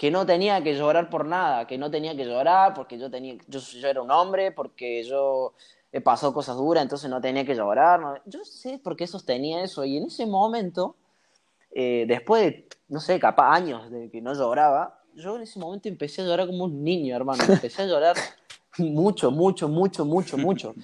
que 0.00 0.10
no 0.10 0.24
tenía 0.24 0.62
que 0.62 0.74
llorar 0.74 1.10
por 1.10 1.26
nada, 1.26 1.66
que 1.66 1.76
no 1.76 1.90
tenía 1.90 2.16
que 2.16 2.24
llorar 2.24 2.72
porque 2.72 2.96
yo, 2.96 3.10
tenía, 3.10 3.36
yo, 3.48 3.60
yo 3.60 3.86
era 3.86 4.00
un 4.00 4.10
hombre, 4.10 4.50
porque 4.50 5.04
yo 5.04 5.52
he 5.92 6.00
pasado 6.00 6.32
cosas 6.32 6.56
duras, 6.56 6.82
entonces 6.82 7.10
no 7.10 7.20
tenía 7.20 7.44
que 7.44 7.54
llorar. 7.54 8.22
Yo 8.24 8.42
sé 8.42 8.78
por 8.78 8.96
qué 8.96 9.06
sostenía 9.06 9.62
eso. 9.62 9.84
Y 9.84 9.98
en 9.98 10.04
ese 10.04 10.24
momento, 10.24 10.96
eh, 11.72 12.06
después 12.08 12.44
de, 12.44 12.68
no 12.88 12.98
sé, 12.98 13.20
capaz 13.20 13.54
años 13.54 13.90
de 13.90 14.10
que 14.10 14.22
no 14.22 14.32
lloraba, 14.32 14.99
yo 15.14 15.36
en 15.36 15.42
ese 15.42 15.58
momento 15.58 15.88
empecé 15.88 16.22
a 16.22 16.24
llorar 16.24 16.46
como 16.46 16.64
un 16.64 16.82
niño, 16.82 17.16
hermano. 17.16 17.42
Empecé 17.48 17.82
a 17.82 17.86
llorar 17.86 18.16
mucho, 18.78 19.30
mucho, 19.30 19.68
mucho, 19.68 20.04
mucho, 20.04 20.38
mucho. 20.38 20.74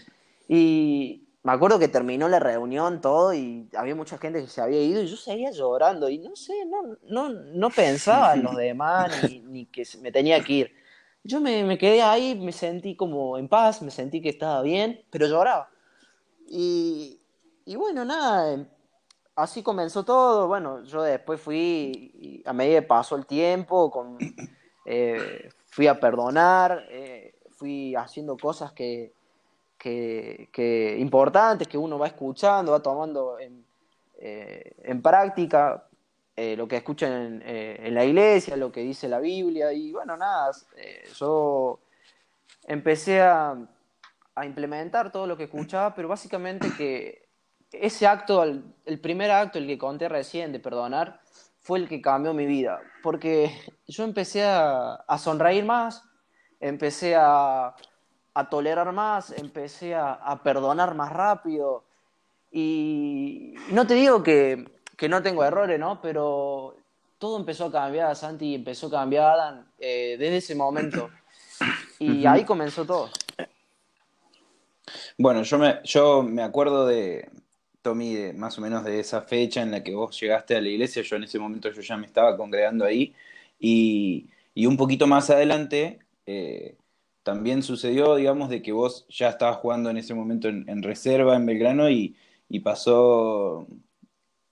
Y, 0.48 1.26
me 1.46 1.52
acuerdo 1.52 1.78
que 1.78 1.86
terminó 1.86 2.28
la 2.28 2.40
reunión 2.40 3.00
todo 3.00 3.32
y 3.32 3.68
había 3.76 3.94
mucha 3.94 4.18
gente 4.18 4.40
que 4.40 4.48
se 4.48 4.60
había 4.60 4.82
ido 4.82 5.00
y 5.00 5.06
yo 5.06 5.16
seguía 5.16 5.52
llorando 5.52 6.08
y 6.08 6.18
no 6.18 6.34
sé, 6.34 6.52
no, 6.66 6.96
no, 7.04 7.28
no 7.28 7.70
pensaba 7.70 8.34
en 8.34 8.42
los 8.42 8.56
demás 8.56 9.12
ni, 9.44 9.64
que 9.66 9.84
me 10.02 10.10
tenía 10.10 10.42
que 10.42 10.52
ir. 10.52 10.72
Yo 11.22 11.40
me, 11.40 11.62
me, 11.62 11.78
quedé 11.78 12.02
ahí, 12.02 12.34
me 12.34 12.50
sentí 12.50 12.96
como 12.96 13.38
en 13.38 13.48
paz, 13.48 13.80
me 13.80 13.92
sentí 13.92 14.20
que 14.20 14.30
estaba 14.30 14.60
bien, 14.62 15.04
pero 15.08 15.28
lloraba. 15.28 15.70
Y, 16.48 17.20
y 17.64 17.76
bueno, 17.76 18.04
nada, 18.04 18.66
así 19.36 19.62
comenzó 19.62 20.04
todo. 20.04 20.48
Bueno, 20.48 20.82
yo 20.84 21.02
después 21.02 21.40
fui, 21.40 22.10
y 22.18 22.42
a 22.46 22.52
medida 22.52 22.80
que 22.80 22.86
pasó 22.86 23.16
el 23.16 23.26
tiempo, 23.26 23.90
con, 23.90 24.18
eh, 24.86 25.50
fui 25.66 25.86
a 25.86 26.00
perdonar, 26.00 26.86
eh, 26.90 27.34
fui 27.50 27.94
haciendo 27.94 28.36
cosas 28.36 28.72
que, 28.72 29.12
que, 29.78 30.96
importantes 30.98 31.68
que 31.68 31.78
uno 31.78 31.98
va 31.98 32.08
escuchando, 32.08 32.72
va 32.72 32.80
tomando 32.80 33.38
en, 33.38 33.64
eh, 34.18 34.74
práctica 35.02 35.86
lo 36.34 36.66
que 36.68 36.76
escucha 36.76 37.08
eh, 37.08 37.80
en, 37.82 37.94
la 37.94 38.04
iglesia, 38.04 38.56
lo 38.56 38.72
que 38.72 38.80
dice 38.80 39.08
la 39.08 39.20
Biblia, 39.20 39.72
y 39.72 39.92
bueno, 39.92 40.16
nada, 40.16 40.50
yo 41.14 41.78
empecé 42.66 43.20
a, 43.22 43.56
implementar 44.44 45.10
todo 45.10 45.26
lo 45.26 45.36
que 45.36 45.44
escuchaba, 45.44 45.94
pero 45.94 46.08
básicamente 46.08 46.70
que 46.76 47.25
ese 47.80 48.06
acto, 48.06 48.42
el, 48.42 49.00
primer 49.00 49.30
acto, 49.30 49.58
el 49.58 49.66
que 49.66 49.78
conté 49.78 50.08
recién 50.08 50.52
de 50.52 50.60
perdonar, 50.60 51.20
fue 51.60 51.78
el 51.78 51.88
que 51.88 52.00
cambió 52.00 52.32
mi 52.32 52.46
vida, 52.46 52.80
porque 53.02 53.50
yo 53.86 54.04
empecé 54.04 54.44
a 54.44 55.18
sonreír 55.18 55.64
más, 55.64 56.04
empecé 56.60 57.16
a, 57.16 57.74
a 58.36 58.50
tolerar 58.50 58.92
más, 58.92 59.32
empecé 59.32 59.94
a, 59.94 60.40
perdonar 60.44 60.94
más 60.94 61.10
rápido. 61.10 61.84
Y 62.52 63.54
no 63.70 63.86
te 63.86 63.94
digo 63.94 64.22
que, 64.22 64.62
no 65.08 65.22
tengo 65.22 65.42
errores, 65.42 65.80
¿no? 65.80 66.02
Pero 66.02 66.76
todo 67.16 67.38
empezó 67.38 67.64
a 67.66 67.72
cambiar, 67.72 68.14
Santi, 68.14 68.54
empezó 68.54 68.88
a 68.88 68.90
cambiar 68.90 69.30
Adam 69.30 69.66
eh, 69.78 70.16
desde 70.18 70.36
ese 70.36 70.54
momento. 70.54 71.08
Y 71.98 72.26
ahí 72.26 72.44
comenzó 72.44 72.84
todo. 72.84 73.08
Bueno, 75.16 75.42
yo 75.42 75.56
me, 75.56 75.80
yo 75.84 76.22
me 76.22 76.42
acuerdo 76.42 76.86
de, 76.86 77.30
Tommy, 77.86 78.32
más 78.34 78.58
o 78.58 78.60
menos 78.60 78.82
de 78.84 78.98
esa 78.98 79.22
fecha 79.22 79.62
en 79.62 79.70
la 79.70 79.84
que 79.84 79.94
vos 79.94 80.18
llegaste 80.20 80.56
a 80.56 80.60
la 80.60 80.68
iglesia. 80.68 81.02
Yo 81.02 81.14
en 81.14 81.22
ese 81.22 81.38
momento 81.38 81.70
yo 81.70 81.82
ya 81.82 81.96
me 81.96 82.06
estaba 82.06 82.36
congregando 82.36 82.84
ahí. 82.84 83.14
Y, 83.60 84.28
un 84.66 84.76
poquito 84.76 85.06
más 85.06 85.30
adelante, 85.30 86.00
eh, 86.26 86.76
también 87.22 87.62
sucedió, 87.62 88.16
digamos, 88.16 88.48
de 88.50 88.60
que 88.60 88.72
vos 88.72 89.06
ya 89.08 89.28
estabas 89.28 89.58
jugando 89.58 89.88
en 89.90 89.98
ese 89.98 90.14
momento 90.14 90.48
en, 90.48 90.82
reserva 90.82 91.36
en 91.36 91.46
Belgrano 91.46 91.88
y, 91.88 92.16
pasó 92.64 93.68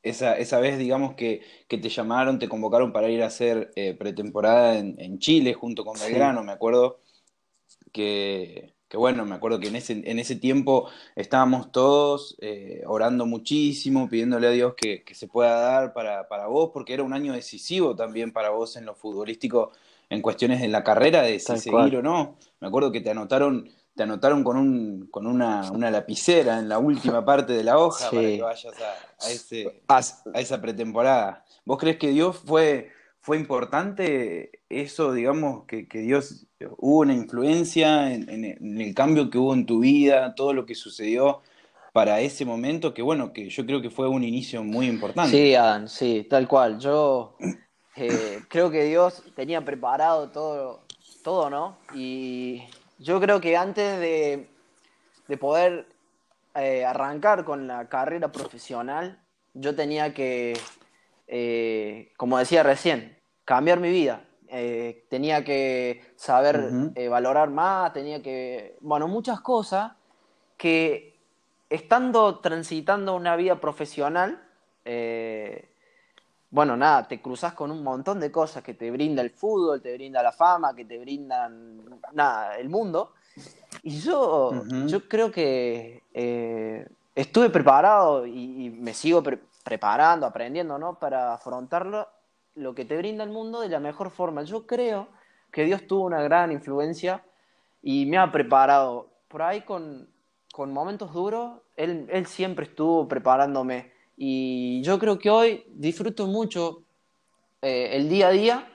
esa, 0.04 0.38
esa, 0.38 0.60
vez, 0.60 0.78
digamos, 0.78 1.14
que, 1.16 1.42
te 1.68 1.88
llamaron, 1.88 2.38
te 2.38 2.48
convocaron 2.48 2.92
para 2.92 3.10
ir 3.10 3.22
a 3.24 3.26
hacer 3.26 3.72
eh, 3.74 3.94
pretemporada 3.94 4.78
en, 4.78 5.18
Chile 5.18 5.54
junto 5.54 5.84
con 5.84 5.98
Belgrano, 5.98 6.44
me 6.44 6.52
acuerdo 6.52 7.00
que, 7.92 8.73
bueno, 8.96 9.24
me 9.24 9.34
acuerdo 9.34 9.60
que 9.60 9.68
en 9.68 9.76
ese, 9.76 10.02
en 10.04 10.18
ese 10.18 10.36
tiempo 10.36 10.88
estábamos 11.16 11.72
todos 11.72 12.36
eh, 12.40 12.82
orando 12.86 13.26
muchísimo, 13.26 14.08
pidiéndole 14.08 14.46
a 14.46 14.50
Dios 14.50 14.74
que, 14.74 15.04
se 15.12 15.28
pueda 15.28 15.60
dar 15.60 15.92
para, 15.92 16.28
para, 16.28 16.46
vos, 16.46 16.70
porque 16.72 16.94
era 16.94 17.02
un 17.02 17.12
año 17.12 17.32
decisivo 17.32 17.94
también 17.94 18.32
para 18.32 18.50
vos 18.50 18.76
en 18.76 18.84
lo 18.84 18.94
futbolístico 18.94 19.72
en 20.10 20.22
cuestiones 20.22 20.60
de 20.60 20.68
la 20.68 20.84
carrera 20.84 21.22
de 21.22 21.38
si 21.38 21.56
seguir 21.58 21.96
o 21.96 22.02
no. 22.02 22.36
Me 22.60 22.68
acuerdo 22.68 22.92
que 22.92 23.00
te 23.00 23.10
anotaron, 23.10 23.68
te 23.94 24.02
anotaron 24.02 24.44
con 24.44 24.56
un, 24.56 25.08
con 25.10 25.26
una, 25.26 25.70
una 25.70 25.90
lapicera 25.90 26.58
en 26.58 26.68
la 26.68 26.78
última 26.78 27.24
parte 27.24 27.52
de 27.52 27.64
la 27.64 27.78
hoja 27.78 28.10
para 28.10 28.22
que 28.22 28.42
vayas 28.42 28.74
a, 29.20 29.30
ese, 29.30 29.82
a, 29.88 30.00
esa 30.40 30.60
pretemporada. 30.60 31.44
¿Vos 31.64 31.78
crees 31.78 31.98
que 31.98 32.08
Dios 32.08 32.36
fue, 32.44 32.90
fue 33.24 33.38
importante 33.38 34.60
eso, 34.68 35.14
digamos, 35.14 35.64
que, 35.64 35.86
Dios 35.90 36.46
hubo 36.76 36.98
una 36.98 37.14
influencia 37.14 38.12
en, 38.12 38.44
el 38.44 38.94
cambio 38.94 39.30
que 39.30 39.38
hubo 39.38 39.54
en 39.54 39.64
tu 39.64 39.80
vida, 39.80 40.34
todo 40.34 40.52
lo 40.52 40.66
que 40.66 40.74
sucedió 40.74 41.40
para 41.94 42.20
ese 42.20 42.44
momento, 42.44 42.92
que 42.92 43.00
bueno, 43.00 43.32
que 43.32 43.48
yo 43.48 43.64
creo 43.64 43.80
que 43.80 43.88
fue 43.88 44.10
un 44.10 44.24
inicio 44.24 44.62
muy 44.62 44.88
importante. 44.88 45.30
Sí, 45.30 45.54
Adam, 45.54 45.88
sí, 45.88 46.26
tal 46.28 46.46
cual. 46.46 46.78
Yo 46.78 47.34
eh, 47.96 48.40
creo 48.50 48.70
que 48.70 48.84
Dios 48.84 49.22
tenía 49.34 49.62
preparado 49.64 50.28
todo, 50.28 50.82
todo, 51.22 51.48
¿no? 51.48 51.78
Y 51.94 52.64
yo 52.98 53.22
creo 53.22 53.40
que 53.40 53.56
antes 53.56 54.00
de, 54.00 54.50
poder 55.38 55.86
eh, 56.56 56.84
arrancar 56.84 57.46
con 57.46 57.66
la 57.68 57.88
carrera 57.88 58.30
profesional, 58.30 59.18
yo 59.54 59.74
tenía 59.74 60.12
que, 60.12 60.52
eh, 61.36 62.12
como 62.16 62.38
decía 62.38 62.62
recién, 62.62 63.18
cambiar 63.44 63.80
mi 63.80 63.90
vida. 63.90 64.24
tenía 65.08 65.42
que 65.42 66.02
saber 66.14 66.70
valorar 67.10 67.50
más, 67.50 67.92
tenía 67.92 68.22
que, 68.22 68.76
bueno, 68.80 69.08
muchas 69.08 69.40
cosas 69.40 69.92
que 70.56 71.18
estando 71.68 72.38
transitando 72.38 73.16
una 73.16 73.34
vida 73.34 73.60
profesional, 73.60 74.40
bueno, 76.54 76.76
nada, 76.76 77.08
te 77.08 77.20
cruzas 77.20 77.52
con 77.52 77.72
un 77.72 77.82
montón 77.82 78.20
de 78.20 78.30
cosas 78.30 78.62
que 78.62 78.74
te 78.74 78.88
brinda 78.92 79.22
el 79.22 79.30
fútbol, 79.30 79.82
te 79.82 79.92
brinda 79.94 80.22
la 80.22 80.30
fama, 80.30 80.72
que 80.72 80.84
te 80.84 80.98
brindan, 80.98 82.00
nada, 82.12 82.56
el 82.58 82.68
mundo. 82.68 83.14
Y 83.82 83.98
yo, 83.98 84.62
yo 84.86 85.08
creo 85.08 85.32
que 85.32 86.04
eh, 86.14 86.86
estuve 87.12 87.50
preparado 87.50 88.24
y, 88.24 88.70
me 88.70 88.94
sigo 88.94 89.20
preparando, 89.64 90.26
aprendiendo, 90.26 90.78
¿no? 90.78 90.98
Para 91.00 91.34
afrontarlo, 91.34 92.08
lo 92.54 92.74
que 92.74 92.84
te 92.84 92.96
brinda 92.96 93.24
el 93.24 93.30
mundo 93.30 93.60
de 93.60 93.68
la 93.68 93.80
mejor 93.80 94.10
forma. 94.10 94.44
Yo 94.44 94.66
creo 94.66 95.08
que 95.50 95.64
Dios 95.64 95.86
tuvo 95.86 96.04
una 96.04 96.22
gran 96.22 96.52
influencia 96.52 97.24
y 97.82 98.06
me 98.06 98.18
ha 98.18 98.30
preparado. 98.30 99.08
Por 99.26 99.42
ahí 99.42 99.62
con, 99.62 100.08
con 100.52 100.72
momentos 100.72 101.12
duros, 101.12 101.62
él, 101.76 102.06
él 102.10 102.26
siempre 102.26 102.66
estuvo 102.66 103.08
preparándome. 103.08 103.92
Y 104.16 104.82
yo 104.82 104.98
creo 105.00 105.18
que 105.18 105.30
hoy 105.30 105.64
disfruto 105.70 106.26
mucho 106.26 106.82
eh, 107.62 107.96
el 107.96 108.08
día 108.08 108.28
a 108.28 108.30
día 108.30 108.68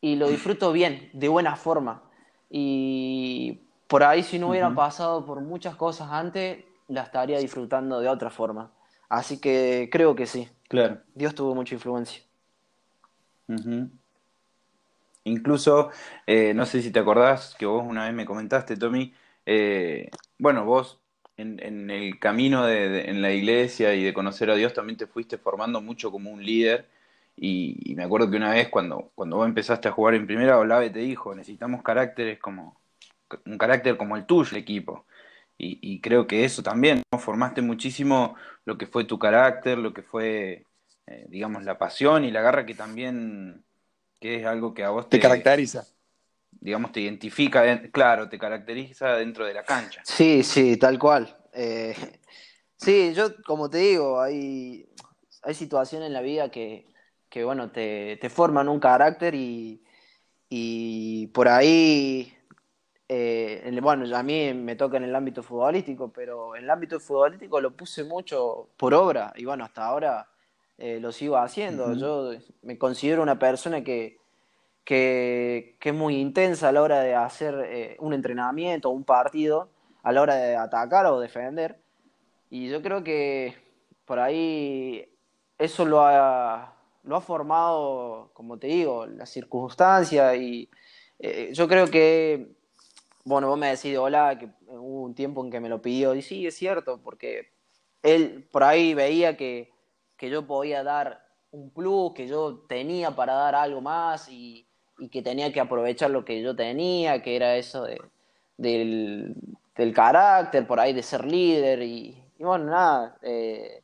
y 0.00 0.16
lo 0.16 0.28
disfruto 0.28 0.72
bien, 0.72 1.10
de 1.12 1.28
buena 1.28 1.54
forma. 1.54 2.02
Y 2.50 3.60
por 3.86 4.02
ahí 4.02 4.22
si 4.22 4.38
no 4.38 4.48
hubiera 4.48 4.74
pasado 4.74 5.24
por 5.24 5.40
muchas 5.40 5.76
cosas 5.76 6.10
antes, 6.10 6.64
la 6.88 7.02
estaría 7.02 7.38
disfrutando 7.38 8.00
de 8.00 8.08
otra 8.08 8.30
forma. 8.30 8.72
Así 9.08 9.40
que 9.40 9.88
creo 9.90 10.14
que 10.14 10.26
sí. 10.26 10.48
Claro. 10.68 11.00
Dios 11.14 11.34
tuvo 11.34 11.54
mucha 11.54 11.74
influencia. 11.74 12.22
Incluso, 15.24 15.90
eh, 16.26 16.54
no 16.54 16.66
sé 16.66 16.82
si 16.82 16.90
te 16.90 16.98
acordás 16.98 17.54
que 17.58 17.66
vos 17.66 17.84
una 17.86 18.04
vez 18.04 18.14
me 18.14 18.26
comentaste, 18.26 18.76
Tommy, 18.76 19.12
eh, 19.44 20.10
bueno, 20.38 20.64
vos 20.64 21.00
en, 21.36 21.90
el 21.90 22.18
camino 22.18 22.64
de, 22.64 23.10
en 23.10 23.22
la 23.22 23.32
iglesia 23.32 23.94
y 23.94 24.02
de 24.02 24.14
conocer 24.14 24.50
a 24.50 24.54
Dios 24.54 24.72
también 24.72 24.96
te 24.96 25.06
fuiste 25.06 25.38
formando 25.38 25.80
mucho 25.80 26.10
como 26.10 26.30
un 26.30 26.44
líder. 26.44 26.88
Y, 27.36 27.94
me 27.96 28.04
acuerdo 28.04 28.30
que 28.30 28.36
una 28.38 28.52
vez 28.52 28.68
cuando, 28.68 29.10
cuando 29.14 29.36
vos 29.36 29.46
empezaste 29.46 29.88
a 29.88 29.92
jugar 29.92 30.14
en 30.14 30.26
primera, 30.26 30.58
Olave 30.58 30.90
te 30.90 31.00
dijo, 31.00 31.34
necesitamos 31.34 31.82
caracteres 31.82 32.38
como, 32.38 32.76
un 33.44 33.58
carácter 33.58 33.96
como 33.96 34.16
el 34.16 34.26
tuyo, 34.26 34.56
equipo. 34.56 35.06
Y, 35.58 36.00
creo 36.00 36.26
que 36.26 36.44
eso 36.44 36.62
también, 36.62 37.02
¿no? 37.10 37.18
formaste 37.18 37.62
muchísimo 37.62 38.34
lo 38.66 38.76
que 38.76 38.86
fue 38.86 39.04
tu 39.04 39.18
carácter, 39.18 39.78
lo 39.78 39.94
que 39.94 40.02
fue, 40.02 40.66
eh, 41.06 41.26
digamos, 41.28 41.64
la 41.64 41.78
pasión 41.78 42.24
y 42.24 42.30
la 42.30 42.42
garra 42.42 42.66
que 42.66 42.74
también, 42.74 43.64
que 44.20 44.40
es 44.40 44.46
algo 44.46 44.74
que 44.74 44.84
a 44.84 44.90
vos 44.90 45.08
te, 45.08 45.18
caracteriza. 45.18 45.86
Digamos, 46.50 46.92
te 46.92 47.00
identifica, 47.00 47.80
claro, 47.90 48.28
te 48.28 48.38
caracteriza 48.38 49.14
dentro 49.16 49.46
de 49.46 49.54
la 49.54 49.64
cancha. 49.64 50.02
Sí, 50.04 50.42
sí, 50.42 50.76
tal 50.76 50.98
cual. 50.98 51.34
Eh, 51.54 51.96
sí, 52.76 53.14
yo, 53.14 53.42
como 53.42 53.70
te 53.70 53.78
digo, 53.78 54.20
hay, 54.20 54.86
hay 55.42 55.54
situaciones 55.54 56.08
en 56.08 56.12
la 56.12 56.20
vida 56.20 56.50
que, 56.50 56.86
que 57.30 57.44
bueno, 57.44 57.70
te, 57.70 58.18
te 58.20 58.28
forman 58.28 58.68
un 58.68 58.78
carácter 58.78 59.34
y, 59.34 59.82
y 60.50 61.28
por 61.28 61.48
ahí 61.48 62.35
eh, 63.08 63.78
bueno, 63.80 64.16
a 64.16 64.22
mí 64.22 64.52
me 64.52 64.74
toca 64.74 64.96
en 64.96 65.04
el 65.04 65.14
ámbito 65.14 65.42
futbolístico, 65.42 66.10
pero 66.12 66.56
en 66.56 66.64
el 66.64 66.70
ámbito 66.70 66.98
futbolístico 66.98 67.60
lo 67.60 67.76
puse 67.76 68.02
mucho 68.02 68.68
por 68.76 68.94
obra 68.94 69.32
y 69.36 69.44
bueno, 69.44 69.64
hasta 69.64 69.86
ahora 69.86 70.28
eh, 70.78 70.98
lo 71.00 71.12
sigo 71.12 71.36
haciendo. 71.36 71.92
Yo 71.94 72.32
me 72.62 72.76
considero 72.78 73.22
una 73.22 73.38
persona 73.38 73.84
que, 73.84 74.18
que, 74.84 75.76
es 75.80 75.94
muy 75.94 76.16
intensa 76.16 76.68
a 76.68 76.72
la 76.72 76.82
hora 76.82 77.00
de 77.00 77.14
hacer 77.14 77.54
eh, 77.66 77.96
un 78.00 78.12
entrenamiento 78.12 78.90
un 78.90 79.04
partido, 79.04 79.68
a 80.02 80.10
la 80.10 80.22
hora 80.22 80.34
de 80.34 80.56
atacar 80.56 81.06
o 81.06 81.20
defender. 81.20 81.78
Y 82.50 82.68
yo 82.68 82.82
creo 82.82 83.04
que 83.04 83.54
por 84.04 84.18
ahí 84.18 85.08
eso 85.58 85.84
lo 85.84 86.00
ha, 86.00 86.74
lo 87.04 87.16
ha 87.16 87.20
formado, 87.20 88.30
como 88.34 88.58
te 88.58 88.66
digo, 88.66 89.06
la 89.06 89.26
circunstancia 89.26 90.34
y 90.34 90.68
yo 91.52 91.66
creo 91.66 91.86
que 91.86 92.55
bueno, 93.26 93.48
vos 93.48 93.58
me 93.58 93.70
decís, 93.70 93.98
hola, 93.98 94.38
que 94.38 94.48
hubo 94.68 95.02
un 95.02 95.14
tiempo 95.14 95.44
en 95.44 95.50
que 95.50 95.58
me 95.58 95.68
lo 95.68 95.82
pidió, 95.82 96.14
y 96.14 96.22
sí, 96.22 96.46
es 96.46 96.54
cierto, 96.56 97.00
porque 97.02 97.50
él 98.04 98.48
por 98.52 98.62
ahí 98.62 98.94
veía 98.94 99.36
que, 99.36 99.72
yo 100.20 100.46
podía 100.46 100.84
dar 100.84 101.26
un 101.50 101.70
plus, 101.70 102.12
que 102.14 102.28
yo 102.28 102.60
tenía 102.68 103.10
para 103.10 103.34
dar 103.34 103.56
algo 103.56 103.80
más 103.80 104.28
y, 104.28 104.68
que 105.10 105.22
tenía 105.22 105.52
que 105.52 105.60
aprovechar 105.60 106.10
lo 106.10 106.24
que 106.24 106.40
yo 106.40 106.54
tenía, 106.54 107.20
que 107.20 107.34
era 107.34 107.56
eso 107.56 107.82
de, 107.84 107.98
del, 108.56 109.34
carácter, 109.92 110.64
por 110.64 110.78
ahí 110.78 110.92
de 110.92 111.02
ser 111.02 111.24
líder, 111.24 111.82
y, 111.82 112.22
bueno, 112.38 112.66
nada, 112.66 113.18
eh, 113.22 113.82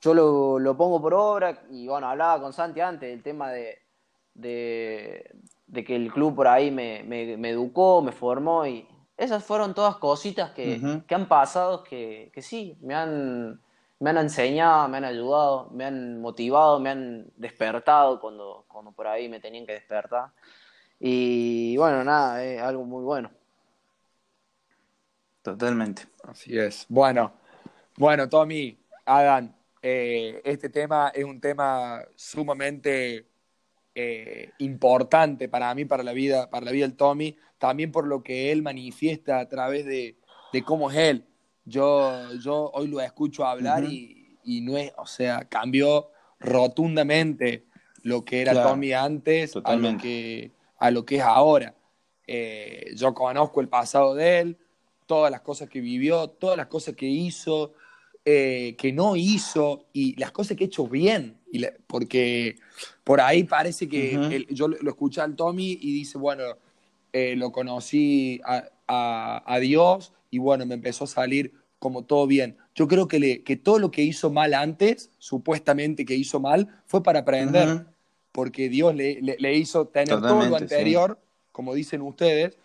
yo 0.00 0.14
lo, 0.14 0.76
pongo 0.76 1.02
por 1.02 1.14
obra, 1.14 1.64
y 1.70 1.88
bueno, 1.88 2.08
hablaba 2.08 2.40
con 2.40 2.52
Santi 2.52 2.80
antes 2.80 3.10
del 3.10 3.22
tema 3.24 3.50
de, 3.50 3.78
de 4.34 5.28
que 5.82 5.96
el 5.96 6.12
club 6.12 6.36
por 6.36 6.46
ahí 6.46 6.70
me, 6.70 7.00
educó, 7.50 8.02
me 8.02 8.12
formó 8.12 8.66
y 8.66 8.86
esas 9.16 9.42
fueron 9.42 9.74
todas 9.74 9.96
cositas 9.96 10.50
que, 10.50 11.02
han 11.08 11.26
pasado 11.26 11.82
que, 11.82 12.30
sí, 12.42 12.76
me 12.82 12.94
han, 12.94 13.60
me 13.98 14.10
han 14.10 14.18
enseñado, 14.18 14.88
me 14.88 14.98
han 14.98 15.04
ayudado, 15.04 15.70
me 15.70 15.86
han 15.86 16.20
motivado, 16.20 16.78
me 16.78 16.90
han 16.90 17.26
despertado 17.36 18.20
cuando, 18.20 18.66
cuando 18.68 18.92
por 18.92 19.06
ahí 19.06 19.28
me 19.28 19.40
tenían 19.40 19.64
que 19.64 19.72
despertar. 19.72 20.30
Y 21.00 21.76
bueno, 21.76 22.04
nada, 22.04 22.44
es 22.44 22.60
algo 22.60 22.84
muy 22.84 23.02
bueno. 23.02 23.30
Totalmente. 25.42 26.06
Así 26.22 26.58
es. 26.58 26.86
Bueno, 26.88 27.32
bueno, 27.96 28.28
Tommy, 28.28 28.78
Adam, 29.04 29.54
eh, 29.82 30.40
este 30.42 30.70
tema 30.70 31.12
es 31.14 31.24
un 31.24 31.38
tema 31.38 32.00
sumamente 32.14 33.26
eh, 33.94 34.50
importante 34.58 35.48
para 35.48 35.74
mí, 35.74 35.84
para 35.84 36.02
la 36.02 36.12
vida, 36.12 36.50
para 36.50 36.66
la 36.66 36.72
vida 36.72 36.86
del 36.86 36.96
Tommy, 36.96 37.36
también 37.58 37.92
por 37.92 38.06
lo 38.06 38.22
que 38.22 38.50
él 38.50 38.62
manifiesta 38.62 39.38
a 39.38 39.48
través 39.48 39.86
de, 39.86 40.16
cómo 40.64 40.90
es 40.90 40.96
él. 40.96 41.24
Yo, 41.64 42.34
yo 42.42 42.70
hoy 42.74 42.88
lo 42.88 43.00
escucho 43.00 43.44
hablar 43.44 43.84
y, 43.84 44.38
no 44.62 44.76
es, 44.76 44.92
o 44.96 45.06
sea, 45.06 45.48
cambió 45.48 46.10
rotundamente 46.38 47.66
lo 48.02 48.24
que 48.24 48.42
era 48.42 48.62
Tommy 48.62 48.92
antes 48.92 49.54
a 49.64 49.76
lo, 49.76 49.96
que, 49.96 50.52
a 50.78 50.90
lo 50.90 51.04
que 51.04 51.16
es 51.16 51.22
ahora. 51.22 51.74
Eh, 52.26 52.92
yo 52.96 53.14
conozco 53.14 53.60
el 53.60 53.68
pasado 53.68 54.14
de 54.14 54.40
él, 54.40 54.58
todas 55.06 55.30
las 55.30 55.40
cosas 55.40 55.68
que 55.68 55.80
vivió, 55.80 56.28
todas 56.28 56.56
las 56.56 56.66
cosas 56.66 56.94
que 56.94 57.06
hizo, 57.06 57.74
eh, 58.24 58.74
que 58.78 58.92
no 58.92 59.16
hizo 59.16 59.86
y 59.92 60.18
las 60.18 60.32
cosas 60.32 60.56
que 60.56 60.64
ha 60.64 60.66
hecho 60.66 60.86
bien. 60.86 61.38
Y 61.54 61.64
porque 61.86 62.56
por 63.04 63.20
ahí 63.20 63.44
parece 63.44 63.88
que 63.88 64.44
yo 64.50 64.66
lo, 64.66 64.90
escuché 64.90 65.20
al 65.20 65.36
Tommy 65.36 65.78
y 65.80 65.92
dice, 65.92 66.18
bueno, 66.18 66.42
eh, 67.12 67.36
lo 67.36 67.52
conocí 67.52 68.40
a, 68.44 69.58
Dios 69.60 70.12
y 70.30 70.38
bueno, 70.38 70.66
me 70.66 70.74
empezó 70.74 71.04
a 71.04 71.06
salir 71.06 71.54
como 71.78 72.02
todo 72.02 72.26
bien. 72.26 72.56
Yo 72.74 72.88
creo 72.88 73.06
que, 73.06 73.20
le, 73.20 73.44
que 73.44 73.54
todo 73.54 73.78
lo 73.78 73.92
que 73.92 74.02
hizo 74.02 74.32
mal 74.32 74.52
antes, 74.52 75.12
supuestamente 75.18 76.04
que 76.04 76.16
hizo 76.16 76.40
mal, 76.40 76.82
fue 76.86 77.04
para 77.04 77.20
aprender, 77.20 77.86
porque 78.32 78.68
Dios 78.68 78.92
le, 78.96 79.20
le, 79.22 79.54
hizo 79.54 79.86
tener 79.86 80.20
todo 80.20 80.44
lo 80.44 80.56
anterior, 80.56 81.20
como 81.52 81.72
dicen 81.72 82.02
ustedes, 82.02 82.58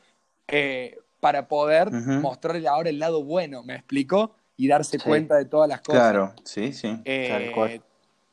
eh, 0.48 0.98
para 1.20 1.48
poder 1.48 1.92
mostrarle 1.92 2.68
ahora 2.68 2.90
el 2.90 2.98
lado 2.98 3.24
bueno, 3.24 3.62
¿me 3.62 3.76
explico? 3.76 4.36
Y 4.58 4.68
darse 4.68 4.98
cuenta 4.98 5.36
de 5.36 5.46
todas 5.46 5.70
las 5.70 5.82
cosas. 5.82 6.02
Claro, 6.02 6.34
sí, 6.44 6.74
sí. 6.74 7.00
Eh, 7.06 7.80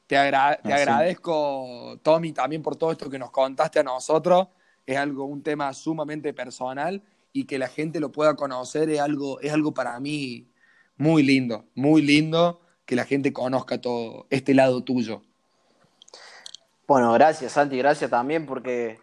te, 0.06 0.16
ah, 0.16 0.58
agradezco, 0.62 1.98
Tommy, 2.02 2.32
también 2.32 2.62
por 2.62 2.76
todo 2.76 2.92
esto 2.92 3.10
que 3.10 3.18
nos 3.18 3.30
contaste 3.30 3.80
a 3.80 3.82
nosotros. 3.82 4.48
Es 4.86 4.96
algo, 4.96 5.24
un 5.24 5.42
tema 5.42 5.72
sumamente 5.72 6.32
personal 6.32 7.02
y 7.32 7.44
que 7.44 7.58
la 7.58 7.68
gente 7.68 7.98
lo 7.98 8.12
pueda 8.12 8.36
conocer 8.36 8.88
es 8.88 9.00
algo, 9.00 9.40
es 9.40 9.52
algo 9.52 9.74
para 9.74 9.98
mí 9.98 10.46
muy 10.96 11.22
lindo, 11.22 11.64
muy 11.74 12.02
lindo 12.02 12.60
que 12.84 12.94
la 12.94 13.04
gente 13.04 13.32
conozca 13.32 13.80
todo 13.80 14.26
este 14.30 14.54
lado 14.54 14.82
tuyo. 14.84 15.22
Bueno, 16.86 17.12
gracias 17.12 17.52
Santi, 17.52 17.76
gracias 17.76 18.08
también 18.08 18.46
porque 18.46 19.00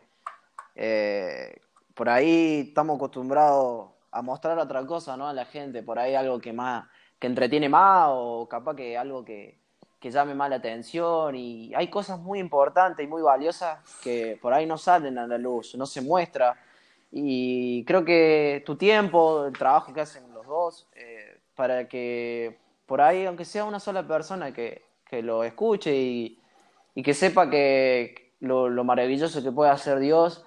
eh, 0.73 1.57
por 1.93 2.07
ahí 2.09 2.67
estamos 2.69 2.95
acostumbrados 2.95 3.89
a 4.09 4.21
mostrar 4.21 4.57
otra 4.57 4.85
cosa, 4.85 5.17
¿no? 5.17 5.27
A 5.27 5.33
la 5.33 5.43
gente, 5.43 5.83
por 5.83 5.99
ahí 5.99 6.15
algo 6.15 6.39
que 6.39 6.53
más, 6.53 6.85
que 7.19 7.27
entretiene 7.27 7.67
más 7.67 8.07
o 8.11 8.47
capaz 8.49 8.75
que 8.77 8.97
algo 8.97 9.25
que, 9.25 9.62
que 10.03 10.11
llame 10.11 10.35
más 10.35 10.49
la 10.49 10.57
atención 10.57 11.33
y 11.33 11.73
hay 11.73 11.87
cosas 11.87 12.19
muy 12.19 12.37
importantes 12.39 13.05
y 13.05 13.07
muy 13.07 13.21
valiosas 13.21 13.79
que 14.03 14.37
por 14.41 14.53
ahí 14.53 14.65
no 14.65 14.77
salen 14.77 15.17
a 15.17 15.25
la 15.25 15.37
luz, 15.37 15.75
no 15.75 15.85
se 15.85 16.01
muestra. 16.01 16.57
Y 17.09 17.85
creo 17.85 18.03
que 18.03 18.63
tu 18.65 18.75
tiempo, 18.75 19.45
el 19.45 19.53
trabajo 19.53 19.93
que 19.93 20.01
hacen 20.01 20.33
los 20.33 20.45
dos, 20.45 20.89
eh, 20.93 21.39
para 21.55 21.87
que 21.87 22.57
por 22.85 22.99
ahí, 22.99 23.25
aunque 23.25 23.45
sea 23.45 23.63
una 23.63 23.79
sola 23.79 24.05
persona 24.05 24.51
que, 24.51 24.81
lo 25.21 25.45
escuche 25.45 25.95
y, 25.95 26.37
que 27.01 27.13
sepa 27.13 27.49
que 27.49 28.33
lo, 28.41 28.83
maravilloso 28.83 29.41
que 29.41 29.53
puede 29.53 29.71
hacer 29.71 29.99
Dios 29.99 30.43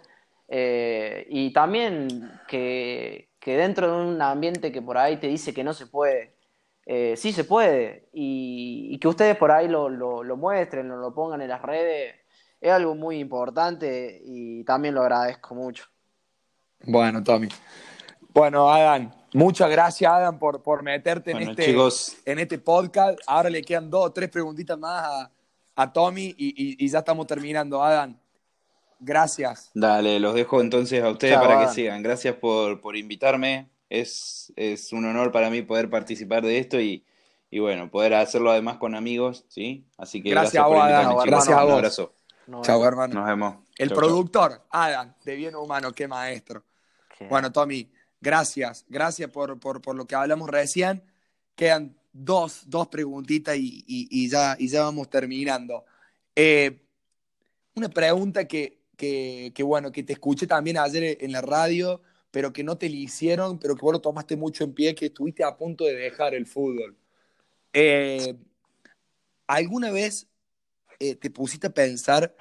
eh, 0.48 1.26
y 1.30 1.50
también 1.54 2.30
que, 2.46 3.30
que 3.40 3.56
dentro 3.56 3.90
de 3.90 4.06
un 4.06 4.20
ambiente 4.20 4.70
que 4.70 4.82
por 4.82 4.98
ahí 4.98 5.16
te 5.16 5.28
dice 5.28 5.54
que 5.54 5.64
no 5.64 5.72
se 5.72 5.86
puede, 5.86 6.35
eh, 6.86 7.14
sí 7.16 7.32
se 7.32 7.44
puede. 7.44 8.08
Y, 8.12 8.98
que 8.98 9.08
ustedes 9.08 9.36
por 9.36 9.50
ahí 9.50 9.68
lo, 9.68 9.88
lo, 9.88 10.36
muestren, 10.36 10.88
lo, 10.88 10.96
lo 10.96 11.12
pongan 11.12 11.42
en 11.42 11.48
las 11.48 11.60
redes, 11.60 12.14
es 12.60 12.72
algo 12.72 12.94
muy 12.94 13.18
importante 13.18 14.22
y 14.24 14.64
también 14.64 14.94
lo 14.94 15.02
agradezco 15.02 15.54
mucho. 15.54 15.84
Bueno, 16.84 17.22
Tommy. 17.22 17.48
Bueno, 18.32 18.70
Adam, 18.70 19.10
muchas 19.34 19.70
gracias, 19.70 20.10
Adam, 20.10 20.38
por, 20.38 20.62
por 20.62 20.82
meterte 20.82 21.32
en, 21.32 21.50
este, 21.50 21.74
en 22.24 22.38
este 22.38 22.58
podcast. 22.58 23.18
Ahora 23.26 23.50
le 23.50 23.62
quedan 23.62 23.90
dos 23.90 24.06
o 24.06 24.12
tres 24.12 24.30
preguntitas 24.30 24.78
más 24.78 25.28
a, 25.74 25.92
Tommy 25.92 26.34
y, 26.36 26.88
ya 26.88 27.00
estamos 27.00 27.26
terminando. 27.26 27.82
Adam, 27.82 28.16
gracias. 29.00 29.70
Dale, 29.74 30.20
los 30.20 30.34
dejo 30.34 30.60
entonces 30.60 31.02
a 31.02 31.10
ustedes 31.10 31.36
para 31.36 31.66
que 31.66 31.72
sigan. 31.72 32.02
Gracias 32.02 32.34
por, 32.36 32.80
por 32.80 32.96
invitarme. 32.96 33.68
Es, 33.88 34.52
es, 34.56 34.92
un 34.92 35.04
honor 35.04 35.30
para 35.32 35.50
mí 35.50 35.62
poder 35.62 35.88
participar 35.88 36.44
de 36.44 36.58
esto 36.58 36.80
y, 36.80 37.04
y, 37.50 37.58
bueno, 37.60 37.90
poder 37.90 38.14
hacerlo 38.14 38.50
además 38.50 38.78
con 38.78 38.94
amigos, 38.94 39.44
¿sí? 39.48 39.86
Así 39.96 40.22
que 40.22 40.30
gracias, 40.30 40.62
a 40.62 40.66
vos, 40.66 40.80
Adam. 40.80 41.16
Gracias 41.24 41.56
a 41.56 41.62
vos. 41.62 41.72
Un 41.72 41.78
abrazo. 41.78 42.14
Chao, 42.62 42.84
hermano. 42.84 43.14
Nos 43.14 43.26
vemos. 43.26 43.56
El 43.76 43.90
productor, 43.90 44.66
Adam, 44.70 45.14
de 45.24 45.36
Bien 45.36 45.54
Humano, 45.54 45.92
qué 45.92 46.08
maestro. 46.08 46.64
Bueno, 47.28 47.50
Tommy, 47.52 47.90
gracias. 48.20 48.84
Gracias 48.88 49.30
por, 49.30 49.58
por, 49.58 49.94
lo 49.94 50.06
que 50.06 50.14
hablamos 50.14 50.48
recién. 50.48 51.02
Quedan 51.54 51.96
dos, 52.12 52.62
dos 52.66 52.88
preguntitas 52.88 53.56
y, 53.58 54.28
ya, 54.28 54.56
y 54.58 54.68
ya 54.68 54.82
vamos 54.82 55.10
terminando. 55.10 55.84
Eh, 56.34 56.82
una 57.74 57.88
pregunta 57.88 58.46
que, 58.46 58.80
que, 58.96 59.62
bueno, 59.62 59.92
que 59.92 60.02
te 60.02 60.14
escuché 60.14 60.46
también 60.46 60.78
ayer 60.78 61.18
en 61.20 61.32
la 61.32 61.40
radio, 61.40 62.00
pero 62.30 62.52
que 62.52 62.64
no 62.64 62.76
te 62.76 62.88
la 62.88 62.96
hicieron, 62.96 63.58
pero 63.58 63.74
que 63.74 63.82
vos 63.82 63.94
lo 63.94 64.00
tomaste 64.00 64.36
mucho 64.36 64.64
en 64.64 64.74
pie, 64.74 64.94
que 64.94 65.06
estuviste 65.06 65.44
a 65.44 65.56
punto 65.56 65.84
de 65.84 65.94
dejar 65.94 66.34
el 66.34 66.46
fútbol. 66.46 66.96
Eh, 67.72 68.36
¿Alguna 69.46 69.90
vez 69.90 70.28
eh, 70.98 71.14
te 71.14 71.30
pusiste 71.30 71.68
a 71.68 71.74
pensar 71.74 72.34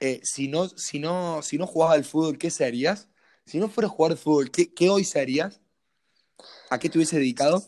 eh, 0.00 0.20
si, 0.22 0.48
no, 0.48 0.68
si, 0.68 0.98
no, 0.98 1.42
si 1.42 1.58
no 1.58 1.66
jugabas 1.66 1.96
al 1.96 2.04
fútbol, 2.04 2.38
¿qué 2.38 2.50
serías? 2.50 3.08
Si 3.44 3.58
no 3.58 3.68
fueras 3.68 3.92
a 3.92 3.94
jugar 3.94 4.12
al 4.12 4.18
fútbol, 4.18 4.50
¿qué, 4.50 4.88
hoy 4.88 5.04
serías? 5.04 5.60
¿A 6.70 6.78
qué 6.78 6.88
te 6.88 6.98
hubiese 6.98 7.16
dedicado? 7.16 7.62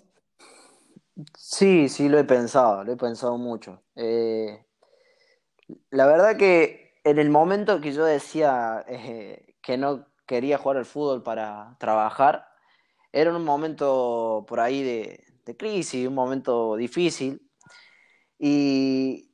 Sí, 1.36 1.88
sí, 1.88 2.08
lo 2.08 2.18
he 2.18 2.24
pensado, 2.24 2.84
lo 2.84 2.92
he 2.92 2.96
pensado 2.96 3.38
mucho. 3.38 3.82
La 5.90 6.06
verdad 6.06 6.36
que 6.36 7.00
en 7.04 7.18
el 7.18 7.30
momento 7.30 7.80
que 7.80 7.92
yo 7.92 8.04
decía 8.04 8.84
que 9.62 9.76
no 9.78 10.06
quería 10.26 10.58
jugar 10.58 10.78
al 10.78 10.84
fútbol 10.86 11.22
para 11.22 11.76
trabajar, 11.78 12.48
era 13.12 13.34
un 13.34 13.44
momento 13.44 14.44
por 14.48 14.60
ahí 14.60 14.82
de, 14.82 15.24
de 15.44 15.56
crisis, 15.56 16.06
un 16.06 16.14
momento 16.14 16.76
difícil. 16.76 17.40
Y, 18.38 19.26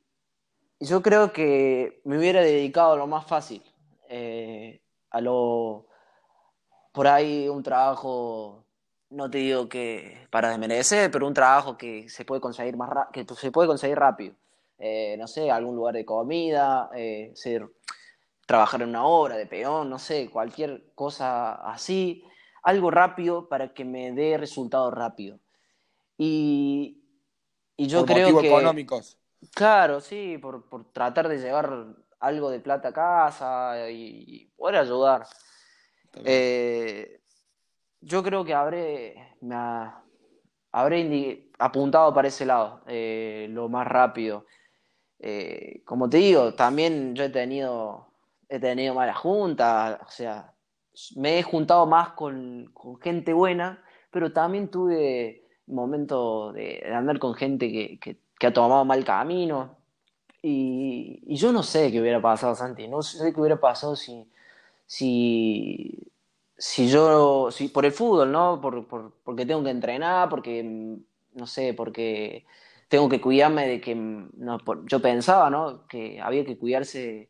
yo 0.83 1.01
creo 1.01 1.31
que 1.31 2.01
me 2.03 2.17
hubiera 2.17 2.41
dedicado 2.41 2.93
a 2.93 2.97
lo 2.97 3.07
más 3.07 3.25
fácil, 3.25 3.63
eh, 4.09 4.81
a 5.11 5.21
lo 5.21 5.87
por 6.91 7.07
ahí 7.07 7.47
un 7.47 7.63
trabajo, 7.63 8.65
no 9.09 9.29
te 9.29 9.39
digo 9.39 9.69
que 9.69 10.27
para 10.29 10.49
desmerecer, 10.49 11.09
pero 11.09 11.25
un 11.25 11.33
trabajo 11.33 11.77
que 11.77 12.09
se 12.09 12.25
puede 12.25 12.41
conseguir 12.41 12.75
más 12.75 12.89
que 13.13 13.25
se 13.35 13.51
puede 13.51 13.67
conseguir 13.67 13.97
rápido. 13.97 14.35
Eh, 14.77 15.15
no 15.17 15.27
sé, 15.27 15.49
algún 15.49 15.75
lugar 15.75 15.95
de 15.95 16.05
comida, 16.05 16.89
eh, 16.95 17.31
ser, 17.35 17.67
trabajar 18.45 18.81
en 18.81 18.89
una 18.89 19.05
obra 19.05 19.35
de 19.35 19.45
peón, 19.45 19.89
no 19.89 19.99
sé, 19.99 20.29
cualquier 20.29 20.91
cosa 20.95 21.53
así, 21.71 22.23
algo 22.63 22.91
rápido 22.91 23.47
para 23.47 23.73
que 23.73 23.85
me 23.85 24.11
dé 24.11 24.37
resultados 24.37 24.93
rápido. 24.93 25.39
Y, 26.17 27.03
y 27.75 27.87
yo 27.87 28.05
creo 28.05 28.39
que 28.39 28.47
económicos. 28.47 29.17
Claro, 29.53 29.99
sí, 29.99 30.37
por, 30.37 30.91
tratar 30.91 31.27
de 31.27 31.39
llevar 31.39 31.95
algo 32.19 32.49
de 32.49 32.59
plata 32.59 32.89
a 32.89 32.93
casa 32.93 33.89
y, 33.89 34.45
poder 34.55 34.77
ayudar. 34.77 35.25
Eh, 36.23 37.21
yo 37.99 38.23
creo 38.23 38.45
que 38.45 38.53
habré, 38.53 39.35
me 39.41 39.55
habré 40.71 41.49
apuntado 41.59 42.13
para 42.13 42.27
ese 42.27 42.45
lado, 42.45 42.81
eh, 42.87 43.47
lo 43.49 43.67
más 43.69 43.87
rápido. 43.87 44.45
Eh, 45.19 45.81
como 45.85 46.09
te 46.09 46.17
digo, 46.17 46.53
también 46.53 47.15
yo 47.15 47.23
he 47.23 47.29
tenido, 47.29 48.12
he 48.55 48.59
tenido 48.59 48.93
malas 48.93 49.17
juntas, 49.17 49.99
o 50.05 50.11
sea, 50.11 50.53
me 51.15 51.39
he 51.39 51.43
juntado 51.43 51.85
más 51.85 52.09
con, 52.09 52.71
gente 53.01 53.33
buena, 53.33 53.83
pero 54.11 54.31
también 54.31 54.69
tuve 54.69 55.47
momentos 55.67 56.53
de, 56.53 56.83
andar 56.93 57.19
con 57.19 57.33
gente 57.33 57.99
que 57.99 58.47
ha 58.47 58.53
tomado 58.53 58.85
mal 58.85 59.03
camino. 59.03 59.83
Y, 60.45 61.35
yo 61.35 61.51
no 61.53 61.63
sé 61.63 61.91
qué 61.91 62.01
hubiera 62.01 62.21
pasado, 62.21 62.53
Santi. 62.53 62.87
No 62.87 63.01
sé 63.01 63.33
qué 63.33 63.39
hubiera 63.39 63.59
pasado 63.59 63.95
si, 63.95 64.27
si, 64.85 66.07
yo, 66.89 67.49
si, 67.51 67.69
por 67.69 67.85
el 67.85 67.93
fútbol, 67.93 68.31
¿no? 68.31 68.59
Por, 68.61 68.85
porque 69.23 69.45
tengo 69.45 69.63
que 69.63 69.69
entrenar, 69.71 70.29
porque, 70.29 70.63
no 71.33 71.47
sé, 71.47 71.73
porque 71.73 72.45
tengo 72.89 73.09
que 73.09 73.21
cuidarme 73.21 73.67
de 73.67 73.81
que, 73.81 73.95
no, 73.95 74.59
yo 74.85 75.01
pensaba, 75.01 75.49
¿no? 75.49 75.87
Que 75.87 76.21
había 76.21 76.45
que 76.45 76.57
cuidarse 76.57 77.29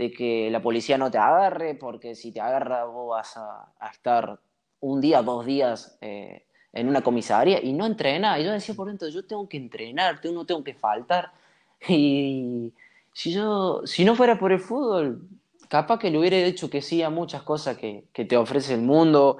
de 0.00 0.10
que 0.10 0.48
la 0.50 0.62
policía 0.62 0.96
no 0.96 1.10
te 1.10 1.18
agarre, 1.18 1.74
porque 1.74 2.14
si 2.14 2.32
te 2.32 2.40
agarra 2.40 2.86
vos 2.86 3.10
vas 3.10 3.36
a, 3.36 3.70
a 3.78 3.90
estar 3.90 4.40
un 4.80 4.98
día, 4.98 5.20
dos 5.20 5.44
días 5.44 5.98
eh, 6.00 6.46
en 6.72 6.88
una 6.88 7.02
comisaría 7.02 7.62
y 7.62 7.74
no 7.74 7.84
entrena. 7.84 8.40
Y 8.40 8.44
yo 8.44 8.52
decía 8.52 8.74
por 8.74 8.88
dentro, 8.88 9.10
yo 9.10 9.26
tengo 9.26 9.46
que 9.46 9.58
entrenar, 9.58 10.18
no 10.24 10.46
tengo 10.46 10.64
que 10.64 10.72
faltar. 10.72 11.32
Y 11.88 12.72
si 13.12 13.32
yo, 13.32 13.82
si 13.84 14.06
no 14.06 14.16
fuera 14.16 14.38
por 14.38 14.52
el 14.52 14.60
fútbol, 14.60 15.28
capaz 15.68 15.98
que 15.98 16.10
le 16.10 16.18
hubiera 16.18 16.38
dicho 16.38 16.70
que 16.70 16.80
sí 16.80 17.02
a 17.02 17.10
muchas 17.10 17.42
cosas 17.42 17.76
que, 17.76 18.04
te 18.14 18.36
ofrece 18.38 18.72
el 18.74 18.80
mundo. 18.80 19.36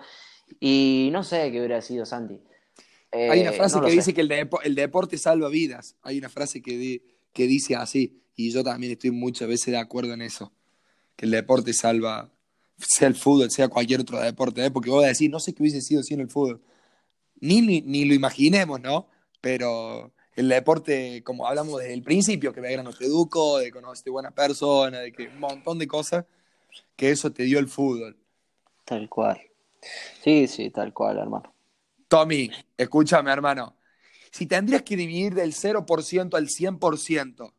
Y 0.59 1.09
no 1.11 1.23
sé 1.25 1.51
qué 1.51 1.59
hubiera 1.59 1.81
sido, 1.81 2.05
Santi. 2.05 2.39
Hay 3.13 3.41
una 3.41 3.51
eh, 3.51 3.57
frase 3.57 3.81
que 3.81 3.91
dice 3.91 4.13
que 4.13 4.21
el, 4.21 4.31
el, 4.31 4.75
deporte 4.75 5.17
salva 5.17 5.49
vidas. 5.49 5.97
Hay 6.03 6.19
una 6.19 6.29
frase 6.29 6.61
que, 6.61 7.01
que 7.33 7.47
dice 7.47 7.77
así. 7.77 8.20
Y 8.37 8.51
yo 8.51 8.64
también 8.64 8.93
estoy 8.93 9.11
muchas 9.11 9.49
veces 9.49 9.66
de 9.66 9.78
acuerdo 9.78 10.14
en 10.14 10.22
eso. 10.22 10.53
Que 11.16 11.26
el 11.26 11.33
deporte 11.33 11.72
salva, 11.72 12.31
sea 12.78 13.09
el 13.09 13.14
fútbol, 13.14 13.51
sea 13.51 13.68
cualquier 13.68 14.01
otro 14.01 14.20
deporte. 14.20 14.64
¿eh? 14.64 14.70
Porque 14.70 14.91
vos 14.91 15.05
decís, 15.05 15.31
no 15.31 15.41
sé 15.41 15.53
qué 15.53 15.62
hubiese 15.62 15.81
sido 15.81 16.03
sin 16.03 16.20
el 16.20 16.31
fútbol 16.31 16.62
ni, 17.41 17.81
ni, 17.81 18.05
lo 18.05 18.14
imaginemos, 18.14 18.81
¿no? 18.81 19.09
Pero 19.41 20.12
el 20.37 20.49
deporte, 20.49 21.22
como 21.24 21.47
hablamos 21.47 21.81
desde 21.81 21.95
el 21.95 22.03
principio, 22.03 22.53
que 22.53 22.61
Belgrano 22.61 22.93
te 22.93 23.07
educó, 23.07 23.59
de 23.59 23.72
conocerte 23.72 24.11
buena 24.11 24.31
persona, 24.31 25.01
de 25.01 25.12
que 25.12 25.28
un 25.28 25.41
montón 25.41 25.78
de 25.78 25.89
cosas, 25.89 26.24
que 26.97 27.11
eso 27.11 27.33
te 27.33 27.45
dio 27.45 27.59
el 27.59 27.68
fútbol. 27.68 28.16
Tal 28.85 29.09
cual. 29.09 29.41
Sí, 30.22 30.47
sí, 30.47 30.70
tal 30.70 30.93
cual, 30.93 31.18
hermano. 31.18 31.53
Tommy, 32.09 32.51
escúchame, 32.76 33.31
hermano. 33.31 33.76
Si 34.31 34.47
tendrías 34.47 34.83
que 34.83 34.97
dividir 34.97 35.35
del 35.35 35.55
0% 35.55 36.37
al 36.37 36.49
100%, 36.49 37.53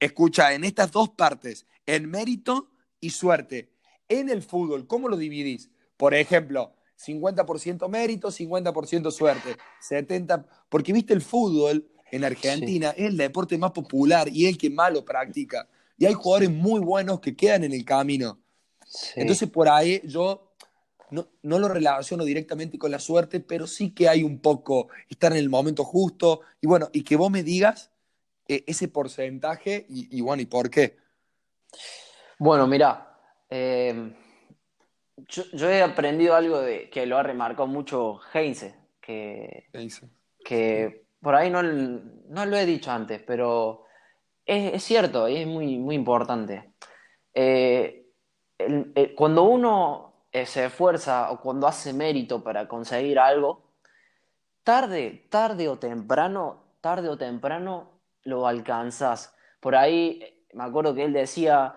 escucha, 0.00 0.52
en 0.54 0.64
estas 0.64 0.90
dos 0.90 1.10
partes, 1.10 1.66
en 1.86 2.10
mérito 2.10 2.70
y 3.00 3.10
suerte, 3.10 3.70
en 4.08 4.28
el 4.28 4.42
fútbol, 4.42 4.86
¿cómo 4.86 5.08
lo 5.08 5.16
dividís? 5.16 5.70
Por 5.96 6.14
ejemplo, 6.14 6.72
50% 6.98 7.88
mérito, 7.88 8.30
50% 8.30 9.10
suerte, 9.10 9.56
70%, 9.88 10.44
porque 10.68 10.92
viste 10.92 11.14
el 11.14 11.22
fútbol 11.22 11.88
en 12.10 12.24
Argentina 12.24 12.90
es 12.90 13.06
el 13.06 13.16
deporte 13.16 13.58
más 13.58 13.72
popular 13.72 14.28
y 14.32 14.46
el 14.46 14.56
que 14.56 14.70
más 14.70 14.92
lo 14.92 15.04
practica. 15.04 15.68
Y 15.96 16.06
hay 16.06 16.14
jugadores 16.14 16.50
muy 16.50 16.80
buenos 16.80 17.20
que 17.20 17.36
quedan 17.36 17.64
en 17.64 17.72
el 17.72 17.84
camino. 17.84 18.38
Entonces 19.14 19.48
por 19.50 19.68
ahí 19.68 20.00
yo 20.04 20.52
no, 21.10 21.28
lo 21.42 21.68
relaciono 21.68 22.24
directamente 22.24 22.78
con 22.78 22.90
la 22.90 22.98
suerte, 22.98 23.40
pero 23.40 23.66
sí 23.66 23.90
que 23.90 24.08
hay 24.08 24.22
un 24.22 24.38
poco 24.38 24.88
estar 25.08 25.32
en 25.32 25.38
el 25.38 25.48
momento 25.48 25.84
justo 25.84 26.40
y 26.60 26.66
bueno, 26.66 26.88
y 26.92 27.02
que 27.02 27.16
vos 27.16 27.30
me 27.30 27.42
digas 27.42 27.90
ese 28.48 28.88
porcentaje 28.88 29.86
y, 29.88 30.20
bueno, 30.20 30.42
¿y 30.42 30.46
por 30.46 30.70
qué? 30.70 30.96
Bueno, 32.38 32.66
mira, 32.66 33.18
eh, 33.50 34.14
yo, 35.28 35.70
he 35.70 35.82
aprendido 35.82 36.34
algo 36.34 36.60
de, 36.60 36.88
que 36.90 37.06
lo 37.06 37.18
ha 37.18 37.22
remarcado 37.22 37.66
mucho 37.66 38.20
Heinze, 38.32 38.74
que, 39.00 39.68
que 40.44 41.04
por 41.20 41.34
ahí 41.34 41.50
no, 41.50 41.62
no, 41.62 42.46
lo 42.46 42.56
he 42.56 42.64
dicho 42.64 42.90
antes, 42.90 43.22
pero 43.22 43.84
es, 44.46 44.74
es 44.74 44.82
cierto 44.82 45.28
y 45.28 45.36
es 45.36 45.46
muy, 45.46 45.78
muy 45.78 45.94
importante. 45.94 46.72
Eh, 47.34 48.06
cuando 49.14 49.44
uno 49.44 50.24
eh, 50.32 50.46
se 50.46 50.66
esfuerza 50.66 51.30
o 51.30 51.40
cuando 51.40 51.66
hace 51.66 51.92
mérito 51.92 52.42
para 52.42 52.66
conseguir 52.68 53.18
algo, 53.18 53.62
tarde, 54.62 55.26
tarde 55.30 55.68
o 55.68 55.78
temprano, 55.78 56.64
tarde 56.80 57.08
o 57.08 57.16
temprano 57.16 57.97
lo 58.24 58.46
alcanzas. 58.46 59.34
Por 59.60 59.76
ahí 59.76 60.22
me 60.52 60.64
acuerdo 60.64 60.94
que 60.94 61.04
él 61.04 61.12
decía, 61.12 61.76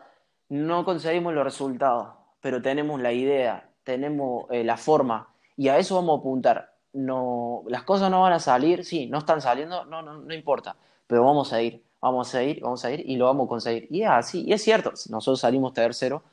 no 0.50 0.86
conseguimos 0.86 1.34
los 1.34 1.44
resultados, 1.44 2.10
pero 2.42 2.62
tenemos 2.62 3.02
la 3.02 3.14
idea, 3.14 3.70
tenemos 3.84 4.46
eh, 4.52 4.64
la 4.64 4.78
forma 4.78 5.34
y 5.58 5.68
a 5.68 5.78
eso 5.78 5.96
vamos 5.96 6.18
a 6.18 6.20
apuntar. 6.20 6.74
no, 6.94 7.64
las 7.68 7.84
cosas 7.84 8.12
no 8.12 8.22
van 8.22 8.34
a 8.34 8.40
salir, 8.40 8.84
sí, 8.84 9.08
no 9.08 9.20
están 9.20 9.42
saliendo, 9.42 9.86
no, 9.86 10.02
no, 10.02 10.20
no 10.20 10.34
importa, 10.34 10.76
pero 11.08 11.24
vamos 11.24 11.54
a 11.54 11.62
ir, 11.62 11.84
vamos 12.02 12.34
a 12.36 12.44
ir, 12.44 12.62
vamos 12.62 12.84
a 12.84 12.92
ir 12.92 13.04
y 13.08 13.16
lo 13.16 13.26
vamos 13.26 13.46
a 13.46 13.50
conseguir. 13.50 13.88
Y 13.90 14.02
es 14.02 14.10
así, 14.10 14.44
y 14.46 14.54
es 14.54 14.64
cierto, 14.64 14.92
nosotros 15.10 15.40
salimos 15.40 15.74
tercero. 15.74 16.24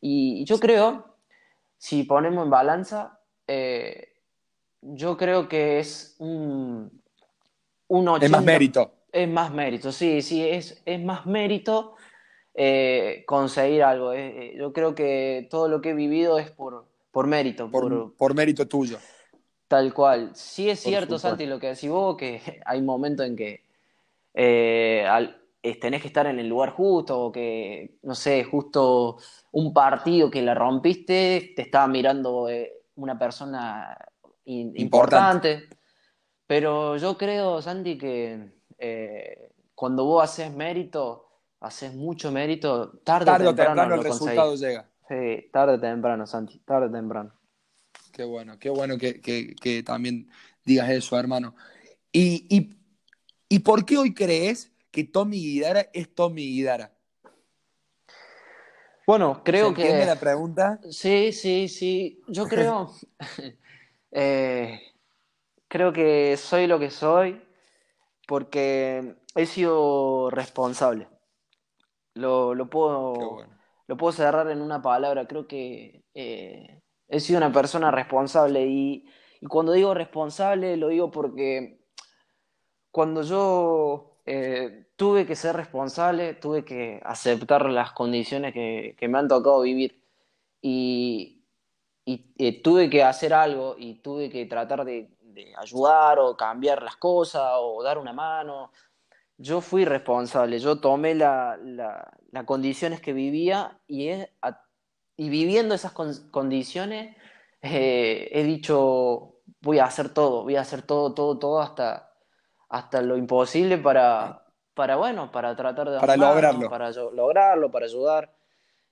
Y 0.00 0.44
yo 0.44 0.58
creo, 0.58 1.16
si 1.78 2.02
ponemos 2.02 2.44
en 2.44 2.50
balanza, 2.50 3.20
eh, 3.46 4.14
yo 4.80 5.16
creo 5.16 5.48
que 5.48 5.78
es 5.78 6.16
un, 6.18 7.02
un 7.88 8.22
Es 8.22 8.30
más 8.30 8.42
mérito. 8.42 8.92
Es 9.12 9.28
más 9.28 9.52
mérito, 9.52 9.92
sí, 9.92 10.22
sí, 10.22 10.42
es, 10.42 10.82
es 10.86 11.02
más 11.04 11.26
mérito 11.26 11.96
eh, 12.54 13.24
conseguir 13.26 13.82
algo. 13.82 14.12
Eh, 14.14 14.54
yo 14.56 14.72
creo 14.72 14.94
que 14.94 15.46
todo 15.50 15.68
lo 15.68 15.80
que 15.82 15.90
he 15.90 15.94
vivido 15.94 16.38
es 16.38 16.50
por, 16.50 16.86
por 17.10 17.26
mérito. 17.26 17.70
Por, 17.70 17.88
por, 17.88 18.16
por 18.16 18.34
mérito 18.34 18.66
tuyo. 18.66 18.98
Tal 19.68 19.92
cual. 19.92 20.30
Sí 20.34 20.70
es 20.70 20.80
cierto. 20.80 21.18
Santi, 21.18 21.46
lo 21.46 21.58
que 21.58 21.68
decís 21.68 21.90
vos, 21.90 22.16
que 22.16 22.40
hay 22.64 22.80
momentos 22.80 23.26
en 23.26 23.36
que 23.36 23.60
eh, 24.34 25.06
al- 25.08 25.38
tenés 25.80 26.00
que 26.02 26.08
estar 26.08 26.26
en 26.26 26.38
el 26.38 26.48
lugar 26.48 26.70
justo, 26.70 27.20
o 27.20 27.32
que, 27.32 27.98
no 28.02 28.14
sé, 28.14 28.44
justo 28.44 29.18
un 29.52 29.72
partido 29.72 30.30
que 30.30 30.42
la 30.42 30.54
rompiste, 30.54 31.52
te 31.54 31.62
estaba 31.62 31.86
mirando 31.86 32.48
una 32.96 33.18
persona 33.18 33.96
in- 34.46 34.72
Importante. 34.76 35.52
importante. 35.52 35.78
Pero 36.46 36.96
yo 36.98 37.16
creo, 37.16 37.62
Santi, 37.62 37.96
que 37.96 38.52
eh, 38.82 39.50
cuando 39.74 40.04
vos 40.04 40.22
haces 40.24 40.52
mérito, 40.52 41.28
haces 41.60 41.94
mucho 41.94 42.30
mérito, 42.32 42.98
tarde, 43.04 43.26
Tarde 43.26 43.48
o 43.48 43.54
temprano 43.54 43.74
temprano 43.74 43.94
el 43.96 44.04
resultado 44.04 44.54
conseguís. 44.54 44.60
llega. 44.60 44.88
Sí, 45.08 45.50
tarde 45.52 45.74
o 45.74 45.80
temprano, 45.80 46.26
Santi, 46.26 46.58
tarde 46.60 46.86
o 46.88 46.90
temprano. 46.92 47.32
Qué 48.12 48.24
bueno, 48.24 48.58
qué 48.58 48.70
bueno 48.70 48.98
que, 48.98 49.20
que- 49.20 49.54
que 49.54 49.82
también 49.82 50.28
digas 50.64 50.90
eso, 50.90 51.18
hermano. 51.18 51.54
¿Y, 52.12 52.46
y, 52.54 52.76
y 53.48 53.58
por 53.60 53.84
qué 53.86 53.98
hoy 53.98 54.14
crees 54.14 54.72
que 54.90 55.04
Tommy 55.04 55.38
Guidara 55.38 55.88
es 55.92 56.14
Tommy 56.14 56.42
Guidara? 56.46 56.92
Bueno, 59.06 59.42
¿Se 59.44 59.44
creo 59.44 59.68
entiende 59.68 60.04
que... 60.04 60.06
la 60.06 60.18
pregunta? 60.20 60.80
Sí, 60.90 61.32
sí, 61.32 61.68
sí. 61.68 62.22
Yo 62.28 62.48
creo, 62.48 62.90
eh, 64.12 64.80
creo 65.68 65.92
que 65.92 66.36
soy 66.36 66.66
lo 66.66 66.78
que 66.78 66.90
soy 66.90 67.42
porque 68.32 69.16
he 69.34 69.44
sido 69.44 70.30
responsable. 70.30 71.06
Lo, 72.14 72.54
lo 72.54 72.70
puedo, 72.70 73.12
bueno. 73.12 73.58
lo 73.86 73.96
puedo 73.98 74.10
cerrar 74.10 74.50
en 74.50 74.62
una 74.62 74.80
palabra. 74.80 75.26
Creo 75.26 75.46
que 75.46 76.06
eh, 76.14 76.80
he 77.08 77.20
sido 77.20 77.36
una 77.36 77.52
persona 77.52 77.90
responsable 77.90 78.64
y, 78.64 79.04
y 79.38 79.46
cuando 79.48 79.72
digo 79.72 79.92
responsable 79.92 80.78
lo 80.78 80.88
digo 80.88 81.10
porque 81.10 81.84
cuando 82.90 83.20
yo 83.20 84.22
eh, 84.24 84.86
tuve 84.96 85.26
que 85.26 85.36
ser 85.36 85.54
responsable, 85.54 86.32
tuve 86.32 86.64
que 86.64 87.02
aceptar 87.04 87.68
las 87.68 87.92
condiciones 87.92 88.54
que, 88.54 88.96
que 88.98 89.08
me 89.08 89.18
han 89.18 89.28
tocado 89.28 89.60
vivir 89.60 90.02
y, 90.62 91.44
y, 92.06 92.32
eh, 92.38 92.62
tuve 92.62 92.88
que 92.88 93.02
hacer 93.02 93.34
algo 93.34 93.76
y 93.78 93.96
tuve 93.96 94.30
que 94.30 94.46
tratar 94.46 94.86
de, 94.86 95.10
de 95.32 95.54
ayudar 95.56 96.18
o 96.18 96.36
cambiar 96.36 96.82
las 96.82 96.96
cosas 96.96 97.52
o 97.56 97.82
dar 97.82 97.98
una 97.98 98.12
mano. 98.12 98.70
Yo 99.38 99.60
fui 99.60 99.84
responsable, 99.84 100.58
yo 100.58 100.78
tomé 100.80 101.14
la- 101.14 101.56
la- 101.62 102.12
las 102.30 102.44
condiciones 102.44 103.00
que 103.00 103.12
vivía 103.12 103.78
y, 103.86 104.10
a- 104.10 104.60
y 105.16 105.28
viviendo 105.28 105.74
esas 105.74 105.92
con- 105.92 106.30
condiciones 106.30 107.16
eh, 107.64 108.28
he 108.32 108.42
dicho, 108.42 109.36
voy 109.60 109.78
a 109.78 109.84
hacer 109.84 110.12
todo, 110.12 110.42
voy 110.42 110.56
a 110.56 110.62
hacer 110.62 110.82
todo, 110.82 111.14
todo, 111.14 111.38
todo 111.38 111.60
hasta, 111.60 112.12
hasta 112.68 113.02
lo 113.02 113.16
imposible 113.16 113.78
para, 113.78 114.44
para, 114.74 114.96
bueno, 114.96 115.30
para 115.30 115.54
tratar 115.54 115.88
de 115.90 116.00
Para 116.00 116.16
lograrlo. 116.16 116.68
para 116.68 116.90
yo- 116.90 117.12
lograrlo, 117.12 117.70
para 117.70 117.86
ayudar. 117.86 118.34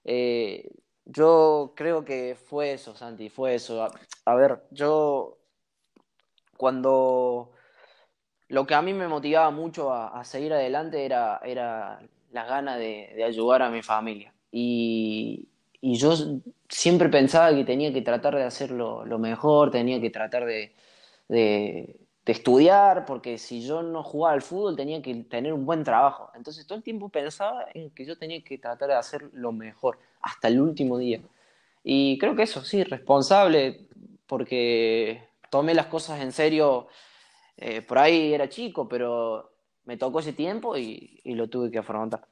Eh, 0.04 0.70
yo 1.04 1.72
creo 1.74 2.04
que 2.04 2.36
fue 2.36 2.72
eso, 2.74 2.94
Santi, 2.94 3.28
fue 3.28 3.56
eso. 3.56 3.82
A, 3.82 3.90
a 4.26 4.34
ver, 4.36 4.62
yo 4.70 5.39
cuando 6.60 7.52
lo 8.48 8.66
que 8.66 8.74
a 8.74 8.82
mí 8.82 8.92
me 8.92 9.08
motivaba 9.08 9.50
mucho 9.50 9.92
a, 9.92 10.24
seguir 10.24 10.52
adelante 10.52 11.04
era, 11.04 11.40
era 11.44 12.00
las 12.32 12.48
ganas 12.48 12.78
de, 12.78 13.12
de 13.16 13.24
ayudar 13.24 13.62
a 13.62 13.70
mi 13.70 13.82
familia. 13.82 14.32
Y, 14.52 15.48
y 15.80 15.94
yo 15.96 16.14
siempre 16.68 17.08
pensaba 17.08 17.54
que 17.54 17.64
tenía 17.64 17.92
que 17.92 18.02
tratar 18.02 18.34
de 18.36 18.44
hacerlo 18.44 19.04
lo 19.06 19.18
mejor, 19.18 19.70
tenía 19.70 20.00
que 20.00 20.10
tratar 20.10 20.44
de, 20.46 20.74
de- 21.28 21.96
de 22.26 22.32
estudiar, 22.32 23.06
porque 23.06 23.38
si 23.38 23.62
yo 23.66 23.82
no 23.82 24.02
jugaba 24.02 24.34
al 24.34 24.42
fútbol 24.42 24.76
tenía 24.76 25.00
que 25.02 25.14
tener 25.24 25.52
un 25.54 25.64
buen 25.66 25.84
trabajo. 25.84 26.30
Entonces 26.34 26.66
todo 26.66 26.76
el 26.78 26.84
tiempo 26.84 27.08
pensaba 27.08 27.66
en 27.74 27.90
que 27.90 28.04
yo 28.04 28.18
tenía 28.18 28.42
que 28.44 28.58
tratar 28.58 28.88
de 28.90 28.94
hacer 28.96 29.30
lo 29.32 29.52
mejor, 29.52 29.98
hasta 30.20 30.48
el 30.48 30.60
último 30.60 30.98
día. 30.98 31.20
Y 31.84 32.18
creo 32.18 32.36
que 32.36 32.42
eso, 32.44 32.62
sí, 32.64 32.84
responsable, 32.84 33.88
porque 34.26 35.29
tomé 35.50 35.74
las 35.74 35.86
cosas 35.86 36.20
en 36.20 36.32
serio. 36.32 36.88
eh, 37.56 37.82
por 37.82 37.98
ahí 37.98 38.32
era 38.32 38.48
chico, 38.48 38.88
pero 38.88 39.50
me 39.84 39.96
tocó 39.96 40.20
ese 40.20 40.32
tiempo 40.32 40.76
y, 40.76 41.20
lo 41.24 41.48
tuve 41.48 41.70
que 41.70 41.78
afrontar. 41.78 42.26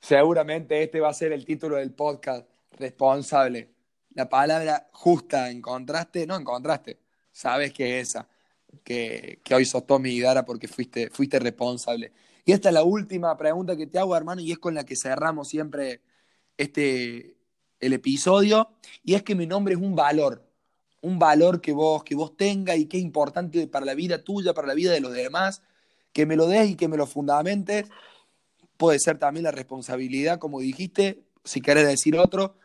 Seguramente 0.00 0.82
este 0.82 1.00
va 1.00 1.10
a 1.10 1.14
ser 1.14 1.32
el 1.32 1.44
título 1.44 1.76
del 1.76 1.92
podcast, 1.92 2.48
responsable. 2.72 3.70
La 4.14 4.28
palabra 4.28 4.88
justa, 4.92 5.50
¿encontraste? 5.50 6.26
No 6.26 6.36
encontraste. 6.36 7.00
Sabes 7.32 7.72
que 7.72 8.00
es 8.00 8.08
esa, 8.08 8.28
que, 8.82 9.40
hoy 9.54 9.64
sos 9.64 9.86
Tommy 9.86 10.10
Guidara 10.10 10.44
porque 10.44 10.68
fuiste, 10.68 11.10
fuiste 11.10 11.38
responsable. 11.38 12.12
Y 12.44 12.52
esta 12.52 12.68
es 12.68 12.74
la 12.74 12.84
última 12.84 13.36
pregunta 13.36 13.76
que 13.76 13.86
te 13.86 13.98
hago, 13.98 14.16
hermano, 14.16 14.40
y 14.40 14.52
es 14.52 14.58
con 14.58 14.74
la 14.74 14.84
que 14.84 14.96
cerramos 14.96 15.48
siempre 15.48 16.00
este, 16.56 17.36
el 17.80 17.92
episodio, 17.92 18.70
y 19.02 19.14
es 19.14 19.22
que 19.22 19.34
mi 19.34 19.46
nombre 19.46 19.74
es 19.74 19.80
un 19.80 19.96
valor, 19.96 20.43
un 21.04 21.18
valor 21.18 21.60
que 21.60 21.72
vos, 21.72 22.02
que 22.04 22.14
vos 22.14 22.36
tengas 22.36 22.76
y 22.78 22.86
que 22.86 22.96
es 22.98 23.02
importante 23.04 23.66
para 23.68 23.86
la 23.86 23.94
vida 23.94 24.24
tuya, 24.24 24.54
para 24.54 24.68
la 24.68 24.74
vida 24.74 24.92
de 24.92 25.00
los 25.00 25.12
demás, 25.12 25.62
que 26.12 26.26
me 26.26 26.36
lo 26.36 26.46
des 26.46 26.70
y 26.70 26.76
que 26.76 26.88
me 26.88 26.96
lo 26.96 27.06
fundamentes 27.06 27.86
puede 28.76 28.98
ser 28.98 29.18
también 29.18 29.44
la 29.44 29.50
responsabilidad, 29.50 30.38
como 30.38 30.60
dijiste, 30.60 31.24
si 31.44 31.60
querés 31.60 31.86
decir 31.86 32.16
otro. 32.18 32.56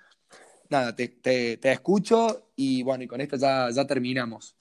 Nada, 0.70 0.96
te, 0.96 1.08
te- 1.08 1.72
escucho 1.72 2.48
y 2.56 2.84
bueno, 2.84 3.04
y 3.04 3.08
con 3.08 3.22
esto 3.22 3.38
ya, 3.38 3.70
ya 3.72 3.86
terminamos. 3.86 4.56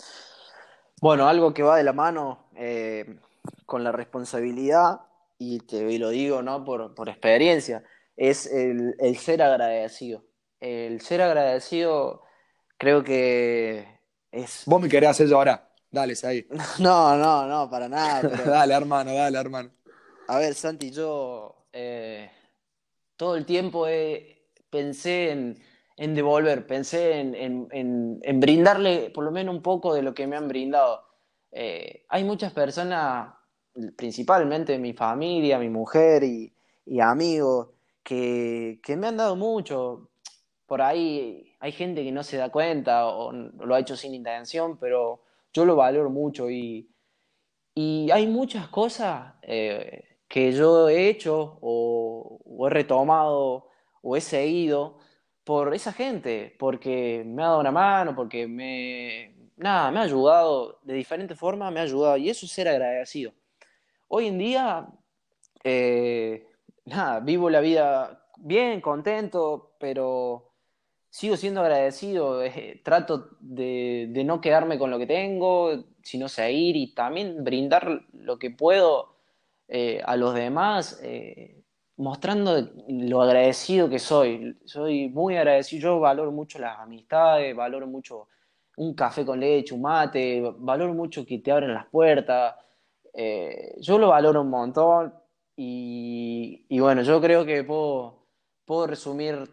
Bueno, 1.01 1.29
algo 1.29 1.55
que 1.55 1.63
va 1.63 1.77
de 1.77 1.85
la 1.85 1.93
mano 1.93 2.47
eh, 2.57 3.19
con 3.67 3.85
la 3.85 3.93
responsabilidad, 3.93 5.01
y 5.39 5.61
te 5.61 5.99
lo 5.99 6.11
digo 6.11 6.43
¿no? 6.43 6.65
por, 6.65 6.95
por 6.95 7.09
experiencia, 7.09 7.85
es 8.17 8.47
el, 8.47 8.95
el 8.99 9.17
ser 9.17 9.43
agradecido. 9.43 10.25
El 10.61 11.01
ser 11.01 11.23
agradecido 11.23 12.23
creo 12.79 13.05
que 13.05 13.87
es... 14.31 14.63
Vos 14.67 14.81
me 14.81 14.89
querés 14.89 15.11
hacer 15.11 15.29
llorar. 15.29 15.71
Dale, 15.91 16.15
ahí. 16.25 16.47
No, 16.81 17.17
no, 17.17 17.47
no, 17.47 17.69
para 17.71 17.89
nada, 17.89 18.25
pero... 18.29 18.45
dale, 18.51 18.75
hermano, 18.75 19.13
dale, 19.15 19.39
hermano. 19.39 19.71
A 20.27 20.39
ver, 20.39 20.55
Santi, 20.55 20.91
yo 20.91 21.67
eh, 21.73 22.31
todo 23.17 23.37
el 23.37 23.47
tiempo 23.47 23.87
he- 23.89 24.49
pensé 24.71 25.31
en, 25.31 25.59
en 25.97 26.15
devolver, 26.15 26.67
pensé 26.67 27.21
en, 27.21 27.35
en- 27.35 27.69
en- 27.73 28.21
en 28.23 28.41
brindarle 28.41 29.11
por 29.11 29.25
lo 29.25 29.31
menos 29.31 29.55
un 29.55 29.63
poco 29.63 29.95
de 29.95 30.03
lo 30.03 30.15
que 30.15 30.27
me 30.27 30.37
han 30.37 30.49
brindado. 30.49 31.05
Eh, 31.51 32.05
hay 32.09 32.25
muchas 32.25 32.53
personas, 32.53 33.35
principalmente 33.97 34.79
mi 34.79 34.93
familia, 34.93 35.59
mi 35.59 35.69
mujer 35.71 36.25
y, 36.25 36.55
y 36.87 37.01
amigos, 37.01 37.71
que, 38.03 38.81
que 38.83 38.97
me 38.97 39.09
han 39.09 39.17
dado 39.17 39.37
mucho. 39.37 40.08
Por 40.69 40.83
ahí 40.83 41.57
hay 41.61 41.73
gente 41.73 42.05
que 42.05 42.13
no 42.13 42.23
se 42.23 42.37
da 42.37 42.51
cuenta 42.51 43.07
o 43.09 43.33
lo 43.33 43.75
ha 43.75 43.81
hecho 43.81 43.97
sin 43.97 44.15
intención, 44.15 44.77
pero 44.79 45.23
yo 45.53 45.65
lo 45.65 45.75
valoro 45.75 46.11
mucho 46.11 46.49
y... 46.51 46.89
Y 47.75 48.11
hay 48.11 48.27
muchas 48.27 48.67
cosas 48.69 49.35
eh, 49.41 50.19
que 50.29 50.51
yo 50.51 50.89
he 50.89 51.09
hecho 51.09 51.59
o, 51.63 52.67
he 52.67 52.71
retomado 52.71 53.69
o 54.03 54.17
he 54.17 54.21
seguido 54.21 54.99
por 55.45 55.73
esa 55.73 55.93
gente, 55.93 56.57
porque 56.59 57.23
me 57.25 57.43
ha 57.43 57.47
dado 57.47 57.61
una 57.61 57.71
mano, 57.71 58.17
porque 58.17 58.49
me, 58.49 59.53
nada, 59.57 59.93
me 59.93 60.01
ha 60.01 60.03
ayudado 60.03 60.81
de 60.83 60.95
diferentes 60.95 61.39
formas, 61.39 61.73
me 61.73 61.79
ha 61.79 61.85
ayudado 61.85 62.17
y 62.17 62.29
eso 62.29 62.47
es 62.47 62.53
ser 62.53 62.67
agradecido. 62.67 63.33
Hoy 64.09 64.27
en 64.27 64.39
día, 64.39 64.89
eh, 65.63 66.49
nada, 66.85 67.21
vivo 67.21 67.49
la 67.49 67.61
vida 67.61 68.27
bien, 68.39 68.81
contento, 68.81 69.77
pero 69.79 70.48
sigo 71.11 71.37
siendo 71.37 71.61
agradecido, 71.61 72.43
eh, 72.43 72.81
trato 72.85 73.31
de, 73.41 74.11
no 74.25 74.41
quedarme 74.41 74.79
con 74.79 74.91
lo 74.91 74.99
que 74.99 75.07
tengo, 75.07 75.85
sino 76.03 76.29
seguir 76.29 76.77
y 76.77 76.95
también 76.95 77.45
brindar 77.45 78.03
lo 78.13 78.39
que 78.39 78.51
puedo 78.51 79.17
eh, 79.69 80.03
a 80.05 80.17
los 80.17 80.35
demás, 80.35 81.01
eh, 81.03 81.63
mostrando 81.97 82.71
lo 82.89 83.23
agradecido 83.23 83.89
que 83.89 83.99
soy. 83.99 84.59
Soy 84.65 85.09
muy 85.09 85.37
agradecido, 85.37 85.83
yo 85.83 86.01
valoro 86.01 86.33
mucho 86.33 86.59
las 86.59 86.79
amistades, 86.79 87.57
valoro 87.57 87.87
mucho 87.87 88.29
un 88.77 88.95
café 88.95 89.25
con 89.25 89.41
leche, 89.41 89.75
un 89.75 89.83
mate, 89.83 90.43
valoro 90.59 90.95
mucho 90.95 91.27
que 91.27 91.39
te 91.39 91.51
abren 91.51 91.75
las 91.75 91.87
puertas. 91.87 92.55
Yo 93.81 93.99
lo 93.99 94.09
valoro 94.09 94.43
un 94.43 94.51
montón 94.51 95.13
y, 95.57 96.79
bueno, 96.79 97.03
yo 97.03 97.21
creo 97.21 97.45
que 97.45 97.65
puedo, 97.65 98.27
puedo 98.65 98.87
resumir 98.87 99.49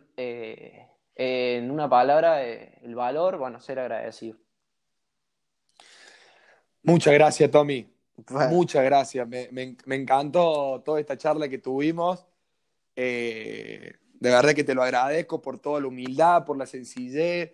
eh, 1.15 1.57
en 1.57 1.71
una 1.71 1.89
palabra 1.89 2.45
eh, 2.45 2.77
el 2.83 2.95
valor, 2.95 3.37
bueno, 3.37 3.59
ser 3.59 3.79
agradecido. 3.79 4.37
Muchas 6.83 7.13
gracias, 7.13 7.49
Tommy. 7.49 7.89
Muchas 8.49 8.83
gracias. 8.83 9.27
Me, 9.27 9.75
encantó 9.87 10.81
toda 10.85 10.99
esta 10.99 11.17
charla 11.17 11.49
que 11.49 11.57
tuvimos. 11.57 12.25
de 12.95 13.97
verdad 14.19 14.53
que 14.53 14.63
te 14.63 14.75
lo 14.75 14.83
agradezco 14.83 15.41
por 15.41 15.59
toda 15.59 15.81
la 15.81 15.87
humildad, 15.87 16.45
por 16.45 16.57
la 16.57 16.65
sencillez, 16.65 17.53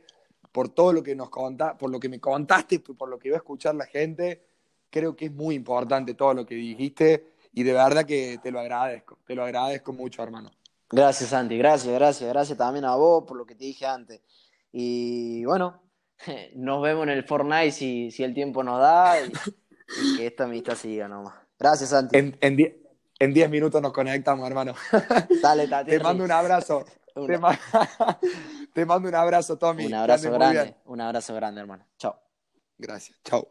por 0.52 0.70
todo 0.70 0.94
lo 0.94 1.02
que 1.02 1.16
nos 1.16 1.30
contaste, 1.30 1.78
por 1.78 1.90
lo 1.90 2.00
que 2.00 2.10
me 2.10 2.20
contaste, 2.20 2.80
por 2.80 3.10
lo 3.10 3.18
que 3.18 3.30
iba 3.30 3.38
a 3.38 3.40
escuchar 3.40 3.76
la 3.76 3.86
gente. 3.86 4.44
Creo 4.90 5.16
que 5.16 5.26
es 5.26 5.32
muy 5.32 5.56
importante 5.56 6.14
todo 6.14 6.34
lo 6.34 6.46
que 6.46 6.56
dijiste 6.56 7.32
y 7.54 7.64
de 7.64 7.74
verdad 7.74 8.06
que 8.06 8.40
te 8.42 8.52
lo 8.52 8.60
agradezco, 8.60 9.18
te 9.26 9.36
lo 9.36 9.44
agradezco 9.44 9.94
mucho, 9.94 10.24
hermano. 10.24 10.52
Gracias, 10.92 11.30
Santi, 11.30 11.58
gracias, 11.58 11.94
gracias, 11.94 12.30
gracias 12.30 12.58
también 12.58 12.86
a 12.86 12.96
vos 12.96 13.24
por 13.26 13.38
lo 13.38 13.46
que 13.46 13.56
te 13.56 13.66
dije 13.66 13.86
antes. 13.86 14.22
Y 14.72 15.46
bueno, 15.46 15.82
nos 16.56 16.82
vemos 16.82 17.04
en 17.04 17.10
el 17.10 17.24
Fortnite 17.24 17.72
si, 17.72 18.12
si 18.12 18.24
el 18.24 18.34
tiempo 18.34 18.64
nos 18.64 18.80
da 18.80 19.16
y, 19.22 19.32
que 20.18 20.28
esta 20.28 20.46
amistad 20.46 20.76
siga 20.76 21.08
nomás. 21.08 21.36
Gracias, 21.58 21.90
Santi. 21.90 22.18
En 23.22 23.36
10 23.36 23.52
minutos 23.52 23.80
nos 23.84 23.94
conectamos, 23.94 24.48
hermano. 24.48 24.74
Dale, 25.44 25.68
Tati. 25.68 25.92
Te 25.92 26.00
mando 26.00 26.24
un 26.24 26.32
abrazo. 26.32 26.84
Te, 28.74 28.86
mando 28.86 29.10
un 29.10 29.16
abrazo, 29.16 29.60
Tommy. 29.60 29.86
Un 29.86 29.94
abrazo 29.94 30.32
grande. 30.32 30.76
Un 30.86 31.02
abrazo 31.02 31.36
grande, 31.36 31.62
hermano. 31.62 31.86
Chao. 32.00 32.20
Gracias. 32.80 33.20
Chao. 33.24 33.48